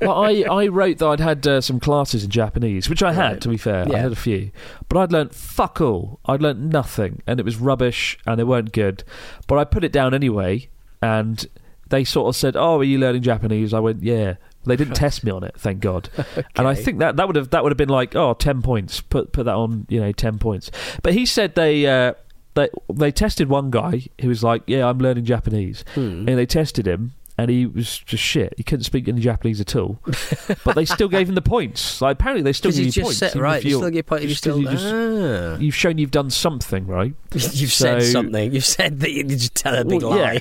well, 0.00 0.24
I, 0.24 0.42
I 0.50 0.66
wrote 0.68 0.98
that 0.98 1.06
I'd 1.06 1.20
had 1.20 1.46
uh, 1.46 1.60
some 1.60 1.80
classes 1.80 2.24
in 2.24 2.30
Japanese, 2.30 2.88
which 2.88 3.02
I 3.02 3.12
had, 3.12 3.32
Right. 3.32 3.40
to 3.42 3.48
be 3.50 3.56
fair. 3.58 3.86
I 3.94 3.98
had 3.98 4.12
a 4.12 4.16
few. 4.16 4.50
But 4.88 4.98
I'd 4.98 5.12
learnt 5.12 5.34
fuck 5.34 5.80
all. 5.82 6.18
I'd 6.24 6.40
learnt 6.40 6.58
nothing, 6.60 7.22
and 7.26 7.38
it 7.38 7.44
was 7.44 7.56
rubbish, 7.58 8.18
and 8.26 8.38
they 8.40 8.44
weren't 8.44 8.72
good. 8.72 9.04
But 9.46 9.58
I 9.58 9.64
put 9.64 9.84
it 9.84 9.92
down 9.92 10.14
anyway, 10.14 10.68
and 11.02 11.46
they 11.90 12.02
sort 12.04 12.28
of 12.28 12.36
said, 12.36 12.56
Oh, 12.56 12.78
are 12.80 12.84
you 12.84 12.98
learning 12.98 13.22
Japanese? 13.22 13.72
I 13.74 13.78
went, 13.80 14.02
Yeah. 14.02 14.36
They 14.64 14.76
didn't 14.76 14.94
test 15.04 15.24
me 15.24 15.30
on 15.30 15.42
it, 15.44 15.54
thank 15.58 15.80
God. 15.80 16.08
And 16.56 16.66
I 16.68 16.74
think 16.74 16.98
that, 16.98 17.16
that 17.16 17.26
would 17.26 17.36
have 17.36 17.50
that 17.50 17.62
would 17.62 17.72
have 17.72 17.78
been 17.78 17.88
like, 17.88 18.14
oh, 18.16 18.34
10 18.34 18.62
points. 18.62 19.00
Put 19.00 19.32
put 19.32 19.44
that 19.44 19.54
on, 19.54 19.86
you 19.88 20.00
know, 20.00 20.12
10 20.12 20.38
points. 20.38 20.70
But 21.02 21.14
he 21.14 21.24
said 21.26 21.54
they 21.54 21.86
uh, 21.86 22.14
they 22.54 22.68
they 22.92 23.10
tested 23.10 23.48
one 23.48 23.70
guy 23.70 24.06
who 24.20 24.28
was 24.28 24.42
like, 24.44 24.62
Yeah, 24.66 24.86
I'm 24.88 24.98
learning 24.98 25.24
Japanese. 25.24 25.84
Hmm. 25.94 26.28
And 26.28 26.36
they 26.36 26.44
tested 26.46 26.86
him, 26.86 27.12
and 27.38 27.48
he 27.50 27.64
was 27.64 27.98
just 28.00 28.22
shit. 28.22 28.52
He 28.58 28.62
couldn't 28.62 28.84
speak 28.84 29.08
any 29.08 29.20
Japanese 29.22 29.60
at 29.62 29.74
all. 29.76 29.98
but 30.64 30.74
they 30.74 30.84
still 30.84 31.08
gave 31.08 31.26
him 31.28 31.36
the 31.36 31.40
points. 31.42 32.02
Like 32.02 32.14
apparently 32.18 32.42
they 32.42 32.52
still 32.52 32.70
give 32.70 32.84
you 32.94 33.02
points. 33.02 33.22
even 33.22 33.40
right. 33.40 33.64
You 33.64 33.76
still 33.78 33.88
get 33.90 34.04
point. 34.04 34.22
You 34.22 34.28
just 34.28 34.42
still. 34.42 34.58
you 34.60 34.68
just- 34.68 34.84
ah. 34.84 35.56
You've 35.58 35.74
shown 35.74 35.96
you've 35.96 36.10
done 36.10 36.28
something, 36.28 36.86
right? 36.86 37.14
You've 37.32 37.72
said 37.72 38.02
something. 38.02 38.52
You've 38.52 38.66
said 38.66 39.00
that 39.00 39.10
you 39.12 39.24
you 39.26 39.36
tell 39.48 39.74
a 39.74 39.84
big 39.86 40.02
Well, 40.02 40.10
lie. 40.10 40.32
yeah. 40.34 40.38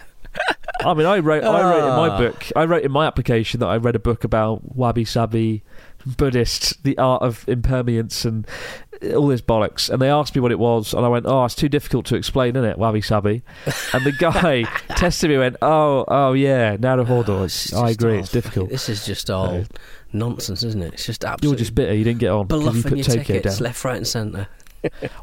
I 0.80 0.94
mean, 0.94 1.06
I 1.06 1.20
wrote, 1.20 1.44
I 1.44 1.62
wrote 1.62 1.90
in 1.90 1.96
my 1.96 2.10
Ah. 2.10 2.18
book, 2.18 2.46
I 2.56 2.66
wrote 2.66 2.84
in 2.84 2.92
my 2.92 3.06
application 3.06 3.60
that 3.60 3.68
I 3.68 3.78
read 3.78 3.96
a 3.96 4.00
book 4.00 4.24
about 4.24 4.76
wabi 4.76 5.04
sabi, 5.06 5.62
Buddhist, 6.06 6.84
the 6.84 6.98
art 6.98 7.22
of 7.22 7.44
impermanence, 7.50 8.24
and 8.24 8.48
all 9.14 9.28
this 9.28 9.42
bollocks. 9.42 9.90
And 9.90 10.02
they 10.02 10.10
asked 10.10 10.34
me 10.36 10.42
what 10.42 10.52
it 10.54 10.60
was, 10.60 10.94
and 10.94 11.06
I 11.06 11.10
went, 11.10 11.26
"Oh, 11.28 11.44
it's 11.44 11.56
too 11.56 11.68
difficult 11.68 12.06
to 12.08 12.16
explain, 12.16 12.56
isn't 12.56 12.70
it, 12.70 12.78
wabi 12.78 13.02
sabi?" 13.02 13.44
And 13.94 14.06
the 14.06 14.14
guy 14.14 14.64
tested 14.96 15.30
me, 15.30 15.38
went, 15.38 15.58
"Oh, 15.62 16.06
oh 16.08 16.32
yeah, 16.34 16.78
naruhodo. 16.78 17.44
It's 17.44 17.74
I 17.74 17.90
agree, 17.90 18.20
it's 18.20 18.32
difficult. 18.32 18.70
This 18.70 18.88
is 18.88 19.06
just 19.06 19.30
all 19.30 19.66
nonsense, 20.14 20.64
isn't 20.64 20.82
it? 20.82 20.94
It's 20.94 21.06
just 21.06 21.26
absolutely 21.26 21.50
You're 21.50 21.58
just 21.60 21.76
bitter. 21.76 21.94
You 21.94 22.04
didn't 22.06 22.20
get 22.20 22.30
on 22.32 22.48
because 22.48 22.62
you 22.64 22.72
bluffing 22.72 22.90
put 22.90 22.98
your 22.98 23.06
Tokyo 23.18 23.24
tickets 23.24 23.58
down." 23.58 23.64
left, 23.66 23.84
right, 23.84 23.98
and 23.98 24.08
centre. 24.08 24.48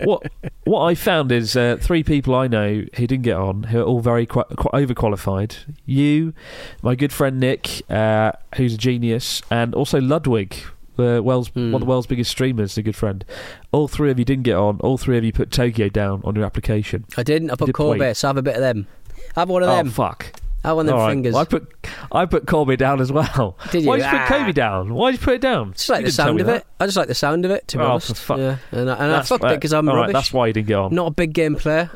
What 0.04 0.22
what 0.64 0.82
I 0.82 0.94
found 0.94 1.32
is 1.32 1.56
uh, 1.56 1.76
three 1.80 2.02
people 2.02 2.34
I 2.34 2.46
know 2.48 2.82
who 2.96 3.06
didn't 3.06 3.22
get 3.22 3.36
on, 3.36 3.64
who 3.64 3.80
are 3.80 3.84
all 3.84 4.00
very 4.00 4.26
qu- 4.26 4.44
qu- 4.44 4.68
overqualified. 4.70 5.56
You, 5.84 6.34
my 6.82 6.94
good 6.94 7.12
friend 7.12 7.38
Nick, 7.40 7.82
uh, 7.90 8.32
who's 8.56 8.74
a 8.74 8.78
genius, 8.78 9.42
and 9.50 9.74
also 9.74 10.00
Ludwig, 10.00 10.56
the 10.96 11.22
world's 11.22 11.48
Hmm. 11.48 11.72
one 11.72 11.82
of 11.82 11.86
the 11.86 11.90
world's 11.90 12.06
biggest 12.06 12.30
streamers, 12.30 12.76
a 12.78 12.82
good 12.82 12.96
friend. 12.96 13.24
All 13.72 13.88
three 13.88 14.10
of 14.10 14.18
you 14.18 14.24
didn't 14.24 14.44
get 14.44 14.56
on. 14.56 14.78
All 14.80 14.98
three 14.98 15.18
of 15.18 15.24
you 15.24 15.32
put 15.32 15.50
Tokyo 15.50 15.88
down 15.88 16.20
on 16.24 16.34
your 16.34 16.44
application. 16.44 17.04
I 17.16 17.22
didn't. 17.22 17.50
I 17.50 17.54
put 17.56 17.66
did 17.66 17.74
Kobe, 17.74 18.12
so 18.14 18.28
have 18.28 18.36
a 18.36 18.42
bit 18.42 18.54
of 18.56 18.60
them. 18.62 18.86
Have 19.34 19.48
one 19.48 19.62
of 19.62 19.68
them. 19.68 19.74
oh 19.74 19.82
them. 19.82 19.90
fuck! 19.90 20.32
Have 20.66 20.76
want 20.76 20.86
them 20.88 20.96
All 20.96 21.02
right. 21.02 21.12
fingers. 21.12 21.32
Well, 21.32 21.42
I 21.42 21.44
put 21.46 21.74
I 22.12 22.26
put 22.26 22.46
Kobe 22.46 22.76
down 22.76 23.00
as 23.00 23.10
well. 23.10 23.56
Did 23.70 23.82
you? 23.84 23.88
Why 23.88 23.96
did 23.96 24.04
you 24.04 24.10
put 24.10 24.20
Ah. 24.20 24.26
Kobe 24.28 24.52
down? 24.52 24.94
Why 24.94 25.10
did 25.12 25.20
you 25.20 25.24
put 25.24 25.34
it 25.34 25.40
down? 25.40 25.72
just 25.72 25.88
like 25.88 26.00
You 26.00 26.06
the 26.06 26.10
didn't 26.10 26.16
tell 26.16 26.26
sound 26.26 26.36
me 26.36 26.40
of 26.42 26.46
that. 26.48 26.56
it. 26.56 26.66
I 26.80 26.84
just 26.86 26.96
like 26.96 27.08
the 27.08 27.14
sound 27.14 27.44
of 27.44 27.50
it, 27.50 27.68
to 27.68 27.78
be 27.78 27.82
Oh, 27.84 27.86
honest. 27.92 28.08
for 28.08 28.14
fuck- 28.14 28.38
Yeah, 28.38 28.56
and 28.72 28.90
I, 28.90 28.94
and 28.94 29.02
I 29.04 29.06
That's- 29.08 29.28
fucked 29.28 29.44
it 29.44 29.50
because 29.54 29.72
I'm 29.72 29.88
all 29.88 29.94
right, 29.94 30.00
rubbish. 30.02 30.12
that's 30.14 30.32
why 30.32 30.48
you 30.48 30.52
didn't 30.52 30.66
get 30.68 30.74
on. 30.76 30.94
Not 30.94 31.06
a 31.06 31.10
big 31.12 31.32
game 31.32 31.54
player. 31.56 31.90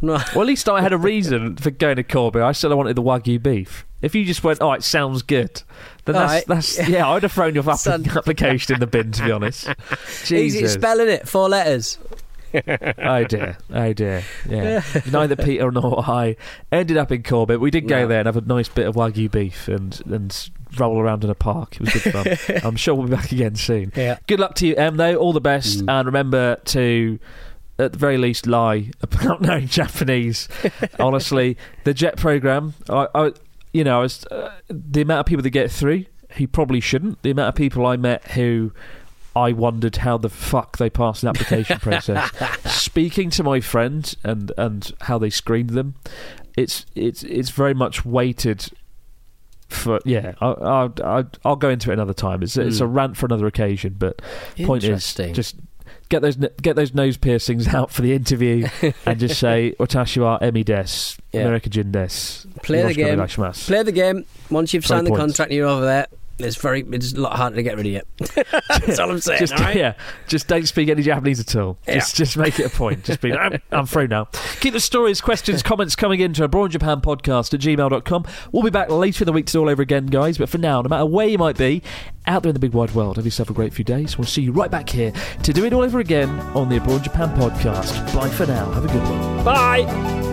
Well, 0.00 0.16
at 0.18 0.36
least 0.46 0.68
I 0.68 0.80
had 0.80 0.92
a 0.92 0.98
reason 1.12 1.56
for 1.56 1.70
going 1.70 1.96
to 1.96 2.02
Kobe. 2.02 2.40
I 2.40 2.52
said 2.52 2.70
I 2.72 2.74
wanted 2.74 2.96
the 2.96 3.02
Wagyu 3.02 3.42
beef. 3.42 3.84
If 4.00 4.14
you 4.14 4.24
just 4.24 4.42
went, 4.42 4.62
oh, 4.62 4.72
it 4.72 4.82
sounds 4.82 5.20
good, 5.20 5.62
then 6.06 6.16
All 6.16 6.22
that's, 6.22 6.32
right. 6.32 6.46
that's 6.46 6.88
yeah, 6.88 7.06
I'd 7.10 7.22
have 7.22 7.32
thrown 7.32 7.54
your 7.54 7.68
app- 7.70 7.76
Son. 7.76 8.06
application 8.08 8.72
in 8.74 8.80
the 8.80 8.86
bin, 8.86 9.12
to 9.12 9.24
be 9.24 9.30
honest. 9.30 9.68
Easy 10.22 10.60
Jesus. 10.60 10.72
spelling 10.72 11.10
it. 11.10 11.28
Four 11.28 11.50
letters. 11.50 11.98
Oh 12.98 13.24
dear, 13.24 13.58
oh 13.72 13.92
dear. 13.92 14.22
Yeah. 14.48 14.82
Neither 15.10 15.36
Peter 15.36 15.70
nor 15.70 16.00
I 16.08 16.36
ended 16.72 16.96
up 16.96 17.12
in 17.12 17.22
Kobe. 17.22 17.56
We 17.56 17.70
did 17.70 17.88
go 17.88 18.00
No. 18.02 18.06
there 18.08 18.18
and 18.20 18.26
have 18.26 18.36
a 18.36 18.40
nice 18.42 18.68
bit 18.68 18.86
of 18.86 18.94
Wagyu 18.94 19.30
beef 19.30 19.68
and 19.68 20.00
and 20.06 20.50
roll 20.78 20.98
around 21.00 21.24
in 21.24 21.30
a 21.30 21.34
park. 21.34 21.74
It 21.76 21.80
was 21.80 21.90
good 21.92 22.12
fun. 22.46 22.60
I'm 22.64 22.76
sure 22.76 22.94
we'll 22.94 23.06
be 23.08 23.14
back 23.14 23.32
again 23.32 23.56
soon. 23.56 23.92
Yeah. 23.96 24.18
Good 24.26 24.40
luck 24.40 24.54
to 24.56 24.66
you, 24.66 24.74
Em, 24.76 24.96
though. 24.96 25.16
All 25.16 25.32
the 25.32 25.40
best. 25.40 25.80
Mm. 25.84 25.90
And 25.98 26.06
remember 26.06 26.56
to, 26.56 27.18
at 27.78 27.92
the 27.92 27.98
very 27.98 28.18
least, 28.18 28.46
lie 28.46 28.90
about 29.02 29.40
knowing 29.40 29.66
Japanese. 29.66 30.48
Honestly, 30.98 31.56
the 31.84 31.94
JET 31.94 32.16
program, 32.16 32.74
I, 32.88 33.08
I 33.14 33.32
you 33.72 33.84
know, 33.84 33.98
I 33.98 34.02
was, 34.02 34.24
uh, 34.26 34.52
the 34.68 35.02
amount 35.02 35.20
of 35.20 35.26
people 35.26 35.42
that 35.42 35.50
get 35.50 35.70
through 35.70 36.04
who 36.36 36.46
probably 36.46 36.80
shouldn't, 36.80 37.22
the 37.22 37.30
amount 37.30 37.48
of 37.48 37.54
people 37.56 37.84
I 37.86 37.96
met 37.96 38.24
who 38.32 38.72
I 39.36 39.52
wondered 39.52 39.96
how 39.96 40.18
the 40.18 40.28
fuck 40.28 40.78
they 40.78 40.90
passed 40.90 41.22
an 41.22 41.28
application 41.30 41.78
process. 41.80 42.30
Speaking 42.64 43.30
to 43.30 43.42
my 43.44 43.60
friend 43.60 44.14
and 44.24 44.52
and 44.58 44.92
how 45.02 45.18
they 45.18 45.30
screened 45.30 45.70
them, 45.70 45.94
it's 46.56 46.84
it's 46.94 47.22
it's 47.22 47.50
very 47.50 47.74
much 47.74 48.04
weighted 48.04 48.66
for 49.68 50.00
yeah. 50.04 50.34
I, 50.40 50.46
I, 50.48 50.88
I, 51.20 51.24
I'll 51.44 51.56
go 51.56 51.68
into 51.70 51.90
it 51.90 51.94
another 51.94 52.14
time. 52.14 52.42
It's 52.42 52.56
it's 52.56 52.80
a 52.80 52.84
Mm. 52.84 52.94
rant 52.94 53.16
for 53.16 53.26
another 53.26 53.46
occasion. 53.46 53.94
But 53.98 54.20
point 54.64 54.82
is, 54.84 55.14
just 55.14 55.56
get 56.08 56.22
those 56.22 56.36
get 56.60 56.74
those 56.74 56.92
nose 56.92 57.16
piercings 57.16 57.68
out 57.68 57.92
for 57.92 58.02
the 58.02 58.12
interview 58.12 58.66
and 59.06 59.20
just 59.20 59.38
say 59.38 59.74
Watashi 59.78 60.20
wa 60.20 60.40
emi 60.40 60.64
desu, 60.64 61.18
Yeah. 61.32 61.42
America 61.42 61.68
Jin 61.70 61.92
desu. 61.92 62.46
Play 62.62 62.82
the 62.82 62.94
game. 62.94 63.24
Play 63.26 63.82
the 63.84 63.92
game. 63.92 64.24
Once 64.50 64.74
you've 64.74 64.84
signed 64.84 65.06
the 65.06 65.10
points. 65.10 65.20
contract 65.20 65.50
and 65.52 65.56
you're 65.56 65.68
over 65.68 65.84
there, 65.84 66.08
it's 66.44 66.56
very 66.56 66.84
it's 66.92 67.12
a 67.12 67.20
lot 67.20 67.36
harder 67.36 67.56
to 67.56 67.62
get 67.62 67.76
rid 67.76 67.86
of 67.86 67.94
it. 67.94 68.46
That's 68.68 68.98
all 68.98 69.10
I'm 69.10 69.20
saying. 69.20 69.38
Just 69.38 69.58
right? 69.58 69.76
yeah, 69.76 69.94
just 70.26 70.48
don't 70.48 70.66
speak 70.66 70.88
any 70.88 71.02
Japanese 71.02 71.40
at 71.40 71.54
all. 71.56 71.78
Yeah. 71.86 71.94
Just 71.94 72.16
just 72.16 72.36
make 72.36 72.58
it 72.58 72.66
a 72.66 72.70
point. 72.70 73.04
Just 73.04 73.20
be 73.20 73.32
I'm, 73.36 73.60
I'm 73.70 73.86
through 73.86 74.08
now. 74.08 74.26
Keep 74.60 74.74
the 74.74 74.80
stories, 74.80 75.20
questions, 75.20 75.62
comments 75.62 75.96
coming 75.96 76.20
into 76.20 76.44
Abroad 76.44 76.70
Japan 76.72 77.00
podcast 77.00 77.54
at 77.54 77.60
gmail.com. 77.60 78.24
We'll 78.52 78.62
be 78.62 78.70
back 78.70 78.90
later 78.90 79.24
in 79.24 79.26
the 79.26 79.32
week 79.32 79.46
to 79.46 79.52
do 79.52 79.60
all 79.60 79.68
over 79.68 79.82
again, 79.82 80.06
guys. 80.06 80.38
But 80.38 80.48
for 80.48 80.58
now, 80.58 80.82
no 80.82 80.88
matter 80.88 81.06
where 81.06 81.26
you 81.26 81.38
might 81.38 81.56
be, 81.56 81.82
out 82.26 82.42
there 82.42 82.50
in 82.50 82.54
the 82.54 82.60
big 82.60 82.72
wide 82.72 82.92
world, 82.92 83.16
have 83.16 83.24
yourself 83.24 83.50
a 83.50 83.54
great 83.54 83.72
few 83.72 83.84
days. 83.84 84.18
We'll 84.18 84.26
see 84.26 84.42
you 84.42 84.52
right 84.52 84.70
back 84.70 84.88
here 84.88 85.12
to 85.42 85.52
do 85.52 85.64
it 85.64 85.72
all 85.72 85.82
over 85.82 86.00
again 86.00 86.28
on 86.54 86.68
the 86.68 86.76
Abroad 86.76 87.04
Japan 87.04 87.28
podcast. 87.36 88.14
Bye 88.14 88.28
for 88.28 88.46
now. 88.46 88.70
Have 88.72 88.84
a 88.84 88.88
good 88.88 89.02
one. 89.02 89.44
Bye. 89.44 90.29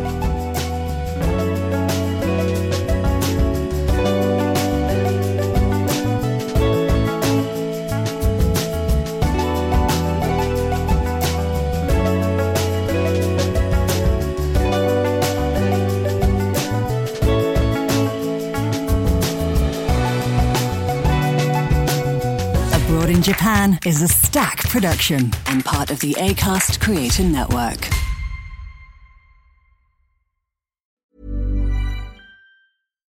In 23.18 23.24
Japan 23.24 23.80
is 23.84 24.03
a 24.03 24.07
Stak 24.07 24.59
production 24.70 25.32
and 25.47 25.65
part 25.65 25.89
of 25.89 25.99
the 26.01 26.13
ACAST 26.20 26.80
Creator 26.80 27.24
Network. 27.24 28.07